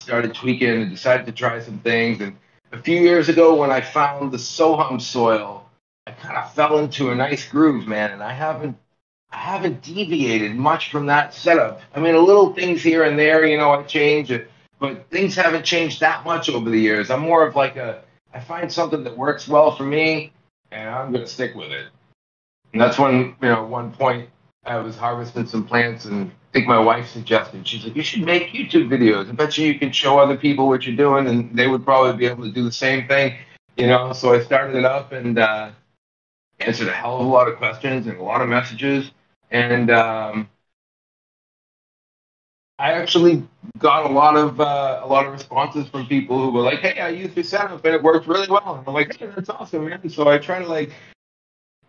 started 0.00 0.34
tweaking 0.34 0.82
and 0.82 0.90
decided 0.90 1.26
to 1.26 1.32
try 1.32 1.60
some 1.60 1.78
things. 1.78 2.20
And 2.20 2.36
a 2.72 2.78
few 2.78 3.00
years 3.00 3.28
ago, 3.28 3.54
when 3.54 3.70
I 3.70 3.80
found 3.80 4.32
the 4.32 4.38
Sohum 4.38 5.00
soil, 5.00 5.68
I 6.06 6.10
kind 6.10 6.36
of 6.36 6.52
fell 6.52 6.78
into 6.78 7.10
a 7.10 7.14
nice 7.14 7.48
groove, 7.48 7.86
man. 7.86 8.10
And 8.10 8.22
I 8.22 8.32
haven't, 8.32 8.76
I 9.30 9.36
haven't 9.36 9.82
deviated 9.82 10.56
much 10.56 10.90
from 10.90 11.06
that 11.06 11.32
setup. 11.32 11.80
I 11.94 12.00
mean, 12.00 12.14
a 12.14 12.20
little 12.20 12.52
things 12.52 12.82
here 12.82 13.04
and 13.04 13.18
there, 13.18 13.46
you 13.46 13.56
know, 13.56 13.70
I 13.70 13.82
change 13.84 14.30
it, 14.30 14.50
but 14.78 15.08
things 15.10 15.36
haven't 15.36 15.64
changed 15.64 16.00
that 16.00 16.24
much 16.24 16.48
over 16.48 16.68
the 16.68 16.78
years. 16.78 17.10
I'm 17.10 17.20
more 17.20 17.46
of 17.46 17.54
like 17.54 17.76
a, 17.76 18.02
I 18.34 18.40
find 18.40 18.70
something 18.70 19.04
that 19.04 19.16
works 19.16 19.46
well 19.46 19.76
for 19.76 19.84
me, 19.84 20.32
and 20.70 20.88
I'm 20.88 21.12
gonna 21.12 21.26
stick 21.26 21.54
with 21.54 21.70
it. 21.70 21.86
And 22.72 22.80
that's 22.80 22.98
when, 22.98 23.36
you 23.42 23.48
know, 23.48 23.64
one 23.64 23.92
point 23.92 24.28
I 24.64 24.76
was 24.78 24.96
harvesting 24.96 25.46
some 25.46 25.66
plants, 25.66 26.04
and 26.04 26.30
I 26.30 26.52
think 26.52 26.66
my 26.66 26.78
wife 26.78 27.08
suggested, 27.08 27.66
she's 27.66 27.84
like, 27.84 27.96
you 27.96 28.02
should 28.02 28.24
make 28.24 28.48
YouTube 28.48 28.88
videos. 28.88 29.28
I 29.28 29.32
bet 29.32 29.58
you 29.58 29.66
you 29.66 29.78
can 29.78 29.92
show 29.92 30.18
other 30.18 30.36
people 30.36 30.68
what 30.68 30.86
you're 30.86 30.96
doing, 30.96 31.26
and 31.26 31.56
they 31.56 31.66
would 31.66 31.84
probably 31.84 32.16
be 32.16 32.26
able 32.26 32.44
to 32.44 32.52
do 32.52 32.64
the 32.64 32.72
same 32.72 33.08
thing, 33.08 33.36
you 33.76 33.86
know. 33.86 34.12
So 34.12 34.34
I 34.34 34.40
started 34.42 34.76
it 34.76 34.84
up 34.84 35.12
and 35.12 35.38
uh, 35.38 35.70
answered 36.60 36.88
a 36.88 36.92
hell 36.92 37.20
of 37.20 37.26
a 37.26 37.28
lot 37.28 37.48
of 37.48 37.56
questions 37.56 38.06
and 38.06 38.16
a 38.18 38.22
lot 38.22 38.40
of 38.40 38.48
messages, 38.48 39.10
and 39.50 39.90
um, 39.90 40.48
I 42.78 42.92
actually 42.92 43.46
got 43.78 44.10
a 44.10 44.12
lot 44.12 44.36
of 44.36 44.60
uh, 44.60 45.00
a 45.02 45.06
lot 45.06 45.26
of 45.26 45.32
responses 45.32 45.88
from 45.88 46.06
people 46.06 46.38
who 46.38 46.50
were 46.50 46.62
like, 46.62 46.80
"Hey, 46.80 47.00
I 47.00 47.10
used 47.10 47.36
your 47.36 47.44
setup 47.44 47.84
and 47.84 47.94
it 47.94 48.02
worked 48.02 48.26
really 48.26 48.48
well." 48.48 48.76
And 48.76 48.88
I'm 48.88 48.94
like, 48.94 49.16
hey, 49.16 49.26
"That's 49.26 49.50
awesome, 49.50 49.88
man!" 49.88 50.08
So 50.08 50.28
I 50.28 50.38
try 50.38 50.58
to 50.60 50.66
like, 50.66 50.90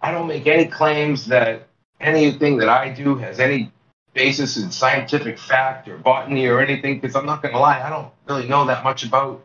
I 0.03 0.11
don't 0.11 0.27
make 0.27 0.47
any 0.47 0.65
claims 0.65 1.25
that 1.27 1.67
anything 2.01 2.57
that 2.57 2.67
I 2.67 2.89
do 2.89 3.15
has 3.15 3.39
any 3.39 3.71
basis 4.13 4.57
in 4.57 4.69
scientific 4.69 5.39
fact 5.39 5.87
or 5.87 5.97
botany 5.97 6.45
or 6.45 6.59
anything 6.59 6.99
because 6.99 7.15
I'm 7.15 7.25
not 7.25 7.41
going 7.41 7.53
to 7.53 7.59
lie, 7.59 7.81
I 7.81 7.89
don't 7.89 8.11
really 8.27 8.47
know 8.47 8.65
that 8.65 8.83
much 8.83 9.05
about 9.05 9.43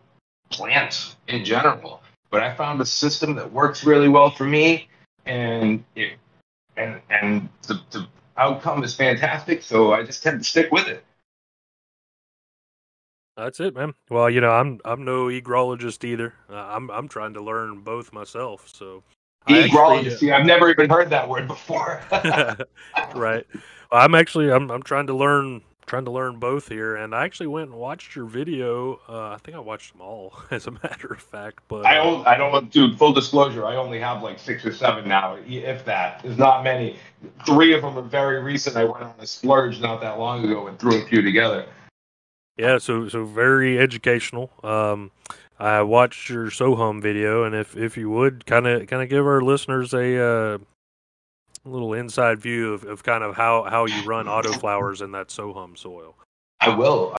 plants 0.51 1.17
in 1.29 1.45
general. 1.45 2.03
But 2.31 2.43
I 2.43 2.55
found 2.55 2.81
a 2.81 2.85
system 2.85 3.37
that 3.37 3.53
works 3.53 3.85
really 3.85 4.09
well 4.09 4.31
for 4.31 4.45
me, 4.45 4.89
and 5.25 5.83
it, 5.95 6.19
and 6.77 7.01
and 7.09 7.49
the, 7.67 7.81
the 7.91 8.07
outcome 8.37 8.85
is 8.85 8.95
fantastic. 8.95 9.63
So 9.63 9.95
I 9.95 10.03
just 10.03 10.23
tend 10.23 10.41
to 10.41 10.45
stick 10.45 10.71
with 10.71 10.89
it. 10.89 11.05
that's 13.35 13.61
it, 13.61 13.75
man. 13.75 13.95
Well, 14.11 14.29
you 14.29 14.43
know, 14.43 14.51
I'm 14.51 14.81
I'm 14.85 15.07
no 15.07 15.27
egrologist 15.29 16.05
either. 16.05 16.35
Uh, 16.51 16.57
I'm 16.57 16.91
I'm 16.91 17.09
trying 17.09 17.33
to 17.35 17.43
learn 17.43 17.81
both 17.81 18.13
myself. 18.13 18.69
So 18.69 19.05
I 19.47 19.59
actually, 19.61 19.79
Egrologist. 19.79 20.19
See, 20.19 20.31
I've 20.31 20.47
never 20.47 20.71
even 20.71 20.91
heard 20.91 21.11
that 21.11 21.29
word 21.29 21.47
before. 21.47 22.03
right. 23.15 23.47
Well, 23.91 24.03
I'm 24.03 24.15
actually 24.15 24.53
I'm 24.53 24.71
I'm 24.71 24.83
trying 24.83 25.07
to 25.07 25.15
learn 25.15 25.63
trying 25.89 26.05
to 26.05 26.11
learn 26.11 26.39
both 26.39 26.69
here, 26.69 26.97
and 26.97 27.15
I 27.15 27.25
actually 27.25 27.49
went 27.49 27.71
and 27.71 27.79
watched 27.79 28.15
your 28.15 28.27
video. 28.27 29.01
Uh, 29.09 29.31
I 29.31 29.39
think 29.43 29.57
I 29.57 29.61
watched 29.61 29.93
them 29.93 30.03
all, 30.03 30.35
as 30.51 30.67
a 30.67 30.71
matter 30.71 31.09
of 31.09 31.21
fact. 31.21 31.61
But 31.67 31.87
I 31.87 31.99
uh, 31.99 32.05
don't, 32.05 32.27
I 32.27 32.37
don't, 32.37 32.71
dude. 32.71 32.97
Full 32.99 33.13
disclosure, 33.13 33.67
I 33.67 33.77
only 33.77 33.99
have 33.99 34.23
like 34.23 34.39
six 34.39 34.65
or 34.65 34.73
seven 34.73 35.09
now, 35.09 35.39
if 35.47 35.85
that. 35.87 36.23
There's 36.23 36.39
not 36.39 36.63
many. 36.63 36.97
Three 37.45 37.73
of 37.75 37.83
them 37.83 37.99
are 37.99 38.03
very 38.03 38.41
recent. 38.43 38.77
I 38.77 38.85
went 38.85 39.03
on 39.03 39.15
a 39.19 39.27
splurge 39.27 39.81
not 39.81 40.01
that 40.03 40.19
long 40.19 40.45
ago 40.45 40.69
and 40.69 40.79
threw 40.79 41.03
a 41.03 41.07
few 41.07 41.23
together. 41.23 41.67
yeah, 42.57 42.79
so 42.79 43.09
so 43.09 43.25
very 43.25 43.79
educational. 43.79 44.51
Um, 44.63 45.11
I 45.59 45.83
watched 45.83 46.29
your 46.29 46.47
Sohum 46.47 47.03
video, 47.03 47.43
and 47.43 47.55
if 47.55 47.77
if 47.77 47.97
you 47.97 48.09
would 48.11 48.47
kind 48.47 48.67
of 48.67 48.87
kind 48.87 49.03
of 49.03 49.09
give 49.09 49.27
our 49.27 49.41
listeners 49.41 49.93
a 49.93 50.17
uh, 50.17 50.59
little 51.65 51.95
inside 51.95 52.39
view 52.39 52.75
of, 52.75 52.85
of 52.85 53.03
kind 53.03 53.25
of 53.25 53.35
how 53.35 53.65
how 53.65 53.87
you 53.87 54.05
run 54.05 54.27
autoflowers 54.27 55.03
in 55.03 55.11
that 55.13 55.29
Sohum 55.29 55.77
soil. 55.77 56.15
I 56.61 56.75
will. 56.77 57.17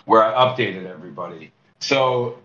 where 0.05 0.22
I 0.22 0.35
updated 0.35 0.85
everybody. 0.85 1.51
So, 1.81 2.38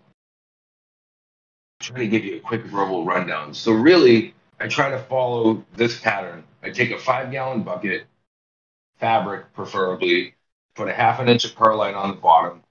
try 1.82 2.00
to 2.00 2.08
give 2.08 2.24
you 2.24 2.38
a 2.38 2.40
quick 2.40 2.64
verbal 2.64 3.04
rundown. 3.04 3.54
So, 3.54 3.74
really, 3.74 4.34
I 4.62 4.70
try 4.70 4.92
to 4.92 5.00
follow 5.00 5.62
this 5.76 6.00
pattern. 6.00 6.46
I 6.64 6.70
take 6.70 6.92
a 6.92 6.98
five-gallon 6.98 7.64
bucket, 7.64 8.06
fabric 8.98 9.54
preferably, 9.54 10.36
put 10.74 10.88
a 10.88 10.94
half 10.94 11.20
an 11.20 11.28
inch 11.28 11.44
of 11.44 11.54
perlite 11.54 11.96
on 11.96 12.12
the 12.12 12.16
bottom, 12.16 12.64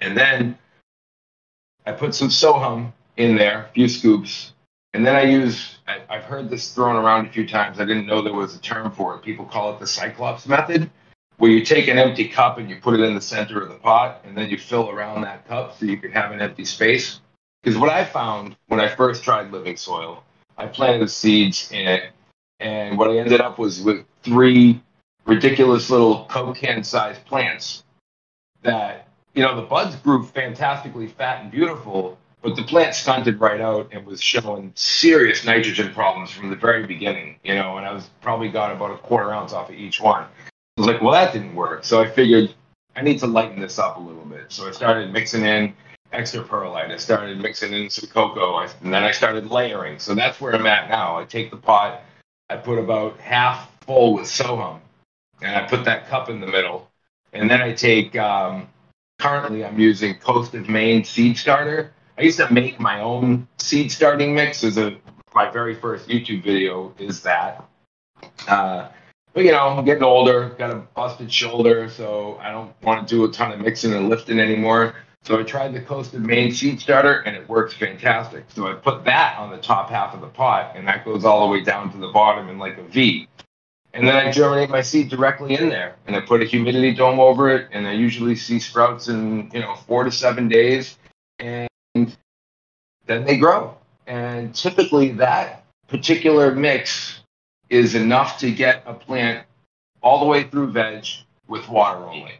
and 0.00 0.16
then 0.16 0.56
I 1.86 1.92
put 1.92 2.14
some 2.14 2.28
Sohum 2.28 2.92
in 3.16 3.36
there, 3.36 3.66
a 3.70 3.72
few 3.72 3.88
scoops. 3.88 4.52
And 4.92 5.06
then 5.06 5.14
I 5.14 5.22
use, 5.22 5.78
I, 5.86 6.00
I've 6.08 6.24
heard 6.24 6.50
this 6.50 6.74
thrown 6.74 6.96
around 6.96 7.26
a 7.26 7.30
few 7.30 7.46
times. 7.46 7.78
I 7.78 7.84
didn't 7.84 8.06
know 8.06 8.22
there 8.22 8.32
was 8.32 8.56
a 8.56 8.60
term 8.60 8.90
for 8.90 9.14
it. 9.14 9.22
People 9.22 9.44
call 9.44 9.72
it 9.74 9.78
the 9.78 9.86
Cyclops 9.86 10.46
method, 10.46 10.90
where 11.36 11.50
you 11.50 11.64
take 11.64 11.88
an 11.88 11.98
empty 11.98 12.28
cup 12.28 12.58
and 12.58 12.68
you 12.68 12.76
put 12.76 12.98
it 12.98 13.00
in 13.00 13.14
the 13.14 13.20
center 13.20 13.62
of 13.62 13.68
the 13.68 13.76
pot, 13.76 14.22
and 14.24 14.36
then 14.36 14.48
you 14.50 14.58
fill 14.58 14.90
around 14.90 15.20
that 15.22 15.46
cup 15.46 15.78
so 15.78 15.86
you 15.86 15.98
can 15.98 16.10
have 16.12 16.32
an 16.32 16.40
empty 16.40 16.64
space. 16.64 17.20
Because 17.62 17.78
what 17.78 17.90
I 17.90 18.04
found 18.04 18.56
when 18.68 18.80
I 18.80 18.88
first 18.88 19.22
tried 19.22 19.52
living 19.52 19.76
soil, 19.76 20.24
I 20.56 20.66
planted 20.66 21.10
seeds 21.10 21.70
in 21.72 21.86
it, 21.86 22.10
and 22.60 22.96
what 22.96 23.10
I 23.10 23.18
ended 23.18 23.40
up 23.40 23.58
was 23.58 23.82
with 23.82 24.04
three 24.22 24.80
ridiculous 25.26 25.90
little 25.90 26.24
Coke 26.24 26.56
can 26.56 26.82
sized 26.82 27.24
plants 27.26 27.84
that, 28.62 29.05
you 29.36 29.42
know, 29.42 29.54
the 29.54 29.62
buds 29.62 29.94
grew 29.96 30.24
fantastically 30.24 31.06
fat 31.06 31.42
and 31.42 31.50
beautiful, 31.50 32.18
but 32.40 32.56
the 32.56 32.62
plant 32.62 32.94
stunted 32.94 33.38
right 33.38 33.60
out 33.60 33.88
and 33.92 34.06
was 34.06 34.22
showing 34.22 34.72
serious 34.74 35.44
nitrogen 35.44 35.92
problems 35.92 36.30
from 36.30 36.48
the 36.48 36.56
very 36.56 36.86
beginning, 36.86 37.36
you 37.44 37.54
know, 37.54 37.76
and 37.76 37.86
I 37.86 37.92
was 37.92 38.08
probably 38.22 38.48
got 38.48 38.72
about 38.74 38.92
a 38.92 38.96
quarter 38.96 39.30
ounce 39.32 39.52
off 39.52 39.68
of 39.68 39.76
each 39.76 40.00
one. 40.00 40.22
I 40.22 40.80
was 40.80 40.86
like, 40.86 41.02
well, 41.02 41.12
that 41.12 41.34
didn't 41.34 41.54
work. 41.54 41.84
So 41.84 42.02
I 42.02 42.08
figured 42.08 42.54
I 42.96 43.02
need 43.02 43.18
to 43.18 43.26
lighten 43.26 43.60
this 43.60 43.78
up 43.78 43.98
a 43.98 44.00
little 44.00 44.24
bit. 44.24 44.46
So 44.48 44.66
I 44.66 44.70
started 44.70 45.12
mixing 45.12 45.44
in 45.44 45.74
extra 46.12 46.42
perlite. 46.42 46.90
I 46.90 46.96
started 46.96 47.38
mixing 47.38 47.74
in 47.74 47.90
some 47.90 48.08
cocoa, 48.08 48.58
and 48.60 48.94
then 48.94 49.02
I 49.02 49.10
started 49.10 49.50
layering. 49.50 49.98
So 49.98 50.14
that's 50.14 50.40
where 50.40 50.54
I'm 50.54 50.66
at 50.66 50.88
now. 50.88 51.18
I 51.18 51.24
take 51.24 51.50
the 51.50 51.58
pot, 51.58 52.00
I 52.48 52.56
put 52.56 52.78
about 52.78 53.20
half 53.20 53.70
full 53.82 54.14
with 54.14 54.24
Sohum, 54.24 54.80
and 55.42 55.54
I 55.54 55.66
put 55.68 55.84
that 55.84 56.08
cup 56.08 56.30
in 56.30 56.40
the 56.40 56.46
middle. 56.46 56.90
And 57.34 57.50
then 57.50 57.60
I 57.60 57.74
take, 57.74 58.16
um, 58.16 58.68
currently 59.18 59.64
I'm 59.64 59.78
using 59.78 60.14
Coast 60.18 60.54
of 60.54 60.68
Maine 60.68 61.04
seed 61.04 61.36
starter. 61.36 61.92
I 62.18 62.22
used 62.22 62.38
to 62.38 62.52
make 62.52 62.78
my 62.78 63.00
own 63.00 63.48
seed 63.58 63.90
starting 63.90 64.34
mix 64.34 64.64
as 64.64 64.78
a, 64.78 64.96
my 65.34 65.50
very 65.50 65.74
first 65.74 66.08
YouTube 66.08 66.44
video 66.44 66.94
is 66.98 67.22
that. 67.22 67.64
Uh, 68.48 68.88
but 69.32 69.44
you 69.44 69.52
know, 69.52 69.68
I'm 69.68 69.84
getting 69.84 70.02
older, 70.02 70.50
got 70.50 70.70
a 70.70 70.76
busted 70.94 71.30
shoulder, 71.30 71.90
so 71.90 72.38
I 72.40 72.50
don't 72.50 72.72
want 72.82 73.06
to 73.06 73.14
do 73.14 73.24
a 73.24 73.30
ton 73.30 73.52
of 73.52 73.60
mixing 73.60 73.92
and 73.92 74.08
lifting 74.08 74.38
anymore. 74.38 74.94
So 75.24 75.40
I 75.40 75.42
tried 75.42 75.74
the 75.74 75.80
Coast 75.80 76.14
of 76.14 76.22
Maine 76.22 76.52
seed 76.52 76.80
starter 76.80 77.20
and 77.22 77.36
it 77.36 77.48
works 77.48 77.74
fantastic. 77.74 78.44
So 78.48 78.68
I 78.68 78.74
put 78.74 79.04
that 79.04 79.36
on 79.38 79.50
the 79.50 79.58
top 79.58 79.90
half 79.90 80.14
of 80.14 80.20
the 80.20 80.28
pot 80.28 80.76
and 80.76 80.86
that 80.86 81.04
goes 81.04 81.24
all 81.24 81.46
the 81.46 81.52
way 81.52 81.62
down 81.62 81.90
to 81.92 81.98
the 81.98 82.08
bottom 82.08 82.48
in 82.48 82.58
like 82.58 82.78
a 82.78 82.84
V. 82.84 83.28
And 83.96 84.06
then 84.06 84.14
I 84.14 84.30
germinate 84.30 84.68
my 84.68 84.82
seed 84.82 85.08
directly 85.08 85.54
in 85.54 85.70
there 85.70 85.96
and 86.06 86.14
I 86.14 86.20
put 86.20 86.42
a 86.42 86.44
humidity 86.44 86.92
dome 86.92 87.18
over 87.18 87.48
it 87.48 87.68
and 87.72 87.88
I 87.88 87.92
usually 87.92 88.36
see 88.36 88.58
sprouts 88.58 89.08
in, 89.08 89.50
you 89.54 89.60
know, 89.60 89.74
four 89.74 90.04
to 90.04 90.12
seven 90.12 90.48
days 90.48 90.98
and 91.38 91.66
then 91.94 93.24
they 93.24 93.38
grow. 93.38 93.74
And 94.06 94.54
typically 94.54 95.12
that 95.12 95.64
particular 95.88 96.54
mix 96.54 97.20
is 97.70 97.94
enough 97.94 98.38
to 98.40 98.50
get 98.50 98.82
a 98.84 98.92
plant 98.92 99.46
all 100.02 100.20
the 100.20 100.26
way 100.26 100.44
through 100.44 100.72
veg 100.72 101.06
with 101.48 101.66
water 101.66 102.04
only. 102.04 102.34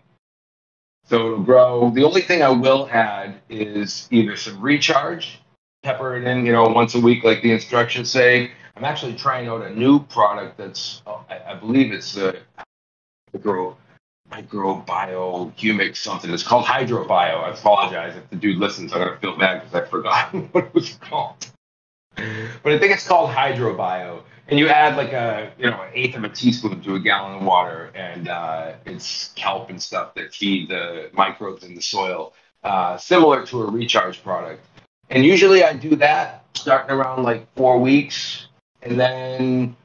So 1.06 1.16
it'll 1.26 1.42
grow. 1.42 1.90
The 1.90 2.04
only 2.04 2.20
thing 2.20 2.42
I 2.42 2.50
will 2.50 2.86
add 2.92 3.40
is 3.48 4.08
either 4.10 4.36
some 4.36 4.60
recharge, 4.60 5.40
pepper 5.82 6.16
it 6.16 6.24
in, 6.24 6.44
you 6.44 6.52
know, 6.52 6.64
once 6.64 6.94
a 6.94 7.00
week, 7.00 7.24
like 7.24 7.40
the 7.40 7.52
instructions 7.52 8.10
say. 8.10 8.50
I'm 8.76 8.84
actually 8.84 9.14
trying 9.14 9.48
out 9.48 9.62
a 9.62 9.70
new 9.70 10.00
product 10.00 10.58
that's, 10.58 11.02
oh, 11.06 11.24
I, 11.30 11.52
I 11.52 11.54
believe 11.54 11.92
it's 11.92 12.16
a 12.16 12.34
micro, 13.32 13.76
humic 15.56 15.96
something. 15.96 16.30
It's 16.30 16.42
called 16.42 16.66
Hydrobio. 16.66 17.10
I 17.10 17.50
apologize 17.50 18.16
if 18.16 18.28
the 18.30 18.36
dude 18.36 18.58
listens. 18.58 18.92
I'm 18.92 18.98
gonna 19.00 19.18
feel 19.18 19.38
bad 19.38 19.62
because 19.62 19.74
I 19.74 19.88
forgot 19.88 20.34
what 20.52 20.64
it 20.64 20.74
was 20.74 20.94
called. 21.00 21.46
But 22.16 22.72
I 22.72 22.78
think 22.78 22.92
it's 22.92 23.06
called 23.06 23.30
Hydrobio 23.30 24.22
and 24.48 24.58
you 24.58 24.68
add 24.68 24.96
like 24.96 25.12
a 25.12 25.52
you 25.58 25.70
know 25.70 25.82
an 25.82 25.90
eighth 25.94 26.16
of 26.16 26.24
a 26.24 26.28
teaspoon 26.28 26.80
to 26.82 26.94
a 26.94 27.00
gallon 27.00 27.38
of 27.38 27.42
water, 27.42 27.90
and 27.94 28.28
uh, 28.28 28.72
it's 28.84 29.32
kelp 29.34 29.70
and 29.70 29.82
stuff 29.82 30.14
that 30.14 30.34
feed 30.34 30.68
the 30.68 31.10
microbes 31.12 31.64
in 31.64 31.74
the 31.74 31.82
soil, 31.82 32.32
uh, 32.62 32.96
similar 32.96 33.44
to 33.46 33.62
a 33.62 33.70
recharge 33.70 34.22
product. 34.22 34.64
And 35.10 35.24
usually 35.24 35.62
I 35.62 35.72
do 35.72 35.96
that 35.96 36.44
starting 36.54 36.90
around 36.90 37.22
like 37.22 37.46
four 37.54 37.78
weeks, 37.78 38.45
and 38.86 39.00
then 39.00 39.76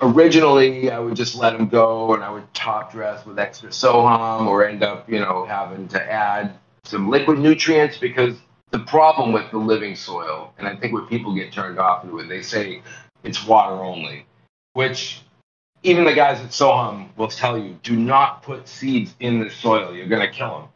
originally 0.00 0.90
I 0.90 0.98
would 0.98 1.16
just 1.16 1.34
let 1.36 1.56
them 1.56 1.68
go, 1.68 2.14
and 2.14 2.22
I 2.22 2.30
would 2.30 2.52
top 2.54 2.92
dress 2.92 3.24
with 3.24 3.38
extra 3.38 3.70
Sohum, 3.70 4.46
or 4.46 4.66
end 4.66 4.82
up 4.82 5.08
you 5.08 5.20
know 5.20 5.46
having 5.46 5.88
to 5.88 6.12
add 6.12 6.54
some 6.84 7.08
liquid 7.08 7.38
nutrients 7.38 7.98
because 7.98 8.36
the 8.70 8.80
problem 8.80 9.32
with 9.32 9.50
the 9.50 9.58
living 9.58 9.94
soil, 9.94 10.52
and 10.58 10.66
I 10.66 10.74
think 10.74 10.92
what 10.92 11.08
people 11.08 11.34
get 11.34 11.52
turned 11.52 11.78
off 11.78 12.02
to 12.04 12.18
it, 12.18 12.28
they 12.28 12.42
say 12.42 12.82
it's 13.22 13.46
water 13.46 13.74
only, 13.74 14.26
which 14.72 15.20
even 15.82 16.04
the 16.04 16.14
guys 16.14 16.40
at 16.40 16.50
Sohum 16.50 17.08
will 17.16 17.28
tell 17.28 17.58
you, 17.58 17.78
do 17.82 17.96
not 17.96 18.42
put 18.42 18.68
seeds 18.68 19.14
in 19.20 19.40
the 19.40 19.50
soil. 19.50 19.94
You're 19.94 20.06
going 20.06 20.26
to 20.26 20.32
kill 20.32 20.60
them. 20.60 20.68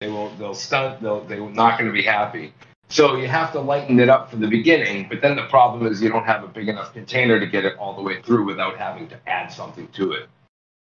They 0.00 0.08
will, 0.08 0.30
they'll 0.36 0.54
stunt, 0.54 1.00
they'll, 1.00 1.22
they're 1.24 1.40
not 1.50 1.78
going 1.78 1.88
to 1.88 1.92
be 1.92 2.02
happy. 2.02 2.52
So 2.88 3.16
you 3.16 3.26
have 3.28 3.52
to 3.52 3.60
lighten 3.60 3.98
it 3.98 4.08
up 4.08 4.30
from 4.30 4.40
the 4.40 4.46
beginning, 4.46 5.08
but 5.08 5.20
then 5.20 5.36
the 5.36 5.46
problem 5.46 5.86
is 5.86 6.02
you 6.02 6.10
don't 6.10 6.26
have 6.26 6.44
a 6.44 6.48
big 6.48 6.68
enough 6.68 6.92
container 6.92 7.40
to 7.40 7.46
get 7.46 7.64
it 7.64 7.76
all 7.78 7.96
the 7.96 8.02
way 8.02 8.22
through 8.22 8.44
without 8.44 8.76
having 8.76 9.08
to 9.08 9.28
add 9.28 9.48
something 9.48 9.88
to 9.88 10.12
it. 10.12 10.28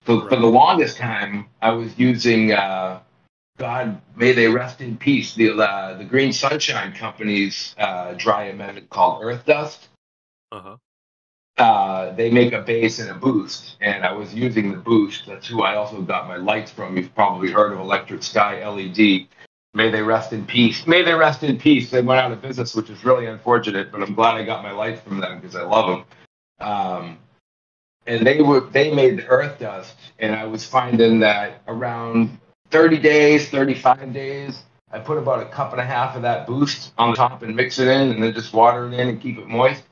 So 0.06 0.20
right. 0.20 0.30
for 0.30 0.36
the 0.36 0.46
longest 0.46 0.96
time, 0.96 1.48
I 1.62 1.70
was 1.70 1.96
using, 1.98 2.52
uh, 2.52 3.00
God, 3.58 4.00
may 4.16 4.32
they 4.32 4.48
rest 4.48 4.80
in 4.80 4.96
peace, 4.96 5.34
the 5.34 5.52
uh, 5.52 5.96
the 5.96 6.04
Green 6.04 6.32
Sunshine 6.32 6.92
Company's 6.92 7.74
uh, 7.78 8.14
dry 8.14 8.44
amendment 8.44 8.90
called 8.90 9.22
Earth 9.22 9.46
Dust. 9.46 9.88
Uh-huh 10.50 10.76
uh, 11.56 12.12
they 12.14 12.30
make 12.30 12.52
a 12.52 12.60
base 12.60 12.98
and 12.98 13.10
a 13.10 13.14
boost, 13.14 13.76
and 13.80 14.04
I 14.04 14.12
was 14.12 14.34
using 14.34 14.72
the 14.72 14.78
boost. 14.78 15.26
That's 15.26 15.46
who 15.46 15.62
I 15.62 15.76
also 15.76 16.02
got 16.02 16.26
my 16.26 16.36
lights 16.36 16.70
from. 16.70 16.96
You've 16.96 17.14
probably 17.14 17.52
heard 17.52 17.72
of 17.72 17.78
Electric 17.78 18.22
Sky 18.22 18.66
LED. 18.68 19.28
May 19.74 19.90
they 19.90 20.02
rest 20.02 20.32
in 20.32 20.46
peace. 20.46 20.87
May 20.87 21.02
they 21.02 21.14
rest 21.14 21.42
in 21.42 21.58
peace. 21.58 21.90
They 21.90 22.00
went 22.00 22.20
out 22.20 22.32
of 22.32 22.40
business, 22.40 22.74
which 22.74 22.90
is 22.90 23.04
really 23.04 23.26
unfortunate, 23.26 23.90
but 23.92 24.02
I'm 24.02 24.14
glad 24.14 24.37
I 24.37 24.44
got 24.44 24.62
my 24.62 24.70
lights 24.70 25.00
from 25.00 25.20
them 25.20 25.40
because 25.40 25.56
I 25.56 25.62
love 25.62 26.04
them. 26.60 26.68
Um, 26.68 27.18
and 28.06 28.26
they 28.26 28.40
were 28.40 28.60
they 28.60 28.94
made 28.94 29.18
the 29.18 29.26
earth 29.26 29.58
dust, 29.58 29.96
and 30.18 30.34
I 30.34 30.44
was 30.44 30.64
finding 30.64 31.20
that 31.20 31.62
around 31.66 32.38
30 32.70 32.98
days, 32.98 33.48
35 33.48 34.12
days, 34.12 34.62
I 34.92 35.00
put 35.00 35.18
about 35.18 35.42
a 35.42 35.46
cup 35.46 35.72
and 35.72 35.80
a 35.80 35.84
half 35.84 36.14
of 36.14 36.22
that 36.22 36.46
boost 36.46 36.92
on 36.98 37.10
the 37.10 37.16
top 37.16 37.42
and 37.42 37.56
mix 37.56 37.78
it 37.78 37.88
in, 37.88 38.10
and 38.12 38.22
then 38.22 38.32
just 38.32 38.52
water 38.52 38.87
it 38.87 38.94
in 38.94 39.08
and 39.08 39.20
keep 39.20 39.38
it 39.38 39.48
moist 39.48 39.82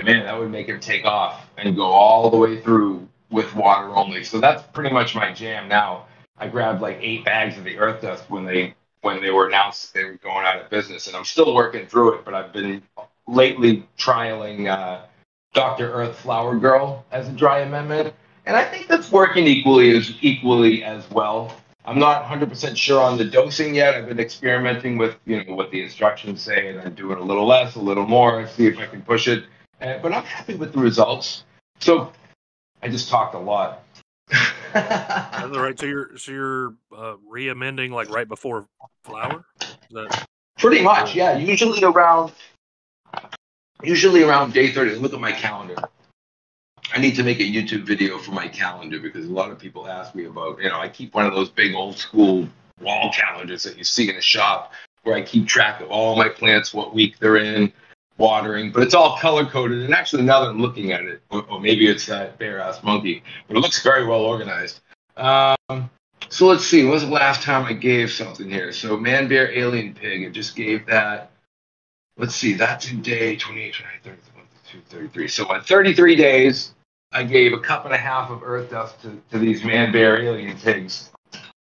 and 0.00 0.08
man, 0.08 0.24
that 0.24 0.38
would 0.38 0.50
make 0.50 0.68
it 0.68 0.80
take 0.80 1.04
off 1.04 1.46
and 1.58 1.76
go 1.76 1.84
all 1.84 2.30
the 2.30 2.36
way 2.36 2.60
through 2.60 3.06
with 3.30 3.54
water 3.54 3.94
only. 3.94 4.24
So 4.24 4.40
that's 4.40 4.62
pretty 4.62 4.92
much 4.92 5.14
my 5.14 5.32
jam 5.32 5.68
now. 5.68 6.06
I 6.38 6.48
grabbed 6.48 6.80
like 6.80 6.98
eight 7.02 7.24
bags 7.24 7.58
of 7.58 7.64
the 7.64 7.78
earth 7.78 8.00
dust 8.00 8.24
when 8.30 8.46
they 8.46 8.74
when 9.02 9.20
they 9.20 9.30
were 9.30 9.46
announced 9.46 9.94
they 9.94 10.04
were 10.04 10.14
going 10.14 10.46
out 10.46 10.60
of 10.60 10.70
business, 10.70 11.06
and 11.06 11.16
I'm 11.16 11.24
still 11.24 11.54
working 11.54 11.86
through 11.86 12.14
it. 12.14 12.24
But 12.24 12.34
I've 12.34 12.52
been 12.52 12.82
lately 13.26 13.86
trialing 13.98 14.68
uh, 14.68 15.02
Dr. 15.54 15.92
Earth 15.92 16.18
Flower 16.18 16.56
Girl 16.58 17.04
as 17.10 17.28
a 17.28 17.32
dry 17.32 17.60
amendment, 17.60 18.14
and 18.46 18.56
I 18.56 18.64
think 18.64 18.88
that's 18.88 19.10
working 19.10 19.46
equally 19.46 19.96
as 19.96 20.12
equally 20.20 20.84
as 20.84 21.08
well. 21.10 21.56
I'm 21.86 21.98
not 21.98 22.24
100% 22.24 22.76
sure 22.76 23.02
on 23.02 23.16
the 23.16 23.24
dosing 23.24 23.74
yet. 23.74 23.94
I've 23.94 24.06
been 24.06 24.20
experimenting 24.20 24.98
with 24.98 25.16
you 25.24 25.42
know 25.42 25.54
what 25.54 25.70
the 25.70 25.82
instructions 25.82 26.42
say, 26.42 26.68
and 26.68 26.80
I'm 26.80 26.94
doing 26.94 27.18
a 27.18 27.22
little 27.22 27.46
less, 27.46 27.74
a 27.76 27.80
little 27.80 28.06
more, 28.06 28.46
see 28.48 28.66
if 28.66 28.78
I 28.78 28.86
can 28.86 29.02
push 29.02 29.28
it. 29.28 29.44
Uh, 29.80 29.98
but 29.98 30.12
I'm 30.12 30.24
happy 30.24 30.54
with 30.54 30.72
the 30.72 30.78
results. 30.78 31.44
So 31.78 32.12
I 32.82 32.88
just 32.88 33.08
talked 33.08 33.34
a 33.34 33.38
lot. 33.38 33.82
Right. 34.74 35.78
So 35.78 35.86
you're 35.86 36.16
so 36.16 36.32
you're 36.32 36.74
uh, 36.96 37.14
re-amending 37.28 37.92
like 37.92 38.10
right 38.10 38.28
before 38.28 38.66
flower. 39.04 39.44
That... 39.90 40.26
Pretty 40.58 40.82
much, 40.82 41.14
yeah. 41.14 41.36
Usually 41.36 41.82
around 41.82 42.32
usually 43.82 44.22
around 44.22 44.52
day 44.52 44.72
thirty. 44.72 44.94
Look 44.96 45.14
at 45.14 45.20
my 45.20 45.32
calendar. 45.32 45.76
I 46.92 46.98
need 46.98 47.14
to 47.16 47.22
make 47.22 47.40
a 47.40 47.44
YouTube 47.44 47.84
video 47.84 48.18
for 48.18 48.32
my 48.32 48.48
calendar 48.48 48.98
because 48.98 49.26
a 49.26 49.32
lot 49.32 49.50
of 49.50 49.58
people 49.58 49.88
ask 49.88 50.14
me 50.14 50.24
about. 50.24 50.60
You 50.60 50.68
know, 50.68 50.78
I 50.78 50.88
keep 50.88 51.14
one 51.14 51.26
of 51.26 51.34
those 51.34 51.48
big 51.48 51.74
old 51.74 51.96
school 51.96 52.48
wall 52.80 53.12
calendars 53.12 53.62
that 53.64 53.76
you 53.78 53.84
see 53.84 54.08
in 54.08 54.16
a 54.16 54.20
shop 54.20 54.72
where 55.02 55.14
I 55.14 55.22
keep 55.22 55.46
track 55.46 55.80
of 55.80 55.88
all 55.90 56.16
my 56.16 56.28
plants, 56.28 56.74
what 56.74 56.94
week 56.94 57.18
they're 57.18 57.36
in, 57.36 57.72
watering, 58.20 58.70
but 58.70 58.82
it's 58.82 58.94
all 58.94 59.18
color 59.18 59.44
coded. 59.46 59.82
And 59.82 59.94
actually, 59.94 60.22
now 60.22 60.40
that 60.40 60.50
I'm 60.50 60.60
looking 60.60 60.92
at 60.92 61.04
it, 61.04 61.22
or, 61.30 61.42
or 61.50 61.60
maybe 61.60 61.88
it's 61.88 62.06
that 62.06 62.38
bare 62.38 62.60
ass 62.60 62.82
monkey, 62.84 63.24
but 63.48 63.56
it 63.56 63.60
looks 63.60 63.82
very 63.82 64.06
well 64.06 64.20
organized. 64.20 64.80
Um, 65.16 65.90
so 66.28 66.46
let's 66.46 66.64
see. 66.64 66.82
When 66.84 66.92
was 66.92 67.02
the 67.02 67.10
last 67.10 67.42
time 67.42 67.64
I 67.64 67.72
gave 67.72 68.12
something 68.12 68.48
here? 68.48 68.70
So 68.72 68.96
man, 68.96 69.26
bear, 69.26 69.50
alien, 69.50 69.94
pig. 69.94 70.24
I 70.24 70.28
just 70.28 70.54
gave 70.54 70.86
that. 70.86 71.32
Let's 72.16 72.36
see. 72.36 72.52
That's 72.52 72.90
in 72.90 73.02
day 73.02 73.36
28, 73.36 73.74
29, 73.74 74.00
30, 74.04 74.84
33. 74.88 75.28
So 75.28 75.52
at 75.54 75.66
33 75.66 76.14
days, 76.14 76.74
I 77.12 77.24
gave 77.24 77.52
a 77.52 77.58
cup 77.58 77.86
and 77.86 77.94
a 77.94 77.98
half 77.98 78.30
of 78.30 78.42
earth 78.44 78.70
dust 78.70 79.00
to, 79.02 79.20
to 79.32 79.38
these 79.38 79.64
man, 79.64 79.90
bear, 79.90 80.22
alien 80.22 80.56
pigs. 80.58 81.10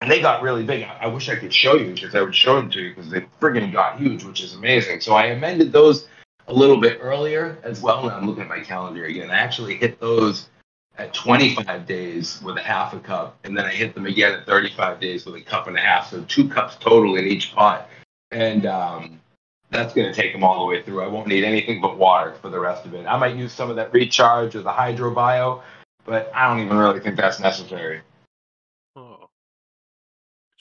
and 0.03 0.11
they 0.11 0.21
got 0.21 0.43
really 0.43 0.65
big. 0.65 0.83
I, 0.83 0.99
I 1.03 1.07
wish 1.07 1.29
I 1.29 1.37
could 1.37 1.55
show 1.55 1.77
you 1.77 1.95
because 1.95 2.15
I 2.15 2.21
would 2.21 2.35
show 2.35 2.57
them 2.57 2.69
to 2.73 2.81
you 2.83 2.95
because 2.95 3.11
they 3.11 3.21
friggin' 3.41 3.73
got 3.73 3.99
huge, 3.99 4.25
which 4.25 4.43
is 4.43 4.55
amazing. 4.55 5.01
So 5.01 5.15
I 5.15 5.27
amended 5.27 5.73
those 5.73 6.09
a 6.49 6.53
little 6.53 6.81
bit 6.81 6.99
earlier 7.01 7.59
as 7.63 7.81
well. 7.81 8.05
Now 8.05 8.17
I'm 8.17 8.27
looking 8.27 8.43
at 8.43 8.49
my 8.49 8.61
calendar 8.61 9.05
again. 9.05 9.31
I 9.31 9.37
actually 9.37 9.77
hit 9.77 10.01
those 10.01 10.49
at 10.99 11.15
25 11.15 11.87
days 11.87 12.41
with 12.43 12.57
a 12.57 12.63
half 12.63 12.93
a 12.93 13.01
cup, 13.01 13.39
and 13.45 13.57
then 13.57 13.65
I 13.65 13.71
hit 13.71 13.95
them 13.95 14.07
again 14.07 14.33
at 14.33 14.47
35 14.47 15.01
days 15.01 15.25
with 15.25 15.37
a 15.37 15.41
cup 15.41 15.67
and 15.67 15.77
a 15.77 15.81
half. 15.81 16.11
So 16.11 16.23
two 16.25 16.49
cups 16.49 16.77
total 16.77 17.17
in 17.17 17.27
each 17.27 17.55
pot, 17.55 17.89
and 18.31 18.67
um, 18.67 19.21
that's 19.71 19.95
going 19.95 20.13
to 20.13 20.15
take 20.15 20.33
them 20.33 20.45
all 20.45 20.61
the 20.61 20.67
way 20.67 20.83
through. 20.83 21.03
I 21.03 21.09
won't 21.09 21.29
need 21.29 21.45
anything 21.45 21.81
but 21.81 21.97
water 21.97 22.35
for 22.35 22.51
the 22.51 22.61
rest 22.61 22.85
of 22.85 22.95
it. 22.95 23.07
I 23.07 23.17
might 23.17 23.37
use 23.37 23.53
some 23.53 23.71
of 23.71 23.77
that 23.77 23.93
recharge 23.93 24.55
or 24.55 24.63
the 24.63 24.71
hydrobio, 24.71 25.63
but 26.05 26.31
I 26.35 26.49
don't 26.49 26.65
even 26.65 26.77
really 26.77 27.01
think 27.01 27.17
that's 27.17 27.41
necessary. 27.41 28.03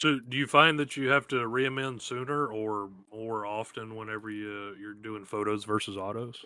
So, 0.02 0.18
do 0.18 0.36
you 0.36 0.48
find 0.48 0.80
that 0.80 0.98
you 0.98 1.10
have 1.10 1.28
to 1.28 1.48
re-amend 1.48 2.02
sooner 2.02 2.48
or 2.48 2.90
more 3.14 3.46
often 3.46 3.96
whenever 3.96 4.32
you 4.32 4.76
you're 4.80 4.96
doing 4.96 5.26
photos 5.26 5.64
versus 5.64 5.96
autos? 5.96 6.44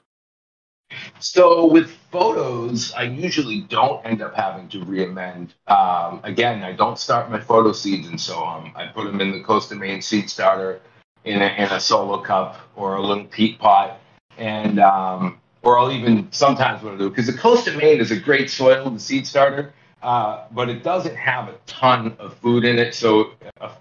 So 1.21 1.65
with 1.65 1.89
photos, 2.11 2.91
I 2.91 3.03
usually 3.03 3.61
don't 3.61 4.05
end 4.05 4.21
up 4.21 4.35
having 4.35 4.67
to 4.69 4.83
re-amend. 4.83 5.53
Um, 5.67 6.19
again, 6.23 6.63
I 6.63 6.73
don't 6.73 6.99
start 6.99 7.31
my 7.31 7.39
photo 7.39 7.71
seeds 7.71 8.09
in 8.09 8.15
Sohum. 8.15 8.75
I 8.75 8.87
put 8.87 9.05
them 9.05 9.21
in 9.21 9.31
the 9.31 9.41
Coast 9.41 9.71
of 9.71 9.77
Maine 9.77 10.01
seed 10.01 10.29
starter 10.29 10.81
in 11.23 11.41
a, 11.41 11.45
in 11.45 11.71
a 11.71 11.79
solo 11.79 12.21
cup 12.21 12.57
or 12.75 12.95
a 12.95 13.01
little 13.01 13.23
peat 13.23 13.57
pot, 13.57 14.01
and 14.37 14.79
um, 14.79 15.39
or 15.63 15.79
I'll 15.79 15.93
even 15.93 16.27
sometimes 16.33 16.83
what 16.83 16.95
I 16.95 16.97
do 16.97 17.09
because 17.09 17.27
the 17.27 17.37
Coast 17.37 17.69
of 17.69 17.77
Maine 17.77 18.01
is 18.01 18.11
a 18.11 18.19
great 18.19 18.49
soil, 18.49 18.89
the 18.89 18.99
seed 18.99 19.25
starter, 19.25 19.73
uh, 20.05 20.45
but 20.51 20.69
it 20.69 20.83
doesn't 20.83 21.15
have 21.15 21.49
a 21.49 21.55
ton 21.65 22.15
of 22.19 22.37
food 22.37 22.63
in 22.63 22.77
it. 22.77 22.93
So 22.93 23.31
uh, 23.59 23.73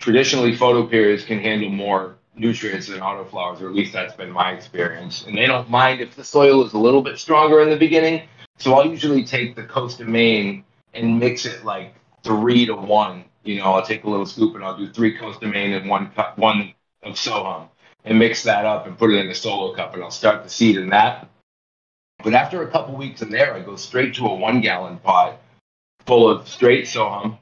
traditionally, 0.00 0.56
photoperiods 0.56 1.26
can 1.26 1.40
handle 1.40 1.68
more 1.68 2.16
nutrients 2.34 2.88
than 2.88 3.00
autoflowers, 3.00 3.60
or 3.60 3.68
at 3.68 3.74
least 3.74 3.92
that's 3.92 4.14
been 4.14 4.30
my 4.30 4.52
experience. 4.52 5.26
And 5.26 5.36
they 5.36 5.44
don't 5.44 5.68
mind 5.68 6.00
if 6.00 6.16
the 6.16 6.24
soil 6.24 6.64
is 6.64 6.72
a 6.72 6.78
little 6.78 7.02
bit 7.02 7.18
stronger 7.18 7.60
in 7.60 7.68
the 7.68 7.76
beginning. 7.76 8.22
So 8.56 8.72
I'll 8.72 8.86
usually 8.86 9.24
take 9.24 9.54
the 9.54 9.64
Coast 9.64 10.00
of 10.00 10.08
Maine 10.08 10.64
and 10.94 11.18
mix 11.18 11.44
it 11.44 11.66
like 11.66 11.94
three 12.22 12.64
to 12.64 12.74
one. 12.74 13.24
You 13.42 13.58
know, 13.58 13.74
I'll 13.74 13.84
take 13.84 14.04
a 14.04 14.08
little 14.08 14.24
scoop 14.24 14.54
and 14.54 14.64
I'll 14.64 14.78
do 14.78 14.90
three 14.90 15.18
Coast 15.18 15.42
of 15.42 15.50
Maine 15.50 15.74
and 15.74 15.86
one 15.86 16.12
cup, 16.12 16.38
one 16.38 16.72
of 17.02 17.16
Sohum, 17.16 17.68
and 18.06 18.18
mix 18.18 18.44
that 18.44 18.64
up 18.64 18.86
and 18.86 18.96
put 18.96 19.10
it 19.10 19.18
in 19.18 19.28
a 19.28 19.34
solo 19.34 19.74
cup, 19.74 19.92
and 19.92 20.02
I'll 20.02 20.10
start 20.10 20.44
the 20.44 20.48
seed 20.48 20.78
in 20.78 20.88
that. 20.88 21.28
But 22.24 22.34
after 22.34 22.62
a 22.62 22.70
couple 22.70 22.96
weeks 22.96 23.22
in 23.22 23.30
there, 23.30 23.54
I 23.54 23.60
go 23.60 23.76
straight 23.76 24.14
to 24.14 24.26
a 24.26 24.34
one 24.34 24.62
gallon 24.62 24.96
pot 24.98 25.38
full 26.06 26.28
of 26.28 26.48
straight 26.48 26.86
Sohum, 26.86 27.38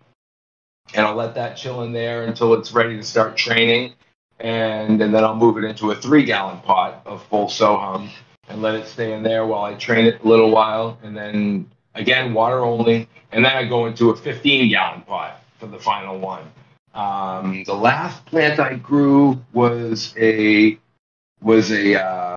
and 0.94 1.06
I'll 1.06 1.14
let 1.14 1.36
that 1.36 1.56
chill 1.56 1.82
in 1.82 1.92
there 1.92 2.24
until 2.24 2.54
it's 2.54 2.72
ready 2.72 2.96
to 2.96 3.02
start 3.02 3.36
training 3.36 3.94
and, 4.42 5.00
and 5.00 5.14
then 5.14 5.24
I'll 5.24 5.36
move 5.36 5.56
it 5.56 5.64
into 5.64 5.92
a 5.92 5.94
three 5.94 6.24
gallon 6.24 6.58
pot 6.60 7.02
of 7.06 7.24
full 7.26 7.46
Sohum 7.46 8.10
and 8.48 8.60
let 8.60 8.74
it 8.74 8.86
stay 8.88 9.12
in 9.12 9.22
there 9.22 9.46
while 9.46 9.62
I 9.62 9.74
train 9.74 10.06
it 10.06 10.22
a 10.22 10.28
little 10.28 10.50
while. 10.50 10.98
And 11.02 11.16
then 11.16 11.70
again, 11.94 12.34
water 12.34 12.60
only. 12.60 13.08
And 13.30 13.44
then 13.44 13.56
I 13.56 13.64
go 13.64 13.86
into 13.86 14.10
a 14.10 14.16
15 14.16 14.68
gallon 14.68 15.02
pot 15.02 15.42
for 15.58 15.66
the 15.66 15.78
final 15.78 16.18
one. 16.18 16.50
Um, 16.92 17.62
the 17.64 17.74
last 17.74 18.26
plant 18.26 18.60
I 18.60 18.74
grew 18.74 19.42
was 19.52 20.12
a 20.18 20.78
was 21.40 21.70
a 21.72 22.02
uh, 22.02 22.36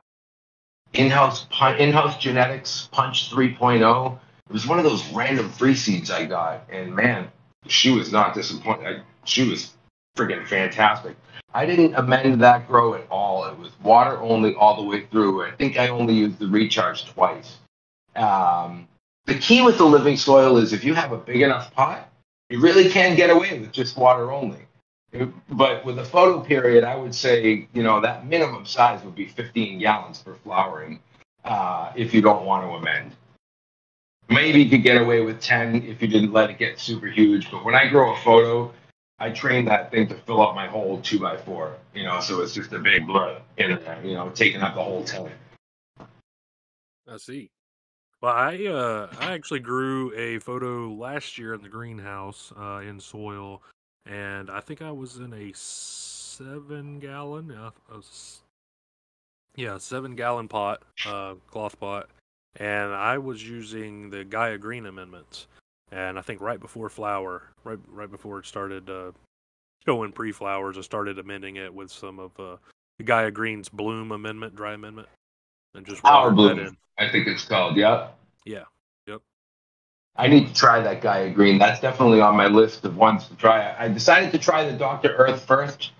in-house 0.97 1.45
in-house 1.77 2.17
genetics 2.17 2.89
punch 2.91 3.31
3.0. 3.31 4.17
It 4.49 4.53
was 4.53 4.67
one 4.67 4.77
of 4.77 4.85
those 4.85 5.07
random 5.09 5.49
free 5.49 5.75
seeds 5.75 6.11
I 6.11 6.25
got, 6.25 6.67
and 6.71 6.95
man, 6.95 7.29
she 7.67 7.91
was 7.91 8.11
not 8.11 8.33
disappointed. 8.33 8.85
I, 8.85 9.01
she 9.23 9.49
was 9.49 9.73
friggin' 10.15 10.47
fantastic. 10.47 11.15
I 11.53 11.65
didn't 11.65 11.95
amend 11.95 12.41
that 12.41 12.67
grow 12.67 12.95
at 12.95 13.07
all. 13.09 13.45
It 13.45 13.57
was 13.57 13.71
water 13.81 14.17
only 14.21 14.55
all 14.55 14.75
the 14.75 14.83
way 14.83 15.05
through. 15.05 15.45
I 15.45 15.51
think 15.51 15.77
I 15.77 15.87
only 15.87 16.13
used 16.13 16.37
the 16.37 16.47
recharge 16.47 17.05
twice. 17.05 17.57
Um, 18.15 18.87
the 19.25 19.35
key 19.35 19.61
with 19.61 19.77
the 19.77 19.85
living 19.85 20.17
soil 20.17 20.57
is 20.57 20.73
if 20.73 20.83
you 20.83 20.93
have 20.93 21.11
a 21.11 21.17
big 21.17 21.41
enough 21.41 21.73
pot, 21.73 22.09
you 22.49 22.59
really 22.59 22.89
can 22.89 23.15
get 23.15 23.29
away 23.29 23.59
with 23.59 23.71
just 23.71 23.97
water 23.97 24.31
only. 24.31 24.59
But 25.49 25.85
with 25.85 25.99
a 25.99 26.05
photo 26.05 26.41
period, 26.41 26.83
I 26.83 26.95
would 26.95 27.13
say, 27.13 27.67
you 27.73 27.83
know, 27.83 28.01
that 28.01 28.27
minimum 28.27 28.65
size 28.65 29.03
would 29.03 29.15
be 29.15 29.27
15 29.27 29.79
gallons 29.79 30.21
for 30.21 30.35
flowering 30.35 30.99
uh, 31.43 31.91
if 31.95 32.13
you 32.13 32.21
don't 32.21 32.45
want 32.45 32.63
to 32.63 32.75
amend. 32.75 33.15
Maybe 34.29 34.63
you 34.63 34.69
could 34.69 34.83
get 34.83 35.01
away 35.01 35.21
with 35.21 35.39
10 35.39 35.83
if 35.83 36.01
you 36.01 36.07
didn't 36.07 36.33
let 36.33 36.49
it 36.49 36.57
get 36.57 36.79
super 36.79 37.07
huge. 37.07 37.51
But 37.51 37.63
when 37.63 37.75
I 37.75 37.87
grow 37.87 38.13
a 38.13 38.17
photo, 38.17 38.73
I 39.19 39.29
train 39.29 39.65
that 39.65 39.91
thing 39.91 40.07
to 40.07 40.15
fill 40.15 40.41
up 40.41 40.55
my 40.55 40.67
whole 40.67 41.01
two 41.01 41.19
by 41.19 41.37
four, 41.37 41.77
you 41.93 42.03
know, 42.03 42.19
so 42.19 42.41
it's 42.41 42.53
just 42.53 42.73
a 42.73 42.79
big 42.79 43.07
blur 43.07 43.39
in 43.57 43.79
there, 43.83 44.01
you 44.03 44.13
know, 44.13 44.29
taking 44.29 44.61
up 44.61 44.75
the 44.75 44.83
whole 44.83 45.03
tank. 45.03 45.31
I 47.07 47.17
see. 47.17 47.49
Well, 48.21 48.33
I 48.33 48.65
uh, 48.65 49.07
I 49.19 49.33
actually 49.33 49.59
grew 49.59 50.13
a 50.15 50.39
photo 50.39 50.91
last 50.91 51.37
year 51.37 51.53
in 51.53 51.61
the 51.61 51.69
greenhouse 51.69 52.51
uh, 52.59 52.77
in 52.77 52.99
soil, 52.99 53.61
and 54.05 54.49
I 54.49 54.59
think 54.59 54.81
I 54.81 54.91
was 54.91 55.17
in 55.17 55.33
a 55.33 55.51
seven 55.53 56.99
gallon, 56.99 57.51
uh, 57.51 57.71
yeah, 59.55 59.77
seven 59.77 60.15
gallon 60.15 60.47
pot, 60.47 60.83
uh, 61.07 61.35
cloth 61.49 61.79
pot, 61.79 62.09
and 62.55 62.93
I 62.93 63.17
was 63.17 63.47
using 63.47 64.09
the 64.09 64.23
Gaia 64.23 64.57
Green 64.57 64.85
amendments 64.85 65.47
and 65.91 66.17
I 66.17 66.21
think 66.21 66.41
right 66.41 66.59
before 66.59 66.89
flower, 66.89 67.43
right 67.63 67.79
right 67.87 68.09
before 68.09 68.39
it 68.39 68.45
started 68.45 68.89
uh, 68.89 69.11
showing 69.85 70.11
pre-flowers, 70.11 70.77
I 70.77 70.81
started 70.81 71.19
amending 71.19 71.57
it 71.57 71.73
with 71.73 71.91
some 71.91 72.19
of 72.19 72.31
uh, 72.39 72.57
the 72.97 73.03
Gaia 73.03 73.31
Green's 73.31 73.69
Bloom 73.69 74.11
Amendment, 74.11 74.55
Dry 74.55 74.73
Amendment, 74.73 75.07
and 75.73 75.85
just 75.85 76.03
Power 76.03 76.31
Bloom. 76.31 76.77
I 76.97 77.09
think 77.09 77.27
it's 77.27 77.45
called. 77.45 77.77
Yeah. 77.77 78.09
Yeah. 78.45 78.63
I 80.17 80.27
need 80.27 80.47
to 80.47 80.53
try 80.53 80.79
that 80.81 81.01
Gaia 81.01 81.29
Green. 81.29 81.59
That's 81.59 81.81
definitely 81.81 82.21
on 82.21 82.35
my 82.35 82.47
list 82.47 82.85
of 82.85 82.95
ones 82.95 83.27
to 83.27 83.35
try. 83.35 83.75
I 83.77 83.89
decided 83.89 84.31
to 84.31 84.37
try 84.37 84.69
the 84.69 84.77
Doctor 84.77 85.13
Earth 85.15 85.45
first 85.45 85.91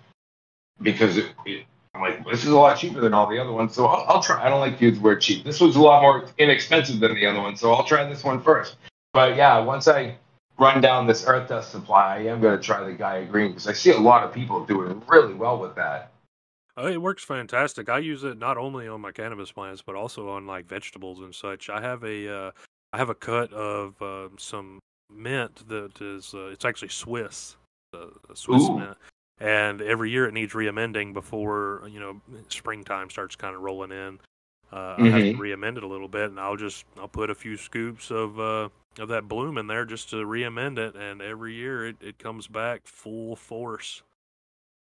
because 0.81 1.17
it, 1.17 1.31
it, 1.45 1.65
I'm 1.93 2.01
like, 2.01 2.25
this 2.25 2.43
is 2.43 2.49
a 2.49 2.57
lot 2.57 2.77
cheaper 2.77 3.01
than 3.01 3.13
all 3.13 3.27
the 3.27 3.39
other 3.39 3.51
ones, 3.51 3.73
so 3.73 3.85
I'll, 3.85 4.05
I'll 4.07 4.21
try. 4.21 4.45
I 4.45 4.49
don't 4.49 4.61
like 4.61 4.79
to 4.79 4.85
use 4.85 4.97
the 4.97 5.03
word 5.03 5.21
cheap. 5.21 5.43
This 5.43 5.59
was 5.59 5.75
a 5.75 5.81
lot 5.81 6.01
more 6.01 6.27
inexpensive 6.37 6.99
than 6.99 7.13
the 7.15 7.25
other 7.25 7.41
one, 7.41 7.57
so 7.57 7.73
I'll 7.73 7.83
try 7.83 8.07
this 8.07 8.23
one 8.23 8.41
first. 8.41 8.77
But 9.13 9.35
yeah, 9.35 9.59
once 9.59 9.87
I 9.87 10.15
run 10.57 10.81
down 10.81 11.07
this 11.07 11.25
earth 11.27 11.49
dust 11.49 11.71
supply, 11.71 12.17
I 12.17 12.19
am 12.23 12.41
going 12.41 12.57
to 12.57 12.63
try 12.63 12.83
the 12.85 12.93
Gaia 12.93 13.25
Green 13.25 13.49
because 13.51 13.67
I 13.67 13.73
see 13.73 13.91
a 13.91 13.97
lot 13.97 14.23
of 14.23 14.33
people 14.33 14.65
doing 14.65 15.01
really 15.07 15.33
well 15.33 15.59
with 15.59 15.75
that. 15.75 16.11
Oh, 16.77 16.87
it 16.87 17.01
works 17.01 17.23
fantastic. 17.23 17.87
I 17.87 17.99
use 17.99 18.25
it 18.25 18.37
not 18.37 18.57
only 18.57 18.87
on 18.87 18.99
my 18.99 19.13
cannabis 19.13 19.51
plants, 19.51 19.81
but 19.81 19.95
also 19.95 20.29
on 20.29 20.45
like 20.45 20.65
vegetables 20.65 21.19
and 21.19 21.33
such. 21.33 21.69
I 21.69 21.79
have 21.79 22.03
a 22.03 22.33
uh, 22.33 22.51
I 22.95 22.97
have 22.97 23.09
a 23.09 23.15
cut 23.15 23.51
of 23.51 24.01
uh, 24.01 24.29
some 24.37 24.79
mint 25.13 25.67
that 25.67 26.01
is 26.01 26.33
uh, 26.33 26.45
it's 26.45 26.63
actually 26.63 26.87
Swiss, 26.87 27.57
uh, 27.93 28.05
Swiss 28.33 28.63
Ooh. 28.63 28.79
mint, 28.79 28.97
and 29.37 29.81
every 29.81 30.11
year 30.11 30.27
it 30.27 30.33
needs 30.33 30.55
re-amending 30.55 31.11
before 31.11 31.89
you 31.91 31.99
know 31.99 32.21
springtime 32.47 33.09
starts 33.09 33.35
kind 33.35 33.53
of 33.53 33.61
rolling 33.61 33.91
in. 33.91 34.19
Uh, 34.71 34.77
mm-hmm. 34.77 35.03
I 35.03 35.09
have 35.09 35.19
to 35.19 35.25
mm-hmm. 35.25 35.41
re-amend 35.41 35.77
it 35.77 35.83
a 35.83 35.87
little 35.87 36.07
bit, 36.07 36.29
and 36.29 36.39
I'll 36.39 36.55
just 36.55 36.85
I'll 36.97 37.09
put 37.09 37.29
a 37.29 37.35
few 37.35 37.57
scoops 37.57 38.11
of 38.11 38.39
uh, 38.39 38.69
of 38.97 39.09
that 39.09 39.27
bloom 39.27 39.57
in 39.57 39.67
there 39.67 39.83
just 39.83 40.11
to 40.11 40.25
re-amend 40.25 40.79
it, 40.79 40.95
and 40.95 41.21
every 41.21 41.53
year 41.53 41.85
it, 41.85 41.97
it 41.99 42.17
comes 42.17 42.47
back 42.47 42.87
full 42.87 43.35
force. 43.35 44.03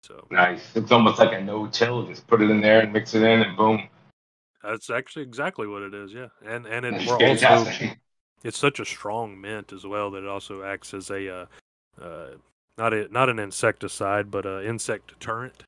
So 0.04 0.28
nice. 0.30 0.76
It's 0.76 0.92
almost 0.92 1.18
like 1.18 1.34
a 1.34 1.42
no-till. 1.42 2.06
Just 2.06 2.28
put 2.28 2.40
it 2.40 2.52
in 2.52 2.62
there 2.62 2.82
and 2.82 2.94
mix 2.94 3.16
it 3.16 3.24
in, 3.24 3.42
and 3.42 3.58
boom. 3.58 3.90
That's 4.66 4.90
actually 4.90 5.24
exactly 5.24 5.68
what 5.68 5.82
it 5.84 5.94
is. 5.94 6.14
Yeah, 6.14 6.28
and 6.46 6.66
and 6.66 6.86
it 6.86 7.08
also 7.08 7.72
it's 8.44 8.58
such 8.58 8.80
a 8.80 8.86
strong 8.86 9.40
mint 9.40 9.74
as 9.74 9.86
well 9.86 10.12
that 10.12 10.24
it 10.24 10.28
also 10.28 10.64
acts 10.64 10.94
as 10.94 11.10
a 11.10 11.34
uh, 11.34 11.46
uh, 12.02 12.28
not 12.78 12.94
a 12.94 13.08
not 13.10 13.30
an 13.30 13.40
insecticide 13.40 14.32
but 14.32 14.46
an 14.46 14.66
insect 14.66 15.08
deterrent. 15.08 15.64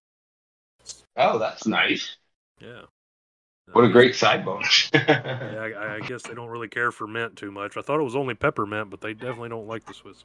Oh, 1.16 1.38
that's 1.38 1.68
nice. 1.68 2.18
Yeah. 2.62 2.84
What 3.74 3.84
a 3.84 3.90
great 3.90 4.16
side 4.16 4.46
bonus. 4.46 4.90
yeah, 4.94 5.68
I, 5.78 5.96
I, 5.96 6.00
guess 6.08 6.24
they 6.24 6.34
don't 6.34 6.48
really 6.48 6.70
care 6.70 6.90
for 6.90 7.06
mint 7.06 7.36
too 7.36 7.52
much. 7.52 7.76
I 7.76 7.82
thought 7.82 8.00
it 8.00 8.04
was 8.04 8.16
only 8.16 8.34
peppermint, 8.34 8.90
but 8.90 9.02
they 9.02 9.14
definitely 9.14 9.50
don't 9.50 9.68
like 9.68 9.86
the 9.86 9.94
Swiss. 9.94 10.24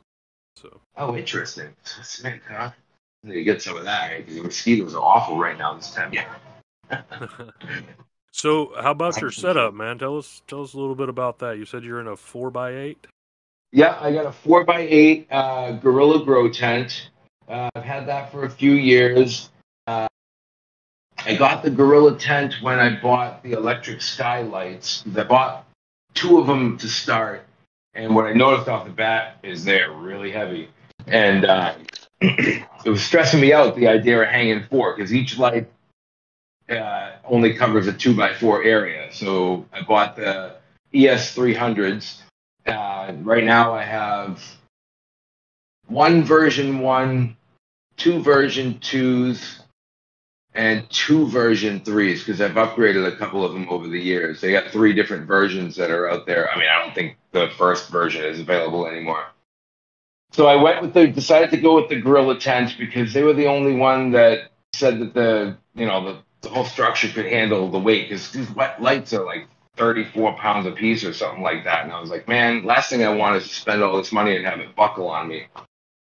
So. 0.55 0.81
Oh, 0.97 1.16
interesting. 1.16 1.70
Swiss 1.83 2.23
mint, 2.23 2.43
huh? 2.49 2.70
To 3.27 3.43
get 3.43 3.61
some 3.61 3.77
of 3.77 3.85
that. 3.85 4.12
Right? 4.12 4.29
The 4.29 4.43
mosquitoes 4.43 4.95
are 4.95 5.03
awful 5.03 5.39
right 5.39 5.59
now 5.59 5.75
this 5.75 5.93
time. 5.93 6.12
Yeah. 6.12 6.29
so, 8.33 8.72
how 8.80 8.91
about 8.91 9.20
your 9.20 9.30
setup, 9.30 9.74
man? 9.74 9.99
Tell 9.99 10.18
us, 10.18 10.43
tell 10.49 10.62
us 10.62 10.72
a 10.72 10.78
little 10.78 10.95
bit 10.95 11.09
about 11.09 11.39
that. 11.41 11.59
You 11.59 11.64
said 11.66 11.85
you're 11.85 12.01
in 12.01 12.09
a 12.09 12.16
four 12.16 12.51
by 12.51 12.74
eight. 12.74 13.07
Yeah, 13.72 13.97
I 14.01 14.12
got 14.12 14.26
a 14.26 14.33
four 14.33 14.64
by 14.64 14.80
eight 14.80 15.28
uh, 15.30 15.72
Gorilla 15.72 16.24
Grow 16.24 16.51
tent. 16.51 17.11
Uh, 17.49 17.68
I've 17.74 17.85
had 17.85 18.09
that 18.09 18.33
for 18.33 18.45
a 18.45 18.51
few 18.51 18.72
years. 18.72 19.51
Uh, 19.87 20.09
I 21.24 21.35
got 21.37 21.62
the 21.62 21.70
Gorilla 21.70 22.18
tent 22.18 22.55
when 22.62 22.78
I 22.78 23.01
bought 23.01 23.43
the 23.43 23.53
electric 23.53 24.01
skylights. 24.03 25.05
I 25.14 25.22
bought 25.24 25.66
two 26.14 26.39
of 26.39 26.47
them 26.47 26.78
to 26.78 26.89
start, 26.89 27.45
and 27.95 28.14
what 28.14 28.26
I 28.26 28.33
noticed 28.33 28.68
off 28.68 28.87
the 28.87 28.93
bat 28.93 29.39
is 29.43 29.64
they're 29.64 29.93
really 29.93 30.30
heavy. 30.30 30.68
and 31.07 31.45
uh, 31.45 31.74
it 32.20 32.64
was 32.87 33.03
stressing 33.03 33.41
me 33.41 33.53
out 33.53 33.76
the 33.76 33.89
idea 33.89 34.22
of 34.22 34.28
hanging 34.28 34.62
four 34.64 34.95
because 34.97 35.12
each 35.12 35.39
light 35.39 35.68
uh, 36.69 37.13
only 37.25 37.55
covers 37.55 37.87
a 37.87 37.93
two 37.93 38.17
by 38.17 38.35
four 38.35 38.63
area. 38.63 39.13
So 39.13 39.67
I 39.73 39.83
bought 39.83 40.17
the 40.17 40.57
ES 40.95 41.35
300s. 41.37 42.21
Uh, 42.67 43.13
right 43.23 43.45
now 43.45 43.75
I 43.75 43.83
have 43.83 44.43
one 45.89 46.23
version 46.23 46.81
one, 46.81 47.37
two 47.97 48.23
version 48.23 48.79
twos, 48.79 49.61
and 50.55 50.89
two 50.91 51.27
version 51.29 51.81
threes 51.81 52.23
because 52.23 52.41
I've 52.41 52.53
upgraded 52.53 53.07
a 53.07 53.17
couple 53.17 53.45
of 53.45 53.53
them 53.53 53.69
over 53.69 53.89
the 53.89 54.01
years. 54.01 54.41
They 54.41 54.53
got 54.53 54.71
three 54.71 54.93
different 54.93 55.27
versions 55.27 55.77
that 55.77 55.91
are 55.91 56.11
out 56.11 56.27
there. 56.27 56.51
I 56.51 56.59
mean, 56.59 56.69
I 56.69 56.85
don't 56.85 56.95
think 56.95 57.17
the 57.33 57.49
first 57.57 57.91
version 57.91 58.25
is 58.25 58.39
available 58.39 58.87
anymore. 58.87 59.25
So 60.33 60.47
I 60.47 60.57
went 60.57 60.81
with 60.83 60.95
the 60.95 61.07
decided 61.09 61.51
to 61.51 61.59
go 61.59 61.75
with 61.75 61.89
the 61.89 62.01
Gorilla 62.01 62.39
tent 62.39 62.77
because 62.79 63.13
they 63.13 63.23
were 63.23 63.35
the 63.35 63.47
only 63.47 63.75
one 63.75 64.13
that 64.13 64.51
said 64.73 64.99
that 65.01 65.15
the 65.15 65.57
you 65.75 65.87
know 65.87 66.05
the, 66.05 66.19
the 66.43 66.49
whole 66.49 66.64
structure 66.64 67.09
could 67.09 67.26
handle 67.26 67.70
the 67.70 67.78
weight 67.78 68.09
because 68.09 68.30
these 68.30 68.51
wet 68.51 68.82
lights 68.82 69.12
are 69.12 69.24
like 69.24 69.47
34 69.76 70.34
pounds 70.34 70.66
a 70.66 70.72
piece 70.72 71.05
or 71.05 71.12
something 71.12 71.43
like 71.43 71.64
that. 71.64 71.84
And 71.84 71.93
I 71.93 72.01
was 72.01 72.11
like, 72.11 72.28
man, 72.28 72.64
last 72.64 72.90
thing 72.90 73.05
I 73.05 73.14
want 73.14 73.36
is 73.36 73.49
to 73.49 73.55
spend 73.55 73.82
all 73.82 73.97
this 73.97 74.12
money 74.12 74.36
and 74.36 74.45
have 74.45 74.61
it 74.61 74.74
buckle 74.76 75.09
on 75.09 75.28
me. 75.28 75.47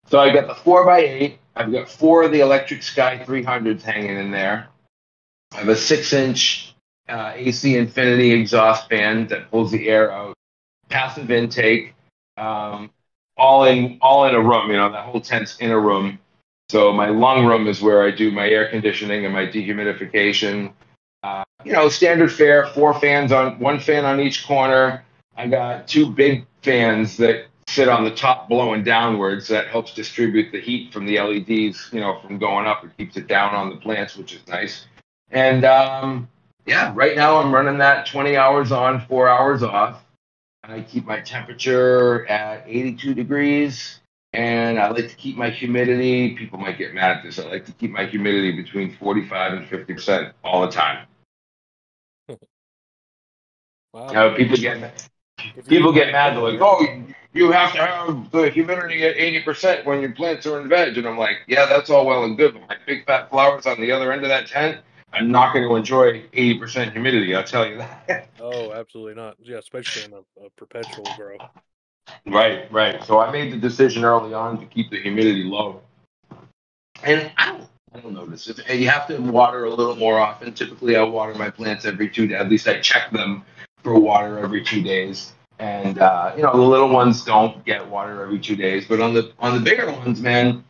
So 0.09 0.19
I 0.19 0.33
got 0.33 0.49
the 0.49 0.55
four 0.55 0.85
by 0.85 1.01
eight. 1.01 1.39
I've 1.57 1.71
got 1.71 1.89
four 1.89 2.25
of 2.25 2.33
the 2.33 2.41
Electric 2.41 2.83
Sky 2.83 3.23
300s 3.25 3.83
hanging 3.83 4.17
in 4.19 4.31
there. 4.31 4.69
I 5.53 5.59
have 5.59 5.69
a 5.69 5.77
six 5.77 6.13
inch 6.13 6.75
uh, 7.09 7.33
AC 7.35 7.77
Infinity 7.77 8.33
exhaust 8.33 8.89
fan 8.89 9.29
that 9.29 9.51
pulls 9.51 9.71
the 9.71 9.89
air 9.89 10.11
out, 10.11 10.35
passive 10.89 11.31
intake, 11.31 11.95
um, 12.37 12.91
all 13.37 13.65
in 13.65 13.99
all 14.01 14.27
in 14.27 14.35
a 14.35 14.41
room. 14.41 14.71
You 14.71 14.77
know 14.77 14.91
that 14.91 15.05
whole 15.05 15.21
tent's 15.21 15.59
in 15.59 15.71
a 15.71 15.79
room. 15.79 16.19
So 16.71 16.93
my 16.93 17.09
lung 17.09 17.47
room 17.47 17.67
is 17.69 17.83
where 17.83 18.03
I 18.03 18.11
do 18.11 18.31
my 18.31 18.49
air 18.49 18.69
conditioning 18.69 19.25
and 19.25 19.35
my 19.35 19.47
dehumidification. 19.47 20.73
Uh, 21.23 21.45
you 21.65 21.73
know, 21.73 21.89
standard 21.89 22.33
fare, 22.33 22.67
four 22.69 22.99
fans 22.99 23.33
on 23.33 23.59
one 23.59 23.79
fan 23.79 24.05
on 24.05 24.21
each 24.21 24.47
corner. 24.47 25.05
I 25.37 25.47
got 25.49 25.89
two 25.89 26.11
big 26.11 26.47
fans 26.63 27.17
that 27.19 27.47
sit 27.69 27.89
on 27.89 28.05
the 28.05 28.11
top 28.11 28.49
blowing 28.49 28.85
downwards. 28.85 29.49
That 29.49 29.69
helps 29.69 29.95
distribute 29.95 30.53
the 30.53 30.61
heat 30.61 30.93
from 30.93 31.07
the 31.07 31.19
LEDs, 31.21 31.91
you 31.93 32.01
know, 32.01 32.21
from 32.21 32.39
going 32.39 32.67
up. 32.67 32.85
It 32.85 32.97
keeps 32.97 33.17
it 33.17 33.27
down 33.27 33.55
on 33.55 33.71
the 33.71 33.77
plants, 33.77 34.17
which 34.17 34.33
is 34.35 34.47
nice. 34.49 34.87
And 35.31 35.65
um, 35.65 36.29
yeah, 36.67 36.93
right 36.95 37.17
now 37.17 37.39
I'm 37.39 37.53
running 37.53 37.79
that 37.79 38.07
20 38.07 38.37
hours 38.37 38.73
on, 38.73 39.01
four 39.07 39.29
hours 39.29 39.63
off. 39.63 40.05
I 40.63 40.81
keep 40.81 41.05
my 41.05 41.21
temperature 41.21 42.27
at 42.27 42.65
82 42.67 43.15
degrees, 43.15 44.01
and 44.35 44.79
I 44.79 44.91
like 44.91 45.09
to 45.09 45.17
keep 45.17 45.37
my 45.37 45.51
humidity. 45.51 46.35
People 46.35 46.59
might 46.59 46.77
get 46.77 46.93
mad 46.93 47.19
at 47.19 47.23
this. 47.23 47.39
I 47.39 47.45
like 47.45 47.65
to 47.67 47.73
keep 47.73 47.91
my 47.91 48.05
humidity 48.05 48.53
between 48.53 48.97
45 48.97 49.53
and 49.53 49.69
50 49.69 49.95
percent 49.95 50.35
all 50.43 50.63
the 50.63 50.73
time. 50.73 51.07
wow. 53.93 54.13
Now, 54.13 54.37
people 54.37 54.57
get 54.57 55.09
people 55.67 55.93
get 55.93 56.13
mad. 56.13 56.35
They're 56.35 56.43
like, 56.43 56.61
"Oh, 56.61 56.85
you 57.35 57.51
have 57.51 57.73
to 57.73 57.79
have 57.79 58.31
the 58.31 58.49
humidity 58.49 59.05
at 59.05 59.17
80% 59.17 59.85
when 59.85 60.01
your 60.01 60.13
plants 60.13 60.47
are 60.47 60.61
in 60.61 60.69
veg. 60.69 60.97
And 60.97 61.07
I'm 61.07 61.19
like, 61.19 61.39
yeah, 61.49 61.67
that's 61.67 61.91
all 61.91 62.07
well 62.07 62.25
and 62.25 62.37
good. 62.37 62.55
But 62.55 62.69
my 62.69 62.77
big 62.87 63.05
fat 63.05 63.29
flowers 63.29 63.67
on 63.67 63.81
the 63.81 63.91
other 63.91 64.13
end 64.13 64.23
of 64.23 64.29
that 64.29 64.47
tent, 64.47 64.81
I'm 65.13 65.31
not 65.31 65.53
going 65.53 65.69
to 65.69 65.75
enjoy 65.75 66.23
80% 66.29 66.93
humidity. 66.93 67.35
I'll 67.35 67.45
tell 67.45 67.67
you 67.69 67.79
that. 67.79 68.29
oh, 68.41 68.73
absolutely 68.73 69.15
not. 69.15 69.37
Yeah, 69.43 69.59
especially 69.59 70.05
in 70.05 70.13
a, 70.13 70.47
a 70.47 70.51
perpetual 70.57 71.07
grow. 71.17 71.37
Right, 72.27 72.71
right. 72.73 73.03
So 73.05 73.21
I 73.21 73.31
made 73.31 73.53
the 73.53 73.57
decision 73.57 74.05
early 74.05 74.35
on 74.35 74.59
to 74.61 74.67
keep 74.67 74.91
the 74.91 75.01
humidity 75.01 75.45
low. 75.45 75.83
And 77.03 77.31
I 77.37 77.53
don't, 77.53 77.69
I 77.95 78.01
don't 78.01 78.15
notice 78.15 78.49
it. 78.49 78.61
You 78.69 78.89
have 78.89 79.07
to 79.09 79.19
water 79.19 79.65
a 79.65 79.71
little 79.71 79.97
more 79.97 80.19
often. 80.19 80.53
Typically, 80.55 80.97
I 80.97 81.03
water 81.03 81.35
my 81.35 81.51
plants 81.51 81.85
every 81.85 82.09
two 82.09 82.27
days. 82.27 82.41
At 82.41 82.49
least 82.49 82.67
I 82.69 82.81
check 82.81 83.11
them 83.11 83.45
for 83.83 83.99
water 83.99 84.39
every 84.39 84.65
two 84.65 84.83
days 84.83 85.35
and 85.59 85.99
uh, 85.99 86.33
you 86.37 86.43
know 86.43 86.53
the 86.53 86.63
little 86.63 86.89
ones 86.89 87.25
don't 87.25 87.65
get 87.65 87.89
water 87.89 88.23
every 88.23 88.39
two 88.39 88.57
days, 88.57 88.87
but 88.87 89.01
on 89.01 89.15
the 89.15 89.33
on 89.39 89.55
the 89.55 89.61
bigger 89.61 89.91
ones, 89.91 90.21
man, 90.21 90.65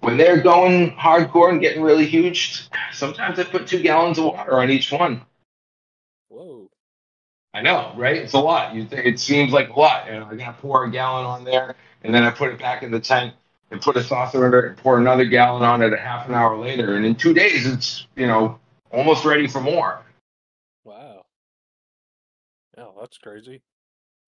when 0.00 0.16
they're 0.16 0.40
going 0.40 0.92
hardcore 0.92 1.50
and 1.50 1.60
getting 1.60 1.82
really 1.82 2.06
huge, 2.06 2.68
sometimes 2.92 3.38
I 3.38 3.44
put 3.44 3.66
two 3.66 3.82
gallons 3.82 4.18
of 4.18 4.24
water 4.26 4.60
on 4.60 4.70
each 4.70 4.90
one. 4.90 5.22
I 7.54 7.62
know, 7.62 7.92
right? 7.96 8.16
It's 8.16 8.34
a 8.34 8.38
lot. 8.38 8.74
You 8.74 8.84
think 8.84 9.06
it 9.06 9.18
seems 9.18 9.52
like 9.52 9.70
a 9.70 9.78
lot. 9.78 10.06
You 10.06 10.12
know, 10.12 10.28
I 10.30 10.34
gotta 10.36 10.56
pour 10.60 10.84
a 10.84 10.90
gallon 10.90 11.24
on 11.24 11.44
there, 11.44 11.74
and 12.02 12.14
then 12.14 12.22
I 12.22 12.30
put 12.30 12.52
it 12.52 12.58
back 12.58 12.82
in 12.82 12.90
the 12.90 13.00
tank 13.00 13.34
and 13.70 13.80
put 13.80 13.96
a 13.96 14.02
saucer 14.02 14.44
under 14.44 14.60
it 14.60 14.68
and 14.68 14.76
pour 14.76 14.98
another 14.98 15.24
gallon 15.24 15.62
on 15.62 15.82
it 15.82 15.92
a 15.92 15.96
half 15.96 16.28
an 16.28 16.34
hour 16.34 16.56
later, 16.56 16.96
and 16.96 17.04
in 17.04 17.14
two 17.14 17.32
days, 17.32 17.66
it's 17.66 18.06
you 18.16 18.26
know 18.26 18.58
almost 18.92 19.24
ready 19.24 19.46
for 19.46 19.60
more. 19.60 20.02
Wow. 20.84 21.24
Yeah, 22.76 22.86
that's 23.00 23.18
crazy. 23.18 23.62